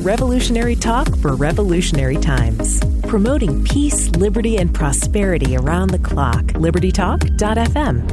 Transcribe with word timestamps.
Revolutionary 0.00 0.76
talk 0.76 1.14
for 1.18 1.34
revolutionary 1.34 2.16
times. 2.16 2.80
Promoting 3.02 3.62
peace, 3.64 4.08
liberty, 4.16 4.56
and 4.56 4.72
prosperity 4.74 5.58
around 5.58 5.90
the 5.90 5.98
clock. 5.98 6.40
LibertyTalk.fm. 6.56 8.08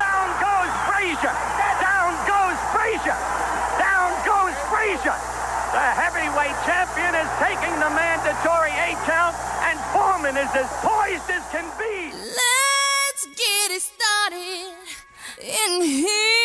Down 0.00 0.28
goes 0.40 0.72
Frazier. 0.88 1.36
Down 1.84 2.16
goes 2.24 2.56
Frazier. 2.72 3.18
Down 3.76 4.08
goes 4.24 4.56
Frazier. 4.72 5.20
The 5.76 5.84
heavyweight 6.00 6.56
champion 6.64 7.12
is 7.12 7.28
taking 7.44 7.76
the 7.76 7.92
mandatory 7.92 8.72
eight 8.88 8.96
count, 9.04 9.36
and 9.68 9.78
Foreman 9.92 10.38
is 10.38 10.48
as 10.56 10.70
poised 10.80 11.28
as 11.28 11.44
can 11.52 11.68
be. 11.76 12.08
Let's 12.16 13.26
get 13.36 13.76
it 13.76 13.82
started 13.82 14.72
in 15.44 15.82
here. 15.82 16.37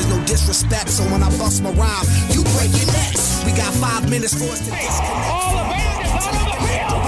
There's 0.00 0.16
no 0.16 0.24
disrespect. 0.24 0.88
So 0.88 1.04
when 1.12 1.22
I 1.22 1.28
bust 1.36 1.62
my 1.62 1.70
rhyme, 1.72 2.06
you 2.32 2.42
break 2.56 2.72
your 2.72 2.88
necks. 2.88 3.44
We 3.44 3.52
got 3.52 3.72
five 3.74 4.08
minutes 4.08 4.32
for 4.32 4.48
us 4.48 4.64
to 4.64 4.70
disconnect. 4.72 5.28
All 5.28 5.52
the 5.52 5.64
band 5.68 6.00
is 6.00 6.24
out 6.24 6.40
on 6.40 6.48
the 6.48 6.56
field. 6.64 7.04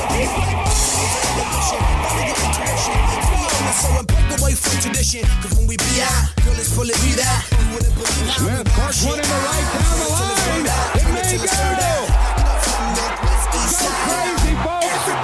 So 3.73 3.89
and 3.99 4.07
break 4.07 4.29
away 4.39 4.53
from 4.55 4.79
tradition, 4.81 5.25
cause 5.41 5.57
when 5.57 5.67
we 5.67 5.77
be 5.77 6.05
out, 6.05 6.29
girl, 6.45 6.53
it's 6.61 6.69
fully 6.77 6.95
be 7.01 7.17
that. 7.17 7.49
Smith 8.37 8.69
parks 8.77 9.03
one 9.05 9.19
in 9.19 9.25
the 9.25 9.39
right 9.49 9.67
down 9.73 9.97
the 9.97 10.09
line. 10.13 10.69
It 11.01 11.09
may 11.09 11.39
go. 11.41 11.53
Crazy, 14.03 14.55
folks. 14.61 15.22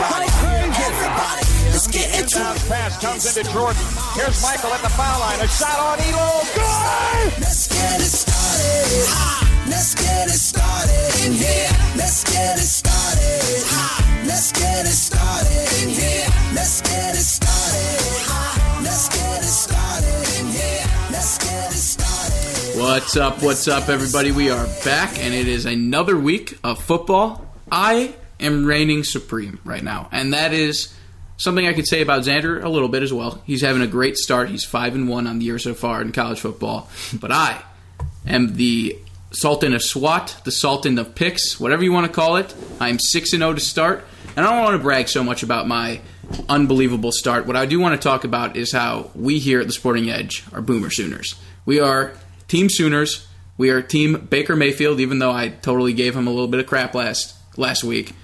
Go 2.28 2.40
crazy. 2.40 2.44
Let's 2.44 2.44
get 2.44 2.56
into 2.58 2.64
it. 2.64 2.68
Pass 2.68 3.00
comes 3.00 3.36
into 3.36 3.52
Jordan. 3.52 3.82
Here's 4.14 4.42
Michael 4.42 4.72
at 4.72 4.82
the 4.82 4.90
foul 4.90 5.20
line. 5.20 5.40
A 5.40 5.48
shot 5.48 5.78
on 5.78 5.98
Ehlo. 5.98 6.44
Good! 6.54 7.40
Let's 7.40 7.68
get 7.68 8.00
it 8.00 8.04
started. 8.04 9.08
Ha! 9.08 9.64
Let's 9.68 9.94
get 9.94 10.28
it 10.28 10.32
started 10.32 11.24
in 11.24 11.32
here. 11.32 11.68
Let's 11.96 12.24
get 12.24 12.58
it 12.58 12.68
started. 12.68 13.64
Ha! 13.68 14.24
Let's 14.26 14.52
get 14.52 14.84
it 14.84 14.92
started 14.92 15.68
in 15.82 15.88
here. 15.88 16.26
Let's 16.54 16.82
get 16.82 17.14
it 17.14 17.24
started. 17.24 17.98
Ha! 18.28 18.80
Let's 18.84 19.08
get 19.08 19.40
it 19.40 19.44
started 19.44 20.40
in 20.40 20.46
here. 20.52 20.84
Let's 21.10 21.38
get 21.38 21.72
it 21.72 21.80
started. 21.80 22.80
What's 22.80 23.16
up? 23.16 23.42
What's 23.42 23.68
up, 23.68 23.88
everybody? 23.88 24.32
We 24.32 24.50
are 24.50 24.66
back, 24.84 25.18
and 25.18 25.34
it 25.34 25.48
is 25.48 25.64
another 25.64 26.16
week 26.16 26.58
of 26.62 26.82
football. 26.82 27.46
I 27.72 28.14
am 28.38 28.66
reigning 28.66 29.04
supreme 29.04 29.58
right 29.64 29.82
now, 29.82 30.08
and 30.12 30.32
that 30.32 30.52
is 30.52 30.94
something 31.38 31.66
I 31.66 31.72
could 31.72 31.86
say 31.86 32.02
about 32.02 32.22
Xander 32.22 32.62
a 32.62 32.68
little 32.68 32.88
bit 32.88 33.02
as 33.02 33.12
well. 33.12 33.40
He's 33.46 33.62
having 33.62 33.80
a 33.80 33.86
great 33.86 34.18
start. 34.18 34.50
He's 34.50 34.64
five 34.64 34.94
and 34.94 35.08
one 35.08 35.26
on 35.26 35.38
the 35.38 35.46
year 35.46 35.58
so 35.58 35.72
far 35.72 36.02
in 36.02 36.12
college 36.12 36.40
football, 36.40 36.90
but 37.14 37.32
I 37.32 37.62
am 38.26 38.56
the 38.56 38.98
Sultan 39.30 39.74
of 39.74 39.82
SWAT, 39.82 40.40
the 40.44 40.52
Sultan 40.52 40.98
of 40.98 41.14
picks, 41.14 41.58
whatever 41.58 41.82
you 41.82 41.92
want 41.92 42.06
to 42.06 42.12
call 42.12 42.36
it. 42.36 42.54
I'm 42.80 42.98
six 42.98 43.32
and 43.32 43.40
zero 43.40 43.54
to 43.54 43.60
start, 43.60 44.04
and 44.36 44.44
I 44.44 44.50
don't 44.50 44.64
want 44.64 44.76
to 44.76 44.82
brag 44.82 45.08
so 45.08 45.22
much 45.22 45.42
about 45.42 45.66
my 45.66 46.00
unbelievable 46.48 47.12
start. 47.12 47.46
What 47.46 47.56
I 47.56 47.66
do 47.66 47.80
want 47.80 48.00
to 48.00 48.08
talk 48.08 48.24
about 48.24 48.56
is 48.56 48.72
how 48.72 49.10
we 49.14 49.38
here 49.38 49.60
at 49.60 49.66
the 49.66 49.72
Sporting 49.72 50.10
Edge 50.10 50.44
are 50.52 50.60
Boomer 50.60 50.90
Sooners. 50.90 51.34
We 51.64 51.80
are 51.80 52.12
Team 52.48 52.68
Sooners. 52.70 53.26
We 53.56 53.70
are 53.70 53.82
Team 53.82 54.26
Baker 54.30 54.56
Mayfield, 54.56 55.00
even 55.00 55.18
though 55.18 55.32
I 55.32 55.48
totally 55.48 55.92
gave 55.92 56.14
him 56.14 56.26
a 56.26 56.30
little 56.30 56.48
bit 56.48 56.60
of 56.60 56.66
crap 56.66 56.94
last 56.94 57.34
last 57.56 57.84
week. 57.84 58.14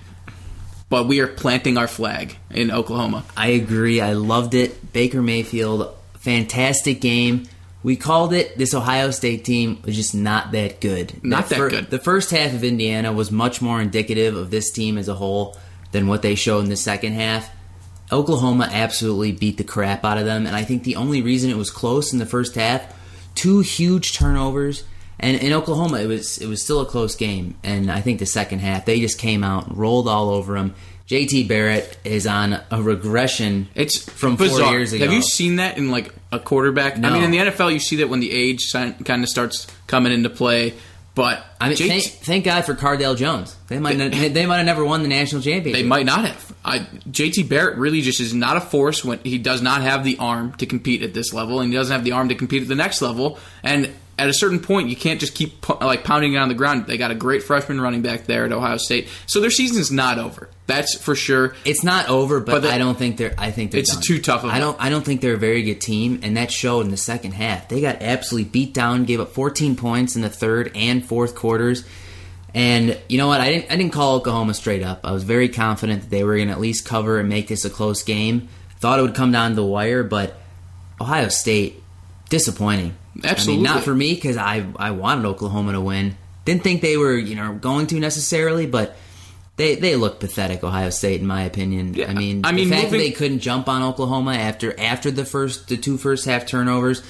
But 0.95 1.09
we 1.09 1.19
are 1.19 1.27
planting 1.27 1.77
our 1.77 1.89
flag 1.89 2.37
in 2.53 2.71
Oklahoma. 2.71 3.25
I 3.37 3.49
agree. 3.49 4.01
I 4.01 4.13
loved 4.13 4.55
it. 4.55 4.93
Baker 4.93 5.21
Mayfield, 5.23 5.93
fantastic 6.21 7.01
game. 7.01 7.49
We 7.83 7.97
called 7.97 8.33
it. 8.33 8.57
This 8.57 8.75
Ohio 8.75 9.11
State 9.11 9.45
team 9.45 9.83
was 9.85 9.97
just 9.97 10.15
not 10.15 10.53
that 10.53 10.81
good. 10.81 11.25
Not 11.25 11.49
that 11.49 11.57
fir- 11.57 11.71
good. 11.71 11.91
The 11.91 11.99
first 11.99 12.31
half 12.31 12.55
of 12.55 12.63
Indiana 12.63 13.13
was 13.13 13.33
much 13.33 13.61
more 13.61 13.81
indicative 13.81 14.37
of 14.37 14.53
this 14.53 14.71
team 14.71 14.97
as 14.97 15.09
a 15.09 15.15
whole 15.15 15.57
than 15.91 16.07
what 16.07 16.23
they 16.23 16.37
showed 16.37 16.61
in 16.61 16.71
the 16.71 16.77
second 16.77 17.15
half. 17.15 17.51
Oklahoma 18.13 18.69
absolutely 18.71 19.33
beat 19.33 19.57
the 19.57 19.65
crap 19.65 20.05
out 20.05 20.19
of 20.19 20.27
them, 20.27 20.47
and 20.47 20.55
I 20.55 20.63
think 20.63 20.85
the 20.85 20.95
only 20.95 21.23
reason 21.23 21.51
it 21.51 21.57
was 21.57 21.73
close 21.73 22.13
in 22.13 22.21
the 22.21 22.25
first 22.25 22.55
half, 22.55 22.85
two 23.35 23.63
huge 23.63 24.17
turnovers, 24.17 24.85
and 25.19 25.37
in 25.37 25.53
Oklahoma 25.53 25.99
it 26.01 26.07
was 26.07 26.39
it 26.39 26.47
was 26.47 26.63
still 26.63 26.81
a 26.81 26.87
close 26.87 27.17
game. 27.17 27.55
And 27.63 27.91
I 27.91 28.01
think 28.01 28.19
the 28.19 28.27
second 28.27 28.59
half 28.61 28.85
they 28.85 29.01
just 29.01 29.19
came 29.19 29.45
out 29.45 29.69
and 29.69 29.79
rolled 29.79 30.09
all 30.09 30.31
over 30.31 30.55
them. 30.55 30.75
JT 31.09 31.49
Barrett 31.49 31.99
is 32.05 32.27
on 32.27 32.61
a 32.71 32.83
regression. 32.83 33.69
It's 33.75 33.99
from 33.99 34.37
four 34.37 34.47
years 34.47 34.93
ago. 34.93 35.05
Have 35.05 35.13
you 35.13 35.23
seen 35.23 35.57
that 35.57 35.77
in 35.77 35.91
like 35.91 36.15
a 36.33 36.39
quarterback? 36.39 36.97
I 36.97 37.11
mean, 37.11 37.25
in 37.25 37.31
the 37.31 37.39
NFL, 37.39 37.73
you 37.73 37.79
see 37.79 37.97
that 37.97 38.09
when 38.09 38.21
the 38.21 38.31
age 38.31 38.73
kind 38.73 39.23
of 39.23 39.29
starts 39.29 39.67
coming 39.87 40.13
into 40.13 40.31
play. 40.31 40.75
But 41.15 41.45
I 41.61 41.69
mean, 41.69 41.77
JT 41.77 41.89
thank, 41.89 42.05
thank 42.05 42.45
God 42.45 42.65
for 42.65 42.75
Cardale 42.75 43.17
Jones. 43.17 43.55
They 43.69 43.79
might 43.79 43.97
not, 43.97 44.11
they 44.11 44.47
might 44.47 44.57
have 44.57 44.67
never 44.67 44.85
won 44.85 45.03
the 45.03 45.09
national 45.09 45.43
championship. 45.43 45.81
They 45.81 45.87
might 45.87 46.07
not 46.07 46.25
have. 46.25 46.55
I, 46.65 46.81
JT 46.81 47.49
Barrett 47.49 47.79
really 47.79 48.01
just 48.01 48.19
is 48.19 48.35
not 48.35 48.57
a 48.57 48.61
force 48.61 49.05
when 49.05 49.21
he 49.21 49.39
does 49.39 49.63
not 49.63 49.83
have 49.83 50.03
the 50.03 50.19
arm 50.19 50.55
to 50.55 50.67
compete 50.67 51.03
at 51.03 51.15
this 51.15 51.33
level, 51.33 51.61
and 51.61 51.71
he 51.71 51.77
doesn't 51.77 51.93
have 51.93 52.05
the 52.05 52.13
arm 52.13 52.31
to 52.31 52.35
compete 52.35 52.63
at 52.63 52.69
the 52.69 52.75
next 52.75 53.01
level. 53.01 53.39
And 53.63 53.95
at 54.19 54.29
a 54.29 54.35
certain 54.35 54.61
point, 54.61 54.89
you 54.89 54.97
can't 54.97 55.19
just 55.21 55.35
keep 55.35 55.69
like 55.81 56.05
pounding 56.05 56.35
it 56.35 56.39
on 56.39 56.49
the 56.49 56.55
ground. 56.55 56.87
They 56.87 56.97
got 56.99 57.11
a 57.11 57.15
great 57.15 57.43
freshman 57.43 57.81
running 57.81 58.03
back 58.03 58.27
there 58.27 58.45
at 58.45 58.53
Ohio 58.53 58.77
State, 58.77 59.09
so 59.27 59.41
their 59.41 59.51
season's 59.51 59.91
not 59.91 60.19
over. 60.19 60.49
That's 60.67 60.95
for 60.97 61.15
sure. 61.15 61.55
It's 61.65 61.85
not 61.85 62.09
over, 62.09 62.41
but, 62.41 62.53
But 62.53 62.63
the- 62.63 62.73
I 62.73 62.79
don't 62.79 62.97
think 62.97 63.17
they're. 63.19 63.35
I 63.37 63.51
think 63.51 63.71
they're 63.71 63.81
It's 63.81 63.93
done. 63.93 64.03
too 64.03 64.21
tough 64.21 64.45
of 64.45 64.51
I 64.51 64.59
don't. 64.61 64.77
I 64.81 64.89
don't 64.89 65.05
think 65.05 65.21
they're 65.21 65.35
a 65.35 65.39
very 65.39 65.63
good 65.63 65.81
team, 65.81 66.21
and 66.23 66.37
that 66.37 66.51
showed 66.53 66.85
in 66.87 66.91
the 66.91 66.97
second 66.97 67.33
half. 67.33 67.69
They 67.69 67.81
got 67.81 68.01
absolutely 68.03 68.49
beat 68.51 68.73
down. 68.73 69.05
Gave 69.05 69.21
up 69.21 69.33
14 69.35 69.77
points 69.77 70.17
in 70.17 70.23
the 70.23 70.31
third 70.31 70.71
and 70.75 71.05
fourth 71.05 71.35
quarters. 71.35 71.85
And 72.55 72.97
you 73.09 73.19
know 73.19 73.27
what? 73.27 73.41
I 73.41 73.51
didn't. 73.51 73.73
I 73.73 73.77
didn't 73.77 73.93
call 73.93 74.15
Oklahoma 74.17 74.55
straight 74.55 74.83
up. 74.85 75.01
I 75.05 75.11
was 75.13 75.25
very 75.25 75.49
confident 75.49 76.03
that 76.03 76.11
they 76.11 76.23
were 76.25 76.37
going 76.37 76.49
to 76.49 76.55
at 76.55 76.61
least 76.61 76.85
cover 76.87 77.19
and 77.19 77.29
make 77.29 77.49
this 77.49 77.65
a 77.65 77.71
close 77.71 78.03
game. 78.05 78.49
Thought 78.79 79.01
it 79.01 79.03
would 79.03 79.15
come 79.15 79.33
down 79.33 79.51
to 79.51 79.57
the 79.57 79.65
wire, 79.67 80.05
but 80.05 80.39
Ohio 81.01 81.29
State 81.29 81.83
disappointing. 82.31 82.95
Absolutely. 83.23 83.53
I 83.53 83.57
mean, 83.69 83.75
not 83.77 83.85
for 83.85 83.95
me 83.95 84.15
because 84.15 84.37
I 84.37 84.67
I 84.77 84.91
wanted 84.91 85.27
Oklahoma 85.27 85.73
to 85.73 85.81
win. 85.81 86.17
Didn't 86.45 86.63
think 86.63 86.83
they 86.83 86.97
were 86.97 87.17
you 87.17 87.37
know 87.37 87.55
going 87.55 87.87
to 87.89 88.01
necessarily, 88.01 88.67
but 88.67 88.97
they 89.57 89.77
they 89.77 89.97
look 89.97 90.21
pathetic. 90.21 90.65
Ohio 90.65 90.91
State, 90.91 91.21
in 91.21 91.27
my 91.27 91.43
opinion. 91.43 91.95
Yeah, 91.95 92.11
I 92.11 92.15
mean, 92.15 92.45
I 92.45 92.53
mean, 92.53 92.69
the 92.69 92.75
fact 92.75 92.85
moving- 92.87 92.99
that 92.99 93.05
they 93.05 93.11
couldn't 93.13 93.39
jump 93.41 93.69
on 93.69 93.83
Oklahoma 93.83 94.35
after 94.35 94.79
after 94.79 95.11
the 95.11 95.25
first 95.25 95.69
the 95.69 95.77
two 95.77 95.97
first 95.97 96.25
half 96.25 96.45
turnovers, 96.47 97.03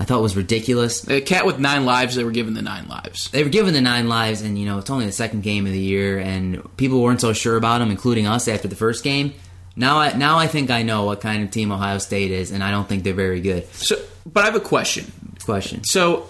I 0.00 0.04
thought 0.04 0.20
was 0.20 0.36
ridiculous. 0.36 1.08
A 1.08 1.20
cat 1.20 1.46
with 1.46 1.58
nine 1.60 1.84
lives, 1.84 2.16
they 2.16 2.24
were 2.24 2.32
given 2.32 2.54
the 2.54 2.62
nine 2.62 2.88
lives. 2.88 3.30
They 3.30 3.44
were 3.44 3.50
given 3.50 3.72
the 3.72 3.80
nine 3.80 4.08
lives, 4.08 4.42
and 4.42 4.58
you 4.58 4.66
know 4.66 4.78
it's 4.78 4.90
only 4.90 5.06
the 5.06 5.12
second 5.12 5.42
game 5.42 5.64
of 5.64 5.72
the 5.72 5.78
year, 5.78 6.18
and 6.18 6.60
people 6.76 7.00
weren't 7.00 7.20
so 7.20 7.32
sure 7.32 7.56
about 7.56 7.78
them, 7.78 7.90
including 7.90 8.26
us 8.26 8.48
after 8.48 8.66
the 8.66 8.76
first 8.76 9.04
game. 9.04 9.34
Now 9.76 9.98
I 10.00 10.12
now 10.16 10.38
I 10.38 10.48
think 10.48 10.70
I 10.70 10.82
know 10.82 11.04
what 11.04 11.20
kind 11.20 11.44
of 11.44 11.50
team 11.50 11.70
Ohio 11.70 11.98
State 11.98 12.30
is, 12.32 12.50
and 12.50 12.64
I 12.64 12.70
don't 12.72 12.88
think 12.88 13.04
they're 13.04 13.14
very 13.14 13.40
good. 13.40 13.72
So, 13.74 13.96
but 14.26 14.42
I 14.42 14.46
have 14.46 14.56
a 14.56 14.60
question. 14.60 15.10
Question. 15.42 15.84
So, 15.84 16.28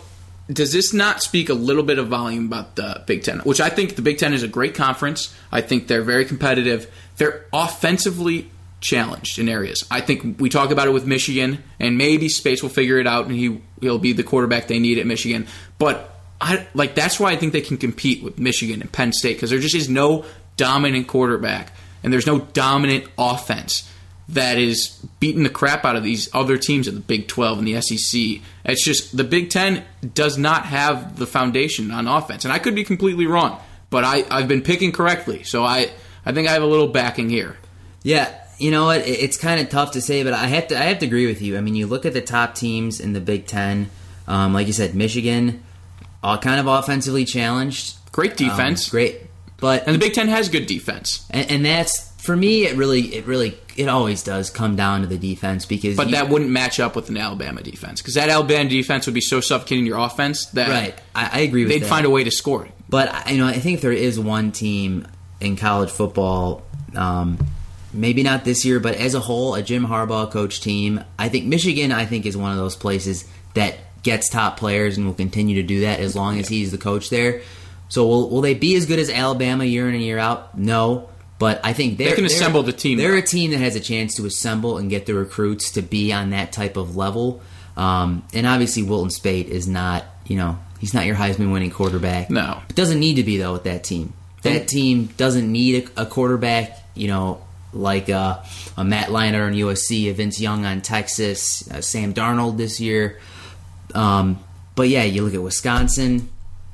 does 0.51 0.73
this 0.73 0.93
not 0.93 1.23
speak 1.23 1.49
a 1.49 1.55
little 1.55 1.83
bit 1.83 1.99
of 1.99 2.09
volume 2.09 2.47
about 2.47 2.77
the 2.77 3.03
Big 3.07 3.23
Ten? 3.23 3.41
Which 3.41 3.61
I 3.61 3.69
think 3.69 3.97
the 3.97 4.03
Big 4.03 4.19
Ten 4.19 4.35
is 4.35 4.43
a 4.43 4.49
great 4.49 4.75
conference. 4.75 5.35
I 5.51 5.61
think 5.61 5.87
they're 5.87 6.03
very 6.03 6.25
competitive. 6.25 6.93
They're 7.17 7.47
offensively 7.53 8.51
challenged 8.81 9.39
in 9.39 9.49
areas. 9.49 9.85
I 9.91 10.01
think 10.01 10.41
we 10.41 10.49
talk 10.49 10.71
about 10.71 10.89
it 10.89 10.91
with 10.91 11.07
Michigan, 11.07 11.63
and 11.79 11.97
maybe 11.97 12.29
Speight 12.29 12.63
will 12.63 12.71
figure 12.71 12.99
it 12.99 13.07
out, 13.07 13.27
and 13.27 13.35
he 13.35 13.61
he'll 13.81 13.99
be 13.99 14.13
the 14.13 14.25
quarterback 14.25 14.67
they 14.67 14.79
need 14.79 14.99
at 14.99 15.07
Michigan. 15.07 15.47
But 15.79 16.11
I 16.41 16.67
like 16.75 16.95
that's 16.95 17.19
why 17.19 17.31
I 17.31 17.37
think 17.37 17.53
they 17.53 17.61
can 17.61 17.79
compete 17.79 18.23
with 18.23 18.39
Michigan 18.39 18.83
and 18.83 18.91
Penn 18.91 19.13
State 19.13 19.37
because 19.37 19.51
there 19.51 19.61
just 19.61 19.75
is 19.75 19.89
no 19.89 20.25
dominant 20.57 21.07
quarterback, 21.07 21.73
and 22.03 22.13
there's 22.13 22.27
no 22.27 22.41
dominant 22.41 23.07
offense 23.17 23.89
that 24.29 24.57
is 24.59 24.89
beating 25.21 25.43
the 25.43 25.51
crap 25.51 25.85
out 25.85 25.97
of 25.97 26.03
these 26.03 26.29
other 26.35 26.57
teams 26.57 26.89
in 26.89 26.95
the 26.95 27.01
Big 27.01 27.29
12 27.29 27.59
and 27.59 27.67
the 27.67 27.81
SEC. 27.81 28.41
It's 28.65 28.85
just 28.85 29.17
the 29.17 29.25
Big 29.25 29.51
10 29.51 29.85
does 30.15 30.39
not 30.39 30.67
have 30.67 31.19
the 31.19 31.27
foundation 31.27 31.91
on 31.91 32.07
offense. 32.07 32.45
And 32.45 32.53
I 32.53 32.59
could 32.59 32.75
be 32.75 32.85
completely 32.85 33.27
wrong, 33.27 33.61
but 33.91 34.05
I, 34.05 34.25
I've 34.31 34.49
been 34.49 34.63
picking 34.63 34.93
correctly. 34.93 35.43
So 35.43 35.65
I, 35.65 35.91
I 36.25 36.33
think 36.33 36.49
I 36.49 36.53
have 36.53 36.63
a 36.63 36.67
little 36.67 36.89
backing 36.89 37.29
here. 37.31 37.57
Yeah, 38.03 38.33
you 38.59 38.71
know 38.71 38.87
what? 38.87 39.07
It's 39.07 39.37
kind 39.37 39.61
of 39.61 39.69
tough 39.69 39.93
to 39.93 40.01
say, 40.01 40.23
but 40.23 40.33
I 40.33 40.47
have 40.47 40.69
to. 40.69 40.79
I 40.79 40.85
have 40.85 41.01
to 41.01 41.07
agree 41.07 41.27
with 41.27 41.43
you. 41.43 41.57
I 41.57 41.61
mean, 41.61 41.75
you 41.75 41.87
look 41.87 42.07
at 42.07 42.13
the 42.13 42.21
top 42.21 42.55
teams 42.55 43.01
in 43.01 43.13
the 43.13 43.21
Big 43.21 43.47
Ten. 43.47 43.91
Um, 44.29 44.53
like 44.55 44.67
you 44.69 44.73
said, 44.73 44.95
Michigan, 44.95 45.63
uh, 46.23 46.39
kind 46.39 46.61
of 46.61 46.67
offensively 46.67 47.25
challenged. 47.25 47.97
Great 48.13 48.37
defense. 48.37 48.89
Um, 48.89 48.91
great, 48.91 49.21
but 49.59 49.85
And 49.87 49.95
the 49.95 49.99
Big 49.99 50.15
10 50.15 50.29
has 50.29 50.49
good 50.49 50.67
defense. 50.67 51.27
and, 51.31 51.51
and 51.51 51.65
that's 51.65 52.12
for 52.23 52.37
me. 52.37 52.65
It 52.67 52.77
really, 52.77 53.15
it 53.15 53.27
really, 53.27 53.57
it 53.77 53.89
always 53.89 54.23
does 54.23 54.51
come 54.51 54.77
down 54.77 55.01
to 55.03 55.07
the 55.07 55.19
defense 55.19 55.67
because 55.67 55.97
But 55.97 56.09
you- 56.09 56.15
that 56.15 56.29
wouldn't 56.29 56.51
match 56.51 56.79
up 56.81 56.95
with 56.97 57.09
an 57.09 57.17
Alabama 57.17 57.63
defense 57.63 58.01
because 58.01 58.15
that 58.15 58.29
Alabama 58.29 58.69
defense 58.71 59.07
would 59.07 59.15
be 59.15 59.21
so 59.21 59.41
suffocating 59.41 59.87
your 59.87 59.99
offense 59.99 60.47
that 60.47 60.69
right. 60.69 60.95
I, 61.15 61.31
I 61.33 61.41
agree 61.41 61.63
with 61.65 61.73
they'd 61.73 61.83
that. 61.83 61.89
find 61.89 62.07
a 62.07 62.11
way 62.11 62.25
to 62.25 62.31
score. 62.31 62.69
But 62.89 63.13
I- 63.13 63.33
you 63.33 63.39
know, 63.39 63.47
I 63.47 63.55
think 63.59 63.81
there 63.81 63.93
is 63.93 64.19
one 64.21 64.53
team 64.53 65.07
in 65.41 65.57
college 65.57 65.91
football. 65.91 66.63
Um, 66.95 67.39
maybe 67.93 68.23
not 68.23 68.45
this 68.45 68.65
year, 68.65 68.79
but 68.81 68.95
as 68.97 69.15
a 69.15 69.21
whole, 69.21 69.55
a 69.55 69.63
Jim 69.63 69.87
Harbaugh 69.87 70.31
coach 70.31 70.61
team. 70.61 71.03
I 71.19 71.29
think 71.29 71.47
Michigan. 71.47 71.91
I 71.93 72.05
think 72.07 72.27
is 72.27 72.37
one 72.37 72.53
of 72.53 72.59
those 72.59 72.77
places 72.77 73.25
that 73.55 73.77
gets 74.03 74.29
top 74.29 74.57
players 74.59 74.97
and 74.97 75.07
will 75.07 75.15
continue 75.15 75.57
to 75.57 75.63
do 75.63 75.81
that 75.83 76.01
as 76.01 76.15
long 76.17 76.39
as 76.41 76.49
he's 76.49 76.71
the 76.71 76.79
coach 76.79 77.09
there. 77.11 77.41
So 77.89 78.07
will 78.07 78.31
will 78.31 78.41
they 78.41 78.55
be 78.55 78.75
as 78.77 78.87
good 78.87 78.99
as 78.99 79.09
Alabama 79.11 79.65
year 79.65 79.89
in 79.89 79.95
and 79.95 80.03
year 80.03 80.19
out? 80.19 80.57
No. 80.59 81.09
But 81.43 81.61
I 81.65 81.73
think 81.73 81.99
they're, 81.99 82.15
can 82.15 82.25
assemble 82.25 82.63
the 82.63 82.73
team. 82.73 82.99
They're 82.99 83.17
a 83.17 83.21
team 83.21 83.51
that 83.51 83.59
has 83.59 83.75
a 83.75 83.81
chance 83.81 84.15
to 84.15 84.27
assemble 84.27 84.79
and 84.79 84.89
get 84.89 85.07
the 85.07 85.15
recruits 85.15 85.73
to 85.73 85.83
be 85.83 86.13
on 86.13 86.31
that 86.31 86.53
type 86.53 86.77
of 86.77 86.95
level. 86.95 87.43
Um, 87.77 88.23
and 88.33 88.47
obviously, 88.47 88.85
Wilton 88.85 89.11
Speight 89.11 89.49
is 89.49 89.67
not, 89.67 90.05
you 90.25 90.37
know, 90.37 90.57
he's 90.79 90.95
not 90.95 91.05
your 91.05 91.17
Heisman 91.17 91.53
winning 91.53 91.73
quarterback. 91.73 92.31
No. 92.31 92.63
It 92.71 92.77
doesn't 92.77 93.01
need 93.01 93.15
to 93.15 93.25
be, 93.25 93.39
though, 93.39 93.55
with 93.55 93.65
that 93.65 93.83
team. 93.83 94.13
That 94.43 94.69
team 94.69 95.07
doesn't 95.17 95.51
need 95.51 95.91
a, 95.97 96.03
a 96.03 96.07
quarterback, 96.07 96.79
you 96.95 97.09
know, 97.09 97.45
like 97.73 98.09
uh, 98.09 98.39
a 98.77 98.85
Matt 98.85 99.09
Leinart 99.09 99.49
on 99.49 99.53
USC, 99.55 100.11
a 100.11 100.13
Vince 100.13 100.41
Young 100.41 100.65
on 100.65 100.81
Texas, 100.81 101.69
uh, 101.73 101.81
Sam 101.81 102.15
Darnold 102.15 102.57
this 102.57 102.79
year. 102.79 103.19
Um, 103.97 104.39
but 104.77 104.89
yeah, 104.89 105.03
you 105.03 105.25
look 105.25 105.35
at 105.35 105.43
Wisconsin, 105.43 106.29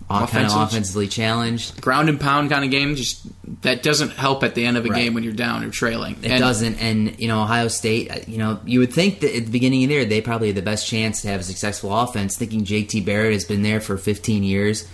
kind 0.08 0.46
of 0.46 0.52
offensively 0.56 1.06
challenged. 1.08 1.80
Ground 1.80 2.08
and 2.08 2.18
pound 2.20 2.50
kind 2.50 2.64
of 2.64 2.70
game, 2.70 2.96
just 2.96 3.20
that 3.62 3.82
doesn't 3.82 4.10
help 4.12 4.42
at 4.42 4.54
the 4.54 4.64
end 4.64 4.76
of 4.76 4.86
a 4.86 4.88
Right. 4.88 5.02
game 5.04 5.14
when 5.14 5.22
you're 5.22 5.32
down 5.32 5.64
or 5.64 5.70
trailing. 5.70 6.16
It 6.22 6.30
And 6.30 6.40
doesn't, 6.40 6.76
and 6.76 7.18
you 7.20 7.28
know 7.28 7.42
Ohio 7.42 7.68
State. 7.68 8.10
uh, 8.10 8.16
You 8.26 8.38
know 8.38 8.60
you 8.64 8.80
would 8.80 8.92
think 8.92 9.20
that 9.20 9.36
at 9.36 9.44
the 9.46 9.50
beginning 9.50 9.84
of 9.84 9.88
the 9.90 9.94
year 9.96 10.04
they 10.04 10.20
probably 10.20 10.48
had 10.48 10.56
the 10.56 10.62
best 10.62 10.86
chance 10.88 11.22
to 11.22 11.28
have 11.28 11.40
a 11.40 11.44
successful 11.44 11.96
offense. 11.96 12.36
Thinking 12.36 12.64
JT 12.64 13.04
Barrett 13.04 13.32
has 13.34 13.44
been 13.44 13.62
there 13.62 13.80
for 13.80 13.96
15 13.98 14.42
years, 14.44 14.86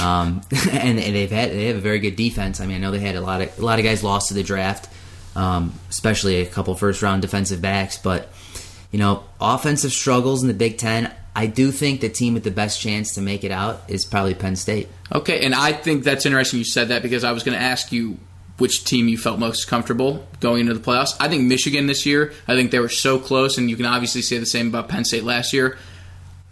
um, 0.00 0.40
and, 0.70 0.98
and 0.98 1.14
they've 1.16 1.30
had 1.30 1.50
they 1.50 1.66
have 1.66 1.76
a 1.76 1.80
very 1.80 1.98
good 1.98 2.16
defense. 2.16 2.60
I 2.60 2.66
mean 2.66 2.76
I 2.76 2.78
know 2.78 2.90
they 2.90 3.00
had 3.00 3.16
a 3.16 3.20
lot 3.20 3.42
of 3.42 3.58
a 3.58 3.62
lot 3.64 3.78
of 3.78 3.84
guys 3.84 4.02
lost 4.02 4.28
to 4.28 4.34
the 4.34 4.42
draft, 4.42 4.88
um, 5.36 5.72
especially 5.90 6.40
a 6.40 6.46
couple 6.46 6.74
first 6.76 7.02
round 7.02 7.20
defensive 7.22 7.60
backs. 7.60 7.98
But 7.98 8.32
you 8.90 8.98
know 8.98 9.24
offensive 9.40 9.92
struggles 9.92 10.40
in 10.42 10.48
the 10.48 10.54
Big 10.54 10.78
Ten. 10.78 11.12
I 11.34 11.46
do 11.46 11.72
think 11.72 12.00
the 12.00 12.08
team 12.08 12.34
with 12.34 12.44
the 12.44 12.50
best 12.50 12.80
chance 12.80 13.14
to 13.14 13.20
make 13.20 13.42
it 13.42 13.50
out 13.50 13.82
is 13.88 14.04
probably 14.04 14.34
Penn 14.34 14.56
State. 14.56 14.88
Okay, 15.12 15.44
and 15.44 15.54
I 15.54 15.72
think 15.72 16.04
that's 16.04 16.26
interesting 16.26 16.58
you 16.58 16.64
said 16.64 16.88
that 16.88 17.02
because 17.02 17.24
I 17.24 17.32
was 17.32 17.42
going 17.42 17.56
to 17.56 17.64
ask 17.64 17.90
you 17.90 18.18
which 18.58 18.84
team 18.84 19.08
you 19.08 19.16
felt 19.16 19.38
most 19.38 19.66
comfortable 19.66 20.26
going 20.40 20.60
into 20.60 20.74
the 20.74 20.80
playoffs. 20.80 21.16
I 21.18 21.28
think 21.28 21.44
Michigan 21.44 21.86
this 21.86 22.04
year. 22.04 22.32
I 22.46 22.54
think 22.54 22.70
they 22.70 22.78
were 22.80 22.90
so 22.90 23.18
close, 23.18 23.56
and 23.56 23.70
you 23.70 23.76
can 23.76 23.86
obviously 23.86 24.22
say 24.22 24.38
the 24.38 24.46
same 24.46 24.68
about 24.68 24.88
Penn 24.88 25.04
State 25.04 25.24
last 25.24 25.52
year. 25.52 25.78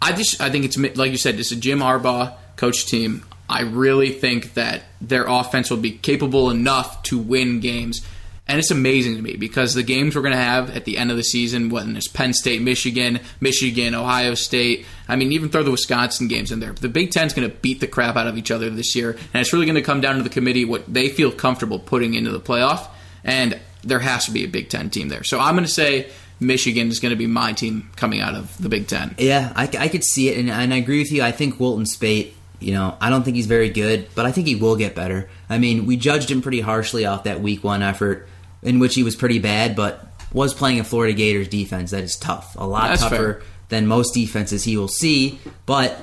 I 0.01 0.13
just 0.13 0.41
I 0.41 0.49
think 0.49 0.65
it's 0.65 0.77
like 0.97 1.11
you 1.11 1.17
said, 1.17 1.39
it's 1.39 1.51
a 1.51 1.55
Jim 1.55 1.79
Harbaugh 1.79 2.33
coach 2.55 2.85
team. 2.87 3.23
I 3.47 3.61
really 3.61 4.11
think 4.11 4.55
that 4.55 4.83
their 4.99 5.25
offense 5.27 5.69
will 5.69 5.77
be 5.77 5.91
capable 5.91 6.49
enough 6.49 7.03
to 7.03 7.19
win 7.19 7.59
games. 7.59 8.01
And 8.47 8.59
it's 8.59 8.71
amazing 8.71 9.15
to 9.15 9.21
me 9.21 9.37
because 9.37 9.73
the 9.73 9.83
games 9.83 10.15
we're 10.15 10.23
going 10.23 10.33
to 10.33 10.37
have 10.37 10.75
at 10.75 10.83
the 10.83 10.97
end 10.97 11.09
of 11.09 11.15
the 11.15 11.23
season, 11.23 11.69
when 11.69 11.93
there's 11.93 12.07
Penn 12.07 12.33
State, 12.33 12.61
Michigan, 12.61 13.21
Michigan, 13.39 13.95
Ohio 13.95 14.33
State, 14.33 14.85
I 15.07 15.15
mean, 15.15 15.31
even 15.31 15.49
throw 15.49 15.63
the 15.63 15.71
Wisconsin 15.71 16.27
games 16.27 16.51
in 16.51 16.59
there. 16.59 16.73
The 16.73 16.89
Big 16.89 17.11
Ten's 17.11 17.33
going 17.33 17.49
to 17.49 17.55
beat 17.55 17.79
the 17.79 17.87
crap 17.87 18.17
out 18.17 18.27
of 18.27 18.37
each 18.37 18.51
other 18.51 18.69
this 18.69 18.95
year, 18.95 19.11
and 19.11 19.41
it's 19.41 19.53
really 19.53 19.65
going 19.65 19.75
to 19.75 19.81
come 19.81 20.01
down 20.01 20.17
to 20.17 20.23
the 20.23 20.29
committee 20.29 20.65
what 20.65 20.91
they 20.91 21.07
feel 21.07 21.31
comfortable 21.31 21.79
putting 21.79 22.13
into 22.13 22.31
the 22.31 22.41
playoff. 22.41 22.89
And 23.23 23.59
there 23.83 23.99
has 23.99 24.25
to 24.25 24.31
be 24.31 24.43
a 24.43 24.47
Big 24.47 24.69
Ten 24.69 24.89
team 24.89 25.07
there. 25.07 25.23
So 25.23 25.39
I'm 25.39 25.53
going 25.53 25.65
to 25.65 25.71
say 25.71 26.09
Michigan 26.39 26.89
is 26.89 26.99
going 26.99 27.11
to 27.11 27.15
be 27.15 27.27
my 27.27 27.53
team 27.53 27.89
coming 27.95 28.19
out 28.19 28.35
of 28.35 28.57
the 28.61 28.67
Big 28.67 28.87
Ten. 28.87 29.15
Yeah, 29.17 29.53
I, 29.55 29.69
I 29.79 29.87
could 29.87 30.03
see 30.03 30.29
it, 30.29 30.37
and, 30.37 30.49
and 30.49 30.73
I 30.73 30.77
agree 30.77 30.99
with 30.99 31.11
you. 31.11 31.21
I 31.21 31.31
think 31.31 31.59
Wilton 31.59 31.85
Speight, 31.85 32.33
you 32.59 32.73
know, 32.73 32.97
I 32.99 33.09
don't 33.09 33.23
think 33.23 33.35
he's 33.35 33.45
very 33.45 33.69
good, 33.69 34.09
but 34.15 34.25
I 34.25 34.31
think 34.31 34.47
he 34.47 34.55
will 34.55 34.75
get 34.75 34.95
better. 34.95 35.29
I 35.49 35.57
mean, 35.57 35.85
we 35.85 35.97
judged 35.97 36.29
him 36.29 36.41
pretty 36.41 36.61
harshly 36.61 37.05
off 37.05 37.23
that 37.23 37.41
week 37.41 37.63
one 37.63 37.81
effort, 37.83 38.27
in 38.63 38.79
which 38.79 38.95
he 38.95 39.03
was 39.03 39.15
pretty 39.15 39.39
bad, 39.39 39.75
but 39.75 40.07
was 40.33 40.53
playing 40.53 40.79
a 40.79 40.83
Florida 40.83 41.13
Gators 41.13 41.47
defense 41.47 41.91
that 41.91 42.03
is 42.03 42.15
tough, 42.15 42.55
a 42.57 42.65
lot 42.65 42.89
That's 42.89 43.01
tougher 43.01 43.15
fair. 43.15 43.41
than 43.69 43.87
most 43.87 44.13
defenses 44.13 44.63
he 44.63 44.77
will 44.77 44.87
see. 44.87 45.39
But 45.65 45.99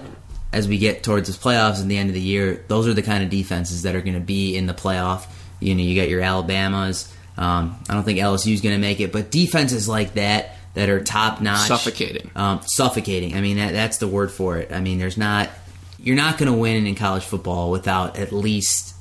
as 0.52 0.68
we 0.68 0.78
get 0.78 1.02
towards 1.02 1.28
his 1.28 1.38
playoffs 1.38 1.80
and 1.80 1.90
the 1.90 1.96
end 1.96 2.10
of 2.10 2.14
the 2.14 2.20
year, 2.20 2.64
those 2.68 2.86
are 2.88 2.94
the 2.94 3.02
kind 3.02 3.22
of 3.24 3.30
defenses 3.30 3.82
that 3.82 3.94
are 3.94 4.00
going 4.00 4.14
to 4.14 4.20
be 4.20 4.56
in 4.56 4.66
the 4.66 4.74
playoff. 4.74 5.26
You 5.60 5.74
know, 5.74 5.82
you 5.82 6.00
got 6.00 6.08
your 6.08 6.20
Alabamas. 6.20 7.12
Um, 7.36 7.78
I 7.88 7.94
don't 7.94 8.04
think 8.04 8.18
LSU's 8.18 8.60
going 8.60 8.74
to 8.74 8.80
make 8.80 9.00
it, 9.00 9.12
but 9.12 9.30
defenses 9.30 9.88
like 9.88 10.14
that 10.14 10.56
that 10.74 10.88
are 10.88 11.02
top 11.02 11.40
notch, 11.40 11.68
Suffocating. 11.68 12.30
um, 12.36 12.60
suffocating. 12.66 13.34
I 13.34 13.40
mean, 13.40 13.56
that, 13.56 13.72
that's 13.72 13.98
the 13.98 14.08
word 14.08 14.30
for 14.30 14.58
it. 14.58 14.72
I 14.72 14.80
mean, 14.80 14.98
there's 14.98 15.16
not, 15.16 15.48
you're 15.98 16.16
not 16.16 16.38
going 16.38 16.50
to 16.52 16.56
win 16.58 16.86
in 16.86 16.94
college 16.94 17.24
football 17.24 17.70
without 17.70 18.18
at 18.18 18.30
least 18.32 18.94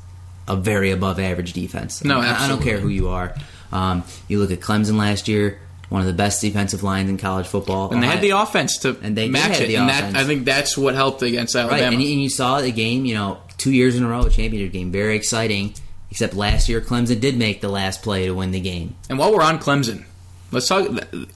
a 0.47 0.55
very 0.55 0.91
above 0.91 1.19
average 1.19 1.53
defense. 1.53 2.03
No, 2.03 2.19
I, 2.19 2.45
I 2.45 2.47
don't 2.47 2.61
care 2.61 2.79
who 2.79 2.89
you 2.89 3.09
are. 3.09 3.35
Um, 3.71 4.03
you 4.27 4.39
look 4.39 4.51
at 4.51 4.59
Clemson 4.61 4.97
last 4.97 5.27
year, 5.27 5.59
one 5.89 6.01
of 6.01 6.07
the 6.07 6.13
best 6.13 6.41
defensive 6.41 6.83
lines 6.83 7.09
in 7.09 7.17
college 7.17 7.47
football. 7.47 7.91
And 7.91 8.01
they 8.01 8.07
had 8.07 8.21
the 8.21 8.31
offense 8.31 8.77
to 8.79 8.97
And 9.01 9.17
they 9.17 9.27
match 9.29 9.59
it, 9.61 9.67
the 9.67 9.75
and 9.75 9.89
that. 9.89 10.15
I 10.15 10.23
think 10.25 10.45
that's 10.45 10.77
what 10.77 10.95
helped 10.95 11.21
against 11.21 11.55
Right, 11.55 11.61
Alabama. 11.63 11.91
and, 11.93 12.01
you- 12.01 12.11
and 12.13 12.21
you 12.21 12.29
saw 12.29 12.61
the 12.61 12.71
game, 12.71 13.05
you 13.05 13.15
know, 13.15 13.39
two 13.57 13.71
years 13.71 13.95
in 13.95 14.03
a 14.03 14.07
row, 14.07 14.21
a 14.21 14.29
championship 14.29 14.71
game, 14.73 14.91
very 14.91 15.15
exciting. 15.15 15.73
Except 16.09 16.33
last 16.33 16.69
year, 16.69 16.79
Clemson 16.79 17.19
did 17.19 17.37
make 17.37 17.59
the 17.59 17.67
last 17.67 18.01
play 18.01 18.25
to 18.27 18.31
win 18.33 18.51
the 18.51 18.61
game. 18.61 18.95
And 19.09 19.19
while 19.19 19.33
we're 19.33 19.41
on 19.43 19.59
Clemson, 19.59 20.05
let's 20.51 20.67
talk. 20.67 20.87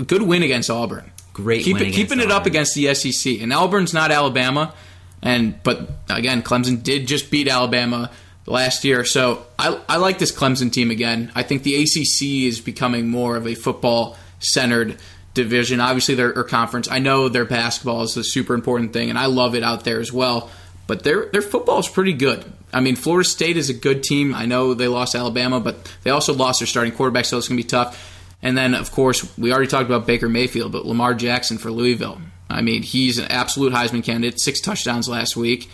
Good 0.07 0.21
win 0.21 0.43
against 0.43 0.69
Auburn. 0.69 1.11
Great 1.33 1.65
Keep 1.65 1.73
win 1.73 1.83
it, 1.83 1.87
against 1.89 1.97
keeping 2.09 2.19
it 2.23 2.31
up 2.31 2.45
against 2.45 2.73
the 2.75 2.93
SEC. 2.95 3.41
And 3.41 3.51
Auburn's 3.51 3.93
not 3.93 4.11
Alabama, 4.11 4.73
and 5.21 5.61
but 5.63 5.89
again, 6.09 6.41
Clemson 6.41 6.81
did 6.81 7.05
just 7.05 7.29
beat 7.29 7.49
Alabama 7.49 8.09
last 8.45 8.83
year. 8.83 9.05
So 9.05 9.45
I, 9.57 9.79
I 9.87 9.97
like 9.97 10.19
this 10.19 10.31
Clemson 10.31 10.71
team 10.71 10.91
again. 10.91 11.31
I 11.35 11.43
think 11.43 11.63
the 11.63 11.75
ACC 11.75 12.47
is 12.47 12.59
becoming 12.59 13.09
more 13.09 13.35
of 13.35 13.47
a 13.47 13.55
football 13.55 14.17
centered 14.39 14.97
division. 15.33 15.79
Obviously, 15.79 16.15
their 16.15 16.31
conference. 16.43 16.89
I 16.89 16.99
know 16.99 17.29
their 17.29 17.45
basketball 17.45 18.03
is 18.03 18.17
a 18.17 18.23
super 18.23 18.53
important 18.53 18.93
thing, 18.93 19.09
and 19.09 19.17
I 19.17 19.27
love 19.27 19.55
it 19.55 19.63
out 19.63 19.83
there 19.83 19.99
as 19.99 20.11
well. 20.11 20.49
But 20.87 21.03
their 21.03 21.27
their 21.27 21.41
football 21.41 21.79
is 21.79 21.87
pretty 21.87 22.13
good. 22.13 22.43
I 22.73 22.81
mean, 22.81 22.95
Florida 22.95 23.27
State 23.27 23.57
is 23.57 23.69
a 23.69 23.73
good 23.73 24.03
team. 24.03 24.33
I 24.33 24.45
know 24.45 24.73
they 24.73 24.87
lost 24.87 25.15
Alabama, 25.15 25.59
but 25.59 25.91
they 26.03 26.09
also 26.09 26.33
lost 26.33 26.59
their 26.59 26.67
starting 26.67 26.93
quarterback, 26.93 27.25
so 27.25 27.37
it's 27.37 27.47
going 27.47 27.57
to 27.57 27.63
be 27.63 27.67
tough. 27.67 28.17
And 28.41 28.57
then, 28.57 28.73
of 28.73 28.91
course, 28.91 29.37
we 29.37 29.51
already 29.53 29.67
talked 29.67 29.85
about 29.85 30.07
Baker 30.07 30.27
Mayfield, 30.27 30.71
but 30.71 30.85
Lamar 30.85 31.13
Jackson 31.13 31.57
for 31.57 31.69
Louisville. 31.69 32.19
I 32.49 32.61
mean, 32.61 32.81
he's 32.81 33.17
an 33.17 33.25
absolute 33.25 33.71
Heisman 33.71 34.03
candidate. 34.03 34.39
Six 34.39 34.59
touchdowns 34.59 35.07
last 35.07 35.37
week. 35.37 35.69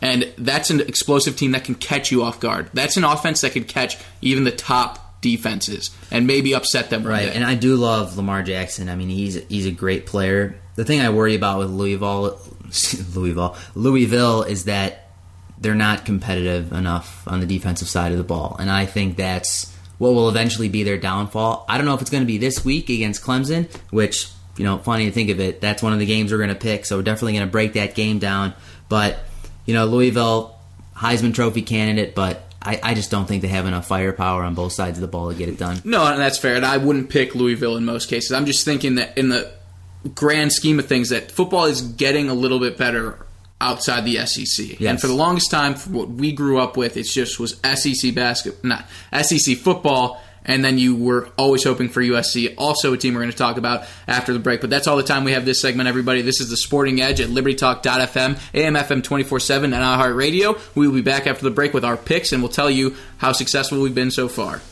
And 0.00 0.32
that's 0.38 0.70
an 0.70 0.80
explosive 0.80 1.36
team 1.36 1.52
that 1.52 1.64
can 1.64 1.74
catch 1.74 2.10
you 2.10 2.22
off 2.22 2.40
guard. 2.40 2.70
That's 2.72 2.96
an 2.96 3.04
offense 3.04 3.40
that 3.40 3.52
can 3.52 3.64
catch 3.64 3.98
even 4.22 4.44
the 4.44 4.52
top 4.52 5.20
defenses 5.20 5.90
and 6.10 6.26
maybe 6.26 6.54
upset 6.54 6.90
them 6.90 7.04
Right, 7.04 7.28
and 7.28 7.44
I 7.44 7.54
do 7.54 7.76
love 7.76 8.16
Lamar 8.16 8.42
Jackson. 8.42 8.88
I 8.88 8.94
mean, 8.94 9.08
he's 9.08 9.34
he's 9.48 9.66
a 9.66 9.70
great 9.70 10.06
player. 10.06 10.56
The 10.76 10.84
thing 10.84 11.00
I 11.00 11.10
worry 11.10 11.34
about 11.34 11.58
with 11.58 11.70
Louisville, 11.70 12.40
Louisville, 13.14 13.56
Louisville 13.74 14.42
is 14.42 14.64
that 14.64 15.10
they're 15.58 15.74
not 15.74 16.04
competitive 16.04 16.72
enough 16.72 17.26
on 17.26 17.40
the 17.40 17.46
defensive 17.46 17.88
side 17.88 18.12
of 18.12 18.18
the 18.18 18.24
ball, 18.24 18.56
and 18.60 18.70
I 18.70 18.86
think 18.86 19.16
that's 19.16 19.74
what 19.98 20.10
will 20.10 20.28
eventually 20.28 20.68
be 20.68 20.84
their 20.84 20.98
downfall. 20.98 21.66
I 21.68 21.76
don't 21.76 21.86
know 21.86 21.94
if 21.94 22.00
it's 22.00 22.10
going 22.10 22.22
to 22.22 22.26
be 22.26 22.38
this 22.38 22.64
week 22.64 22.88
against 22.88 23.22
Clemson, 23.22 23.68
which 23.90 24.28
you 24.56 24.64
know, 24.64 24.78
funny 24.78 25.06
to 25.06 25.12
think 25.12 25.30
of 25.30 25.40
it. 25.40 25.60
That's 25.60 25.82
one 25.82 25.92
of 25.92 25.98
the 26.00 26.06
games 26.06 26.32
we're 26.32 26.38
going 26.38 26.48
to 26.50 26.54
pick, 26.54 26.84
so 26.84 26.96
we're 26.96 27.02
definitely 27.02 27.34
going 27.34 27.46
to 27.46 27.50
break 27.50 27.74
that 27.74 27.94
game 27.94 28.18
down. 28.18 28.54
But 28.88 29.20
you 29.68 29.74
know, 29.74 29.84
Louisville, 29.84 30.58
Heisman 30.96 31.34
Trophy 31.34 31.62
candidate, 31.62 32.14
but. 32.16 32.44
I, 32.60 32.80
I 32.82 32.94
just 32.94 33.08
don't 33.08 33.26
think 33.26 33.42
they 33.42 33.48
have 33.48 33.66
enough 33.66 33.86
firepower 33.86 34.42
on 34.42 34.54
both 34.54 34.72
sides 34.72 34.98
of 34.98 35.00
the 35.00 35.06
ball 35.06 35.30
to 35.30 35.38
get 35.38 35.48
it 35.48 35.58
done. 35.58 35.80
No, 35.84 36.04
and 36.04 36.20
that's 36.20 36.38
fair. 36.38 36.56
And 36.56 36.66
I 36.66 36.76
wouldn't 36.76 37.08
pick 37.08 37.36
Louisville 37.36 37.76
in 37.76 37.84
most 37.84 38.10
cases. 38.10 38.32
I'm 38.32 38.46
just 38.46 38.64
thinking 38.64 38.96
that 38.96 39.16
in 39.16 39.28
the 39.28 39.50
grand 40.16 40.52
scheme 40.52 40.80
of 40.80 40.86
things, 40.86 41.10
that 41.10 41.30
football 41.30 41.66
is 41.66 41.82
getting 41.82 42.28
a 42.28 42.34
little 42.34 42.58
bit 42.58 42.76
better 42.76 43.24
outside 43.60 44.04
the 44.04 44.26
SEC. 44.26 44.80
And 44.80 45.00
for 45.00 45.06
the 45.06 45.14
longest 45.14 45.52
time, 45.52 45.74
what 45.76 46.08
we 46.08 46.32
grew 46.32 46.58
up 46.58 46.76
with, 46.76 46.96
it 46.96 47.04
just 47.04 47.38
was 47.38 47.60
SEC 47.60 48.12
basketball, 48.12 48.68
not 48.68 48.86
SEC 49.22 49.56
football. 49.56 50.20
And 50.48 50.64
then 50.64 50.78
you 50.78 50.96
were 50.96 51.28
always 51.36 51.62
hoping 51.62 51.88
for 51.88 52.02
USC, 52.02 52.54
also 52.58 52.94
a 52.94 52.96
team 52.96 53.14
we're 53.14 53.20
going 53.20 53.30
to 53.30 53.36
talk 53.36 53.58
about 53.58 53.84
after 54.08 54.32
the 54.32 54.40
break. 54.40 54.60
But 54.60 54.70
that's 54.70 54.88
all 54.88 54.96
the 54.96 55.04
time 55.04 55.22
we 55.22 55.32
have 55.32 55.44
this 55.44 55.60
segment, 55.60 55.88
everybody. 55.88 56.22
This 56.22 56.40
is 56.40 56.48
the 56.50 56.56
Sporting 56.56 57.00
Edge 57.00 57.20
at 57.20 57.28
LibertyTalk.fm, 57.28 58.38
AM/FM 58.54 59.02
24/7, 59.02 59.64
and 59.64 59.74
iHeartRadio. 59.74 60.58
We 60.74 60.88
will 60.88 60.94
be 60.94 61.02
back 61.02 61.26
after 61.28 61.44
the 61.44 61.50
break 61.50 61.74
with 61.74 61.84
our 61.84 61.96
picks, 61.96 62.32
and 62.32 62.42
we'll 62.42 62.50
tell 62.50 62.70
you 62.70 62.96
how 63.18 63.32
successful 63.32 63.80
we've 63.80 63.94
been 63.94 64.10
so 64.10 64.26
far. 64.26 64.62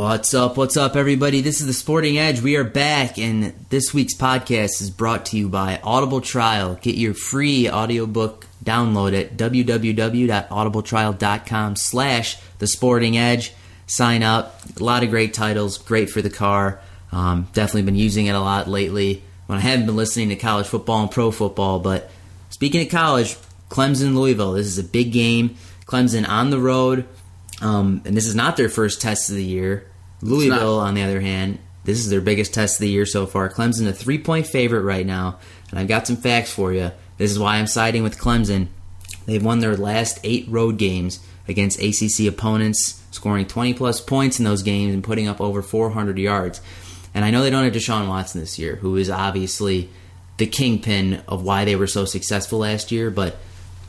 What's 0.00 0.32
up? 0.32 0.56
What's 0.56 0.78
up, 0.78 0.96
everybody? 0.96 1.42
This 1.42 1.60
is 1.60 1.66
the 1.66 1.74
Sporting 1.74 2.16
Edge. 2.16 2.40
We 2.40 2.56
are 2.56 2.64
back, 2.64 3.18
and 3.18 3.52
this 3.68 3.92
week's 3.92 4.14
podcast 4.14 4.80
is 4.80 4.88
brought 4.88 5.26
to 5.26 5.36
you 5.36 5.50
by 5.50 5.78
Audible 5.84 6.22
Trial. 6.22 6.76
Get 6.76 6.94
your 6.94 7.12
free 7.12 7.68
audiobook 7.68 8.46
download 8.64 9.12
at 9.12 9.36
www.audibletrial.com 9.36 11.76
slash 11.76 12.40
the 12.60 12.66
Sporting 12.66 13.18
Edge. 13.18 13.52
Sign 13.88 14.22
up. 14.22 14.58
A 14.80 14.82
lot 14.82 15.02
of 15.02 15.10
great 15.10 15.34
titles, 15.34 15.76
great 15.76 16.08
for 16.08 16.22
the 16.22 16.30
car. 16.30 16.80
Um, 17.12 17.48
definitely 17.52 17.82
been 17.82 17.94
using 17.94 18.24
it 18.24 18.34
a 18.34 18.40
lot 18.40 18.68
lately 18.68 19.22
when 19.48 19.58
I 19.58 19.60
haven't 19.60 19.84
been 19.84 19.96
listening 19.96 20.30
to 20.30 20.36
college 20.36 20.66
football 20.66 21.02
and 21.02 21.10
pro 21.10 21.30
football. 21.30 21.78
But 21.78 22.10
speaking 22.48 22.80
of 22.80 22.88
college, 22.88 23.36
Clemson 23.68 24.14
Louisville. 24.14 24.52
This 24.52 24.66
is 24.66 24.78
a 24.78 24.82
big 24.82 25.12
game. 25.12 25.56
Clemson 25.84 26.26
on 26.26 26.48
the 26.48 26.58
road, 26.58 27.06
um, 27.60 28.00
and 28.06 28.16
this 28.16 28.26
is 28.26 28.34
not 28.34 28.56
their 28.56 28.70
first 28.70 29.02
test 29.02 29.28
of 29.28 29.36
the 29.36 29.44
year. 29.44 29.84
Louisville, 30.22 30.78
on 30.78 30.94
the 30.94 31.02
other 31.02 31.20
hand, 31.20 31.58
this 31.84 31.98
is 31.98 32.10
their 32.10 32.20
biggest 32.20 32.52
test 32.52 32.76
of 32.76 32.80
the 32.80 32.90
year 32.90 33.06
so 33.06 33.26
far. 33.26 33.48
Clemson 33.48 33.88
a 33.88 33.92
three 33.92 34.18
point 34.18 34.46
favorite 34.46 34.82
right 34.82 35.06
now, 35.06 35.38
and 35.70 35.78
I've 35.78 35.88
got 35.88 36.06
some 36.06 36.16
facts 36.16 36.52
for 36.52 36.72
you. 36.72 36.92
This 37.16 37.30
is 37.30 37.38
why 37.38 37.56
I'm 37.56 37.66
siding 37.66 38.02
with 38.02 38.18
Clemson. 38.18 38.68
They've 39.26 39.44
won 39.44 39.60
their 39.60 39.76
last 39.76 40.18
eight 40.24 40.46
road 40.48 40.78
games 40.78 41.20
against 41.48 41.80
ACC 41.80 42.26
opponents, 42.26 43.02
scoring 43.10 43.46
20 43.46 43.74
plus 43.74 44.00
points 44.00 44.38
in 44.38 44.44
those 44.44 44.62
games 44.62 44.94
and 44.94 45.04
putting 45.04 45.28
up 45.28 45.40
over 45.40 45.62
400 45.62 46.18
yards. 46.18 46.60
And 47.14 47.24
I 47.24 47.30
know 47.30 47.42
they 47.42 47.50
don't 47.50 47.64
have 47.64 47.72
Deshaun 47.72 48.08
Watson 48.08 48.40
this 48.40 48.58
year, 48.58 48.76
who 48.76 48.96
is 48.96 49.10
obviously 49.10 49.88
the 50.36 50.46
kingpin 50.46 51.22
of 51.28 51.42
why 51.42 51.64
they 51.64 51.76
were 51.76 51.86
so 51.86 52.04
successful 52.04 52.60
last 52.60 52.92
year, 52.92 53.10
but 53.10 53.36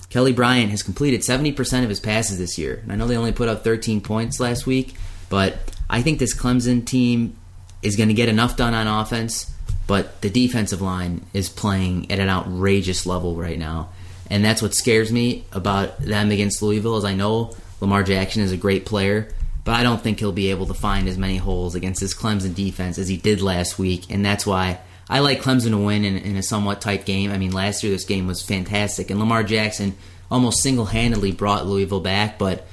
Kelly 0.10 0.34
Bryant 0.34 0.72
has 0.72 0.84
completed 0.84 1.22
70% 1.22 1.84
of 1.84 1.90
his 1.90 2.02
passes 2.02 2.38
this 2.38 2.58
year. 2.58 2.80
And 2.84 2.92
I 2.92 2.96
know 2.96 3.08
they 3.08 3.16
only 3.16 3.32
put 3.32 3.48
up 3.48 3.64
13 3.64 4.02
points 4.02 4.40
last 4.40 4.68
week, 4.68 4.96
but 5.30 5.58
I 5.92 6.02
think 6.02 6.20
this 6.20 6.34
Clemson 6.34 6.86
team 6.86 7.36
is 7.84 7.98
going 7.98 8.08
to 8.08 8.16
get 8.16 8.30
enough 8.30 8.56
done 8.56 8.74
on 8.74 8.88
offense, 8.88 9.54
but 9.88 10.22
the 10.22 10.30
defensive 10.30 10.82
line 10.82 11.26
is 11.34 11.50
playing 11.50 12.10
at 12.10 12.20
an 12.20 12.30
outrageous 12.30 13.06
level 13.06 13.36
right 13.36 13.60
now. 13.60 13.90
And 14.30 14.46
that's 14.46 14.62
what 14.62 14.74
scares 14.74 15.12
me 15.12 15.44
about 15.52 16.00
them 16.00 16.32
against 16.32 16.62
Louisville 16.62 16.96
is 16.96 17.04
I 17.04 17.14
know 17.14 17.54
Lamar 17.82 18.04
Jackson 18.04 18.42
is 18.42 18.54
a 18.54 18.58
great 18.58 18.86
player, 18.86 19.34
but 19.66 19.76
I 19.76 19.84
don't 19.84 20.02
think 20.02 20.20
he'll 20.20 20.32
be 20.32 20.50
able 20.52 20.68
to 20.68 20.74
find 20.74 21.10
as 21.10 21.18
many 21.18 21.36
holes 21.36 21.76
against 21.76 22.00
this 22.00 22.16
Clemson 22.16 22.56
defense 22.56 22.98
as 22.98 23.10
he 23.10 23.18
did 23.18 23.42
last 23.42 23.78
week, 23.78 24.10
and 24.10 24.26
that's 24.26 24.46
why 24.46 24.80
I 25.10 25.20
like 25.20 25.42
Clemson 25.42 25.72
to 25.72 25.78
win 25.78 26.06
in, 26.06 26.16
in 26.18 26.38
a 26.38 26.44
somewhat 26.44 26.80
tight 26.80 27.06
game. 27.06 27.32
I 27.32 27.38
mean, 27.38 27.52
last 27.52 27.84
year 27.84 27.92
this 27.92 28.06
game 28.06 28.28
was 28.28 28.42
fantastic, 28.42 29.10
and 29.10 29.20
Lamar 29.20 29.44
Jackson 29.44 29.98
almost 30.32 30.64
single-handedly 30.64 31.34
brought 31.34 31.68
Louisville 31.68 32.00
back, 32.00 32.40
but 32.40 32.66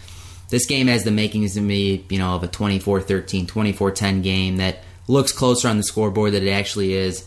this 0.49 0.67
game 0.67 0.87
has 0.87 1.05
the 1.05 1.11
makings 1.11 1.55
to 1.55 1.61
me, 1.61 2.05
you 2.09 2.19
know, 2.19 2.35
of 2.35 2.43
a 2.43 2.49
24-13, 2.49 3.47
24-10 3.47 4.23
game 4.23 4.57
that 4.57 4.83
looks 5.07 5.33
closer 5.33 5.69
on 5.69 5.77
the 5.77 5.83
scoreboard 5.83 6.33
than 6.33 6.47
it 6.47 6.51
actually 6.51 6.93
is. 6.93 7.27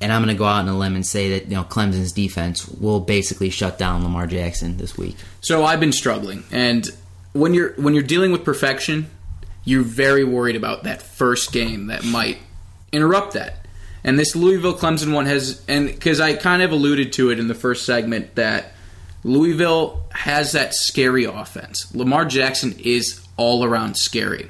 And 0.00 0.12
I'm 0.12 0.22
going 0.22 0.34
to 0.34 0.38
go 0.38 0.44
out 0.44 0.60
on 0.60 0.68
a 0.68 0.76
limb 0.76 0.96
and 0.96 1.06
say 1.06 1.30
that 1.30 1.48
you 1.48 1.54
know 1.54 1.62
Clemson's 1.62 2.12
defense 2.12 2.68
will 2.68 3.00
basically 3.00 3.48
shut 3.48 3.78
down 3.78 4.02
Lamar 4.02 4.26
Jackson 4.26 4.76
this 4.76 4.98
week. 4.98 5.16
So 5.40 5.64
I've 5.64 5.80
been 5.80 5.92
struggling, 5.92 6.42
and 6.50 6.86
when 7.32 7.54
you're 7.54 7.72
when 7.74 7.94
you're 7.94 8.02
dealing 8.02 8.30
with 8.30 8.44
perfection, 8.44 9.08
you're 9.64 9.84
very 9.84 10.24
worried 10.24 10.56
about 10.56 10.82
that 10.82 11.00
first 11.00 11.52
game 11.52 11.86
that 11.86 12.04
might 12.04 12.38
interrupt 12.92 13.32
that. 13.34 13.66
And 14.02 14.18
this 14.18 14.36
Louisville 14.36 14.74
Clemson 14.74 15.14
one 15.14 15.24
has, 15.24 15.64
and 15.68 15.86
because 15.86 16.20
I 16.20 16.34
kind 16.34 16.60
of 16.60 16.72
alluded 16.72 17.14
to 17.14 17.30
it 17.30 17.38
in 17.38 17.48
the 17.48 17.54
first 17.54 17.86
segment 17.86 18.34
that 18.34 18.73
Louisville 19.24 20.04
has 20.12 20.52
that 20.52 20.74
scary 20.74 21.24
offense. 21.24 21.92
Lamar 21.94 22.26
Jackson 22.26 22.78
is 22.78 23.26
all 23.36 23.64
around 23.64 23.96
scary. 23.96 24.48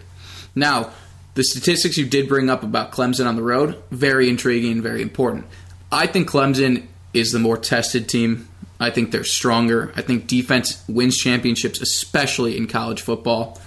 Now, 0.54 0.90
the 1.34 1.44
statistics 1.44 1.96
you 1.96 2.06
did 2.06 2.28
bring 2.28 2.50
up 2.50 2.62
about 2.62 2.92
Clemson 2.92 3.26
on 3.26 3.36
the 3.36 3.42
road, 3.42 3.82
very 3.90 4.28
intriguing, 4.28 4.82
very 4.82 5.02
important. 5.02 5.46
I 5.90 6.06
think 6.06 6.28
Clemson 6.28 6.86
is 7.12 7.32
the 7.32 7.38
more 7.38 7.56
tested 7.56 8.08
team. 8.08 8.48
I 8.80 8.90
think 8.90 9.10
they're 9.10 9.24
stronger. 9.24 9.92
I 9.96 10.02
think 10.02 10.26
defense 10.26 10.82
wins 10.88 11.16
championships, 11.16 11.80
especially 11.80 12.56
in 12.56 12.66
college 12.66 13.00
football. 13.00 13.60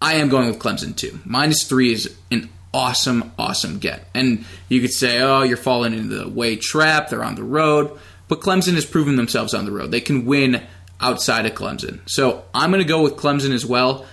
I 0.00 0.14
am 0.14 0.28
going 0.28 0.48
with 0.48 0.58
Clemson 0.58 0.96
too. 0.96 1.18
Minus 1.24 1.64
three 1.64 1.92
is 1.92 2.14
an 2.30 2.50
awesome, 2.72 3.32
awesome 3.38 3.78
get. 3.78 4.06
And 4.14 4.44
you 4.68 4.80
could 4.80 4.92
say, 4.92 5.20
oh, 5.20 5.42
you're 5.42 5.56
falling 5.56 5.94
into 5.94 6.16
the 6.16 6.28
way 6.28 6.56
trap. 6.56 7.08
They're 7.08 7.24
on 7.24 7.36
the 7.36 7.44
road. 7.44 7.98
But 8.28 8.40
Clemson 8.40 8.74
has 8.74 8.86
proven 8.86 9.16
themselves 9.16 9.54
on 9.54 9.64
the 9.64 9.72
road. 9.72 9.90
They 9.90 10.00
can 10.00 10.24
win 10.24 10.62
outside 11.00 11.46
of 11.46 11.52
Clemson. 11.52 12.00
So 12.06 12.44
I'm 12.54 12.70
going 12.70 12.82
to 12.82 12.88
go 12.88 13.02
with 13.02 13.16
Clemson 13.16 13.52
as 13.52 13.66
well. 13.66 14.06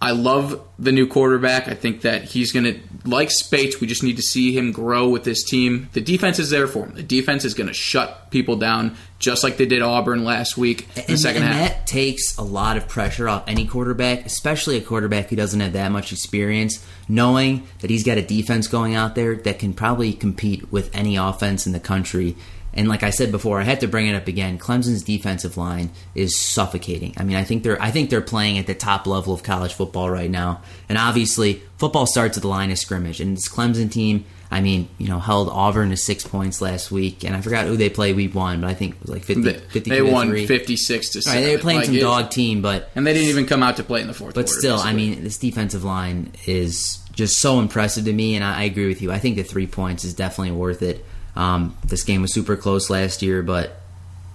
I 0.00 0.12
love 0.12 0.62
the 0.78 0.92
new 0.92 1.08
quarterback. 1.08 1.66
I 1.66 1.74
think 1.74 2.02
that 2.02 2.22
he's 2.22 2.52
going 2.52 2.64
to, 2.64 2.80
like 3.04 3.32
Speights, 3.32 3.80
we 3.80 3.88
just 3.88 4.04
need 4.04 4.16
to 4.16 4.22
see 4.22 4.56
him 4.56 4.70
grow 4.70 5.08
with 5.08 5.24
this 5.24 5.42
team. 5.42 5.88
The 5.92 6.00
defense 6.00 6.38
is 6.38 6.50
there 6.50 6.68
for 6.68 6.86
him. 6.86 6.94
The 6.94 7.02
defense 7.02 7.44
is 7.44 7.52
going 7.52 7.66
to 7.66 7.72
shut 7.72 8.30
people 8.30 8.54
down 8.54 8.96
just 9.18 9.42
like 9.42 9.56
they 9.56 9.66
did 9.66 9.82
Auburn 9.82 10.22
last 10.22 10.56
week 10.56 10.86
in 10.96 11.14
the 11.14 11.18
second 11.18 11.42
and 11.42 11.52
half. 11.52 11.70
that 11.70 11.86
takes 11.88 12.38
a 12.38 12.44
lot 12.44 12.76
of 12.76 12.86
pressure 12.86 13.28
off 13.28 13.42
any 13.48 13.66
quarterback, 13.66 14.24
especially 14.24 14.76
a 14.76 14.80
quarterback 14.80 15.30
who 15.30 15.36
doesn't 15.36 15.58
have 15.58 15.72
that 15.72 15.90
much 15.90 16.12
experience, 16.12 16.86
knowing 17.08 17.66
that 17.80 17.90
he's 17.90 18.04
got 18.04 18.18
a 18.18 18.22
defense 18.22 18.68
going 18.68 18.94
out 18.94 19.16
there 19.16 19.34
that 19.34 19.58
can 19.58 19.74
probably 19.74 20.12
compete 20.12 20.70
with 20.70 20.94
any 20.94 21.16
offense 21.16 21.66
in 21.66 21.72
the 21.72 21.80
country. 21.80 22.36
And 22.78 22.88
like 22.88 23.02
I 23.02 23.10
said 23.10 23.32
before, 23.32 23.60
I 23.60 23.64
had 23.64 23.80
to 23.80 23.88
bring 23.88 24.06
it 24.06 24.14
up 24.14 24.28
again. 24.28 24.56
Clemson's 24.56 25.02
defensive 25.02 25.56
line 25.56 25.90
is 26.14 26.38
suffocating. 26.38 27.12
I 27.16 27.24
mean, 27.24 27.36
I 27.36 27.42
think 27.42 27.64
they're 27.64 27.80
I 27.82 27.90
think 27.90 28.08
they're 28.08 28.20
playing 28.20 28.56
at 28.56 28.66
the 28.68 28.74
top 28.74 29.06
level 29.06 29.34
of 29.34 29.42
college 29.42 29.74
football 29.74 30.08
right 30.08 30.30
now. 30.30 30.62
And 30.88 30.96
obviously, 30.96 31.60
football 31.76 32.06
starts 32.06 32.36
at 32.38 32.42
the 32.42 32.48
line 32.48 32.70
of 32.70 32.78
scrimmage. 32.78 33.20
And 33.20 33.36
this 33.36 33.48
Clemson 33.48 33.90
team, 33.90 34.24
I 34.50 34.60
mean, 34.60 34.88
you 34.96 35.08
know, 35.08 35.18
held 35.18 35.48
Auburn 35.48 35.90
to 35.90 35.96
six 35.96 36.24
points 36.24 36.62
last 36.62 36.90
week, 36.92 37.24
and 37.24 37.34
I 37.36 37.40
forgot 37.40 37.66
who 37.66 37.76
they 37.76 37.90
played 37.90 38.14
week 38.16 38.34
one, 38.34 38.60
but 38.62 38.70
I 38.70 38.74
think 38.74 38.94
it 38.94 39.00
was 39.02 39.10
like 39.10 39.24
50, 39.24 39.42
They, 39.42 39.52
52 39.54 39.90
they 39.90 40.00
won 40.00 40.30
56 40.46 41.08
to 41.10 41.20
7. 41.22 41.36
Right, 41.36 41.44
they 41.46 41.56
were 41.56 41.60
playing 41.60 41.78
Like, 41.80 41.86
some 41.86 41.96
it- 41.96 42.00
dog 42.00 42.30
team, 42.30 42.62
but 42.62 42.90
And 42.94 43.04
they 43.06 43.12
didn't 43.12 43.28
even 43.28 43.44
come 43.46 43.62
out 43.62 43.76
to 43.76 43.82
play 43.82 44.00
in 44.00 44.06
the 44.06 44.14
fourth 44.14 44.34
but 44.34 44.46
quarter. 44.46 44.58
still, 44.60 44.78
I 44.78 44.92
mean, 44.92 45.22
this 45.24 45.36
defensive 45.36 45.82
line 45.84 46.32
is 46.46 46.98
just 47.12 47.38
so 47.40 47.58
impressive 47.58 48.04
to 48.04 48.12
me, 48.12 48.36
and 48.36 48.44
I, 48.44 48.60
I 48.60 48.62
agree 48.62 48.86
with 48.86 49.02
you. 49.02 49.10
I 49.12 49.18
think 49.18 49.36
the 49.36 49.42
three 49.42 49.66
points 49.66 50.04
is 50.04 50.14
definitely 50.14 50.52
worth 50.52 50.80
it. 50.82 51.04
Um, 51.38 51.76
this 51.84 52.02
game 52.02 52.20
was 52.20 52.34
super 52.34 52.56
close 52.56 52.90
last 52.90 53.22
year, 53.22 53.42
but 53.42 53.78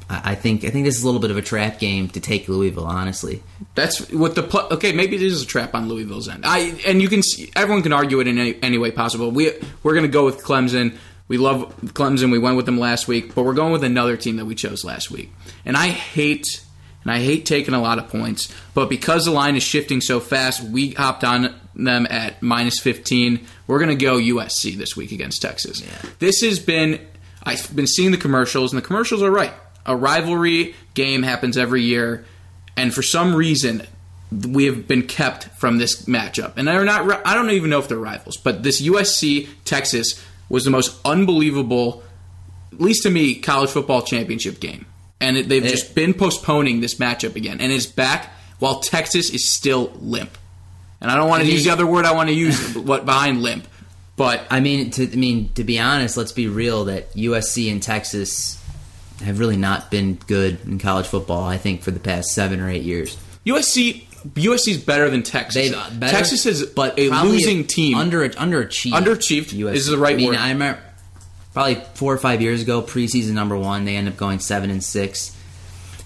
I, 0.09 0.35
think 0.35 0.63
I 0.63 0.69
think 0.69 0.85
this 0.85 0.97
is 0.97 1.03
a 1.03 1.05
little 1.05 1.19
bit 1.19 1.31
of 1.31 1.37
a 1.37 1.41
trap 1.41 1.77
game 1.77 2.07
to 2.09 2.21
take 2.21 2.47
Louisville. 2.47 2.85
Honestly, 2.85 3.43
That's 3.75 4.09
what 4.11 4.35
the 4.35 4.73
okay. 4.73 4.93
Maybe 4.93 5.17
this 5.17 5.33
is 5.33 5.43
a 5.43 5.45
trap 5.45 5.75
on 5.75 5.89
Louisville's 5.89 6.29
end. 6.29 6.45
I 6.45 6.75
and 6.87 7.01
you 7.01 7.09
can 7.09 7.21
see, 7.21 7.51
everyone 7.55 7.83
can 7.83 7.91
argue 7.91 8.21
it 8.21 8.27
in 8.27 8.37
any, 8.37 8.61
any 8.63 8.77
way 8.77 8.91
possible. 8.91 9.31
We 9.31 9.51
we're 9.83 9.93
going 9.93 10.05
to 10.05 10.11
go 10.11 10.23
with 10.23 10.43
Clemson. 10.43 10.97
We 11.27 11.37
love 11.37 11.75
Clemson. 11.87 12.31
We 12.31 12.39
went 12.39 12.55
with 12.55 12.65
them 12.65 12.79
last 12.79 13.07
week, 13.07 13.35
but 13.35 13.43
we're 13.43 13.53
going 13.53 13.73
with 13.73 13.83
another 13.83 14.15
team 14.15 14.37
that 14.37 14.45
we 14.45 14.55
chose 14.55 14.85
last 14.85 15.11
week. 15.11 15.31
And 15.65 15.75
I 15.75 15.87
hate 15.87 16.63
and 17.03 17.11
I 17.11 17.19
hate 17.19 17.45
taking 17.45 17.73
a 17.73 17.81
lot 17.81 17.97
of 17.97 18.07
points, 18.07 18.53
but 18.73 18.89
because 18.89 19.25
the 19.25 19.31
line 19.31 19.57
is 19.57 19.63
shifting 19.63 19.99
so 19.99 20.21
fast, 20.21 20.63
we 20.63 20.91
hopped 20.91 21.25
on 21.25 21.53
them 21.75 22.05
at 22.09 22.41
minus 22.41 22.79
15. 22.79 23.39
We're 23.67 23.79
going 23.79 23.97
to 23.97 24.05
go 24.05 24.17
USC 24.17 24.75
this 24.77 24.95
week 24.95 25.11
against 25.11 25.41
Texas. 25.41 25.81
This 26.19 26.41
has 26.41 26.59
been 26.59 26.99
I've 27.43 27.75
been 27.75 27.87
seeing 27.87 28.11
the 28.11 28.17
commercials, 28.17 28.71
and 28.71 28.81
the 28.81 28.85
commercials 28.85 29.21
are 29.21 29.31
right. 29.31 29.51
A 29.85 29.95
rivalry 29.95 30.75
game 30.93 31.23
happens 31.23 31.57
every 31.57 31.81
year, 31.81 32.23
and 32.77 32.93
for 32.93 33.01
some 33.03 33.35
reason, 33.35 33.85
we 34.31 34.63
have 34.65 34.87
been 34.87 35.03
kept 35.05 35.43
from 35.59 35.77
this 35.77 36.03
matchup. 36.05 36.53
And 36.55 36.67
they're 36.67 36.85
not. 36.85 37.21
I 37.27 37.33
don't 37.33 37.49
even 37.51 37.69
know 37.69 37.79
if 37.79 37.87
they're 37.89 37.97
rivals, 37.97 38.37
but 38.37 38.63
this 38.63 38.81
USC 38.81 39.49
Texas 39.65 40.23
was 40.47 40.63
the 40.63 40.71
most 40.71 40.97
unbelievable, 41.05 42.01
at 42.71 42.79
least 42.79 43.03
to 43.03 43.09
me, 43.09 43.35
college 43.35 43.69
football 43.71 44.01
championship 44.03 44.59
game. 44.61 44.85
And 45.19 45.35
they've 45.35 45.65
It- 45.65 45.69
just 45.69 45.95
been 45.95 46.13
postponing 46.13 46.79
this 46.79 46.95
matchup 46.95 47.35
again, 47.35 47.59
and 47.59 47.71
it's 47.71 47.85
back 47.85 48.33
while 48.59 48.79
Texas 48.79 49.29
is 49.29 49.49
still 49.49 49.91
limp. 50.01 50.37
And 51.03 51.11
I 51.11 51.15
don't 51.15 51.29
want 51.29 51.43
to 51.43 51.51
use 51.51 51.65
the 51.65 51.69
other 51.69 51.85
word 51.85 52.05
I 52.05 52.13
want 52.13 52.29
to 52.29 52.33
use, 52.33 52.75
what 52.75 53.05
behind 53.05 53.43
limp, 53.43 53.67
but 54.15 54.45
I 54.49 54.59
mean, 54.59 54.89
to 54.91 55.11
I 55.11 55.15
mean 55.15 55.49
to 55.55 55.63
be 55.63 55.79
honest, 55.79 56.17
let's 56.17 56.31
be 56.31 56.47
real 56.47 56.85
that 56.85 57.13
USC 57.13 57.71
and 57.71 57.83
Texas 57.83 58.59
have 59.23 59.39
really 59.39 59.57
not 59.57 59.91
been 59.91 60.15
good 60.15 60.59
in 60.65 60.79
college 60.79 61.07
football. 61.07 61.43
I 61.43 61.57
think 61.57 61.81
for 61.81 61.91
the 61.91 61.99
past 61.99 62.29
seven 62.29 62.59
or 62.59 62.69
eight 62.69 62.83
years. 62.83 63.17
USC 63.45 64.07
USC 64.07 64.67
is 64.69 64.77
better 64.83 65.09
than 65.09 65.23
Texas. 65.23 65.71
Better, 65.71 66.11
Texas 66.15 66.45
is 66.45 66.65
but 66.65 66.97
a 66.97 67.09
losing 67.09 67.65
team. 67.65 67.97
Under 67.97 68.27
underachieved. 68.29 68.93
Underachieved 68.93 69.53
USC. 69.53 69.73
is 69.73 69.87
the 69.87 69.97
right 69.97 70.13
I 70.13 70.17
mean, 70.17 70.27
word. 70.29 70.37
I 70.37 70.51
remember 70.51 70.81
probably 71.53 71.75
four 71.95 72.13
or 72.13 72.17
five 72.17 72.41
years 72.41 72.61
ago, 72.61 72.81
preseason 72.81 73.31
number 73.31 73.57
one, 73.57 73.85
they 73.85 73.95
end 73.95 74.07
up 74.07 74.17
going 74.17 74.39
seven 74.39 74.69
and 74.69 74.83
six. 74.83 75.35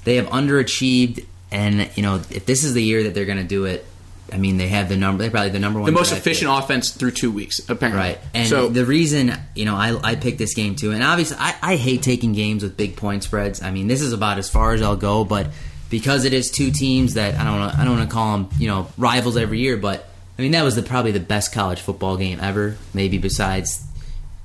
They 0.04 0.16
have 0.16 0.27
underachieved, 0.27 1.25
and 1.51 1.89
you 1.96 2.04
know 2.04 2.16
if 2.16 2.46
this 2.46 2.63
is 2.63 2.74
the 2.74 2.84
year 2.84 3.04
that 3.04 3.13
they're 3.13 3.25
going 3.25 3.38
to 3.38 3.44
do 3.44 3.66
it, 3.66 3.86
I 4.31 4.38
mean 4.38 4.57
they 4.57 4.67
have 4.67 4.89
the 4.89 4.98
number. 4.98 5.24
They're 5.24 5.31
probably 5.31 5.51
the 5.51 5.60
number 5.60 5.79
one. 5.79 5.86
the 5.86 5.98
most 5.98 6.12
efficient 6.12 6.51
offense 6.51 6.91
through 6.91 7.12
two 7.12 7.31
weeks, 7.31 7.60
apparently. 7.69 8.00
Right. 8.00 8.19
And 8.34 8.48
so 8.48 8.67
the 8.69 8.86
reason, 8.86 9.34
you 9.55 9.65
know, 9.65 9.75
I, 9.75 9.98
I 10.12 10.15
picked 10.15 10.38
this 10.38 10.53
game 10.53 10.75
too, 10.75 10.91
and 10.91 11.03
obviously 11.03 11.38
I, 11.39 11.55
I 11.62 11.75
hate 11.75 12.01
taking 12.01 12.34
games 12.34 12.63
with 12.63 12.75
big 12.77 12.96
point 12.96 13.24
spreads. 13.24 13.62
I 13.62 13.72
mean, 13.72 13.88
this 13.88 14.01
is 14.01 14.13
about 14.13 14.38
as 14.38 14.50
far 14.50 14.74
as 14.74 14.81
I'll 14.81 14.96
go, 14.96 15.24
but 15.24 15.48
because 15.89 16.25
it 16.25 16.34
is 16.34 16.51
two 16.51 16.72
teams 16.72 17.13
that 17.13 17.36
I 17.36 17.43
don't 17.43 17.60
know, 17.60 17.72
I 17.75 17.86
don't 17.86 17.98
want 17.98 18.10
to 18.10 18.13
call 18.13 18.38
them, 18.38 18.50
you 18.60 18.67
know, 18.67 18.88
rivals 18.98 19.38
every 19.38 19.60
year, 19.60 19.77
but 19.77 20.10
I 20.38 20.41
mean 20.41 20.51
that 20.51 20.63
was 20.63 20.75
the 20.75 20.84
probably 20.84 21.12
the 21.12 21.19
best 21.19 21.53
college 21.53 21.79
football 21.79 22.17
game 22.17 22.39
ever, 22.41 22.77
maybe 22.93 23.17
besides 23.17 23.84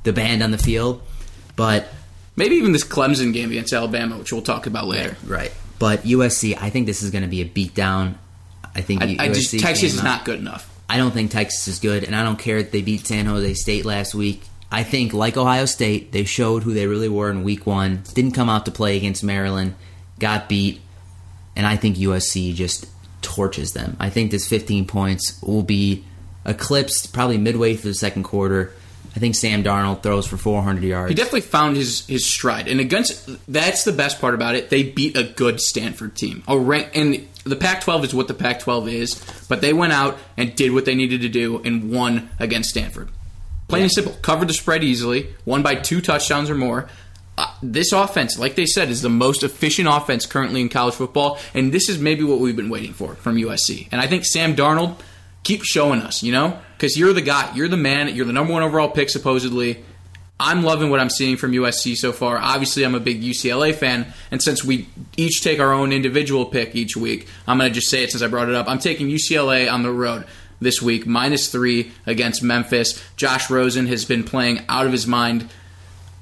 the 0.05 0.13
band 0.13 0.43
on 0.43 0.51
the 0.51 0.59
field. 0.59 1.03
But 1.57 1.89
maybe 2.37 2.57
even 2.57 2.73
this 2.73 2.85
Clemson 2.85 3.33
game 3.33 3.51
against 3.51 3.73
Alabama, 3.73 4.19
which 4.19 4.33
we'll 4.33 4.43
talk 4.43 4.67
about 4.67 4.87
later. 4.87 5.17
right. 5.27 5.53
But 5.79 6.03
USC, 6.05 6.57
I 6.61 6.71
think 6.71 6.87
this 6.87 7.03
is 7.03 7.11
going 7.11 7.23
to 7.23 7.29
be 7.29 7.41
a 7.41 7.45
beatdown. 7.45 8.15
I 8.75 8.81
think 8.81 9.03
I, 9.03 9.17
I 9.19 9.29
just 9.29 9.59
Texas 9.59 9.95
is 9.95 10.03
not 10.03 10.25
good 10.25 10.39
enough. 10.39 10.69
I 10.89 10.99
don't 10.99 11.13
think 11.13 11.31
Texas 11.31 11.69
is 11.69 11.79
good, 11.79 12.05
and 12.05 12.15
I 12.15 12.23
don't 12.23 12.39
care 12.39 12.63
that 12.63 12.73
they 12.73 12.83
beat 12.83 13.07
San 13.07 13.27
Jose 13.27 13.55
State 13.55 13.85
last 13.85 14.15
week. 14.15 14.43
I 14.71 14.85
think, 14.85 15.13
like 15.13 15.37
Ohio 15.37 15.67
State, 15.67 16.13
they 16.13 16.25
showed 16.25 16.63
who 16.63 16.73
they 16.73 16.87
really 16.87 17.09
were 17.09 17.31
in 17.31 17.45
week 17.45 17.67
one. 17.67 18.03
Didn't 18.15 18.33
come 18.33 18.49
out 18.49 18.65
to 18.67 18.71
play 18.71 18.97
against 18.97 19.23
Maryland, 19.23 19.75
got 20.19 20.49
beat, 20.49 20.81
and 21.55 21.67
I 21.67 21.77
think 21.77 21.97
USC 21.97 22.55
just 22.55 22.87
torches 23.21 23.73
them. 23.73 23.97
I 24.01 24.11
think 24.11 24.31
this 24.31 24.49
15 24.49 24.87
points 24.87 25.41
will 25.43 25.63
be 25.63 26.05
eclipsed 26.45 27.13
probably 27.13 27.39
midway 27.39 27.77
through 27.77 27.93
the 27.93 27.99
second 27.99 28.25
quarter. 28.25 28.73
I 29.15 29.19
think 29.19 29.35
Sam 29.35 29.63
Darnold 29.63 30.03
throws 30.03 30.27
for 30.27 30.39
400 30.39 30.83
yards. 30.83 31.11
He 31.11 31.15
definitely 31.15 31.43
found 31.43 31.77
his 31.77 32.07
his 32.07 32.25
stride, 32.25 32.67
and 32.67 32.81
against 32.81 33.29
that's 33.51 33.85
the 33.85 33.93
best 33.93 34.21
part 34.21 34.35
about 34.35 34.55
it. 34.55 34.71
They 34.71 34.83
beat 34.83 35.17
a 35.17 35.25
good 35.25 35.61
Stanford 35.61 36.17
team, 36.17 36.43
a 36.49 36.59
rank, 36.59 36.91
and 36.95 37.27
the 37.45 37.57
Pac-12 37.57 38.05
is 38.05 38.15
what 38.15 38.29
the 38.29 38.35
Pac-12 38.35 38.93
is. 38.93 39.47
But 39.49 39.61
they 39.61 39.73
went 39.73 39.93
out 39.93 40.19
and 40.37 40.55
did 40.55 40.73
what 40.73 40.85
they 40.85 40.95
needed 40.95 41.23
to 41.23 41.29
do 41.29 41.63
and 41.63 41.91
won 41.91 42.31
against 42.39 42.71
Stanford. 42.71 43.09
Plain 43.69 43.85
and 43.85 43.93
simple, 43.93 44.13
covered 44.23 44.49
the 44.49 44.55
spread 44.55 44.85
easily, 44.85 45.29
won 45.47 45.63
by 45.63 45.75
two 45.75 46.01
touchdowns 46.01 46.51
or 46.51 46.55
more. 46.55 46.89
Uh, 47.39 47.47
this 47.63 47.93
offense, 47.93 48.39
like 48.39 48.55
they 48.55 48.67
said, 48.67 48.91
is 48.91 49.01
the 49.01 49.09
most 49.09 49.43
efficient 49.43 49.89
offense 49.89 50.27
currently 50.27 50.61
in 50.61 50.69
college 50.69 50.95
football, 50.95 51.39
and 51.55 51.73
this 51.73 51.89
is 51.89 51.99
maybe 51.99 52.23
what 52.23 52.39
we've 52.39 52.57
been 52.57 52.69
waiting 52.69 52.93
for 52.93 53.15
from 53.15 53.37
USC. 53.37 53.89
And 53.91 54.01
I 54.01 54.07
think 54.07 54.27
Sam 54.27 54.55
Darnold 54.55 54.99
keep 55.43 55.63
showing 55.65 56.03
us, 56.03 56.23
you 56.23 56.33
know, 56.33 56.59
because 56.77 56.99
you're 56.99 57.15
the 57.15 57.23
guy, 57.23 57.51
you're 57.55 57.69
the 57.69 57.77
man, 57.79 58.15
you're 58.15 58.27
the 58.27 58.33
number 58.33 58.53
one 58.53 58.63
overall 58.63 58.91
pick 58.91 59.09
supposedly. 59.09 59.83
I'm 60.45 60.65
loving 60.65 60.91
what 60.91 60.99
I'm 60.99 61.09
seeing 61.09 61.37
from 61.37 61.53
USC 61.53 61.95
so 61.95 62.11
far. 62.11 62.37
Obviously, 62.37 62.83
I'm 62.83 62.97
a 62.97 63.01
big 63.01 63.23
UCLA 63.23 63.73
fan, 63.73 64.13
and 64.33 64.43
since 64.43 64.65
we 64.65 64.89
each 65.17 65.41
take 65.41 65.61
our 65.61 65.73
own 65.73 65.93
individual 65.93 66.47
pick 66.47 66.75
each 66.75 66.97
week, 66.97 67.29
I'm 67.47 67.59
going 67.59 67.71
to 67.71 67.75
just 67.75 67.89
say 67.89 68.03
it 68.03 68.11
since 68.11 68.25
I 68.25 68.27
brought 68.27 68.49
it 68.49 68.57
up. 68.57 68.69
I'm 68.69 68.81
taking 68.81 69.07
UCLA 69.07 69.73
on 69.73 69.85
the 69.85 69.93
road 69.93 70.25
this 70.61 70.83
week, 70.83 71.07
minus 71.07 71.49
three 71.53 71.93
against 72.07 72.43
Memphis. 72.43 73.01
Josh 73.17 73.51
Rosen 73.51 73.87
has 73.87 74.05
been 74.05 74.25
playing 74.25 74.63
out 74.69 74.85
of 74.85 74.91
his 74.91 75.07
mind. 75.07 75.49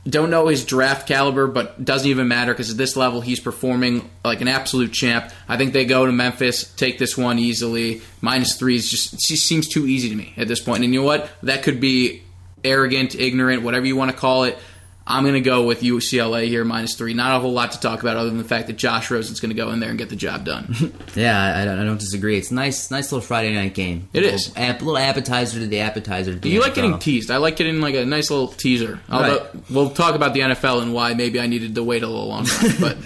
Don't 0.07 0.29
know 0.29 0.49
his 0.49 0.67
draft 0.67 1.09
caliber, 1.09 1.47
but 1.47 1.83
doesn't 1.83 2.09
even 2.09 2.29
matter 2.29 2.53
because 2.53 2.71
at 2.71 2.77
this 2.77 2.97
level 2.97 3.23
he's 3.23 3.41
performing 3.41 4.11
like 4.23 4.43
an 4.43 4.49
absolute 4.49 4.93
champ. 4.93 5.33
I 5.49 5.57
think 5.57 5.73
they 5.73 5.87
go 5.87 6.05
to 6.05 6.13
Memphis, 6.13 6.71
take 6.75 6.99
this 6.99 7.17
one 7.17 7.39
easily. 7.39 8.03
Minus 8.21 8.57
three 8.57 8.77
is 8.77 8.91
just 8.91 9.19
just 9.19 9.47
seems 9.47 9.67
too 9.67 9.87
easy 9.87 10.11
to 10.11 10.15
me 10.15 10.35
at 10.37 10.47
this 10.47 10.61
point. 10.61 10.85
And 10.85 10.93
you 10.93 11.01
know 11.01 11.07
what? 11.07 11.31
That 11.43 11.63
could 11.63 11.81
be 11.81 12.23
arrogant, 12.65 13.15
ignorant, 13.15 13.63
whatever 13.63 13.87
you 13.87 13.97
want 13.97 14.11
to 14.11 14.17
call 14.17 14.45
it. 14.45 14.59
I'm 15.07 15.25
going 15.25 15.35
to 15.35 15.41
go 15.41 15.65
with 15.67 15.81
UCLA 15.81 16.47
here 16.47 16.65
minus 16.65 16.95
three. 16.95 17.15
Not 17.15 17.37
a 17.37 17.41
whole 17.41 17.53
lot 17.53 17.73
to 17.73 17.81
talk 17.81 18.01
about 18.01 18.17
other 18.17 18.29
than 18.29 18.39
the 18.39 18.45
fact 18.45 18.69
that 18.69 18.75
Josh 18.77 19.11
Rosen's 19.11 19.41
going 19.41 19.51
to 19.51 19.57
go 19.57 19.73
in 19.73 19.81
there 19.81 19.89
and 19.89 19.99
get 19.99 20.09
the 20.09 20.15
job 20.17 20.45
done. 20.45 20.93
Yeah, 21.17 21.61
I 21.61 21.65
don't, 21.65 21.81
I 21.81 21.85
don't 21.85 21.99
disagree. 21.99 22.39
It's 22.39 22.53
a 22.53 22.55
nice, 22.55 22.93
nice 22.93 23.11
little 23.11 23.27
Friday 23.27 23.53
night 23.53 23.75
game. 23.75 24.09
It 24.13 24.23
is. 24.23 24.53
App, 24.55 24.81
little 24.81 24.97
appetizer 24.97 25.59
to 25.59 25.67
the 25.67 25.81
appetizer. 25.81 26.35
To 26.35 26.39
the 26.39 26.49
you 26.49 26.61
like 26.61 26.75
getting 26.75 27.01
teased. 27.01 27.33
I 27.33 27.39
like 27.39 27.57
getting 27.57 27.81
like 27.81 27.97
a 27.97 28.05
nice 28.07 28.31
little 28.31 28.47
teaser. 28.47 29.01
Although 29.11 29.49
we'll 29.69 29.91
talk 29.91 30.15
about 30.15 30.35
the 30.35 30.41
NFL 30.41 30.83
and 30.83 30.95
why 30.95 31.15
maybe 31.15 31.41
I 31.41 31.49
needed 31.49 31.75
to 31.75 31.83
wait 31.83 32.05
a 32.05 32.07
little 32.07 32.29
longer. 32.29 32.53
But 32.81 32.99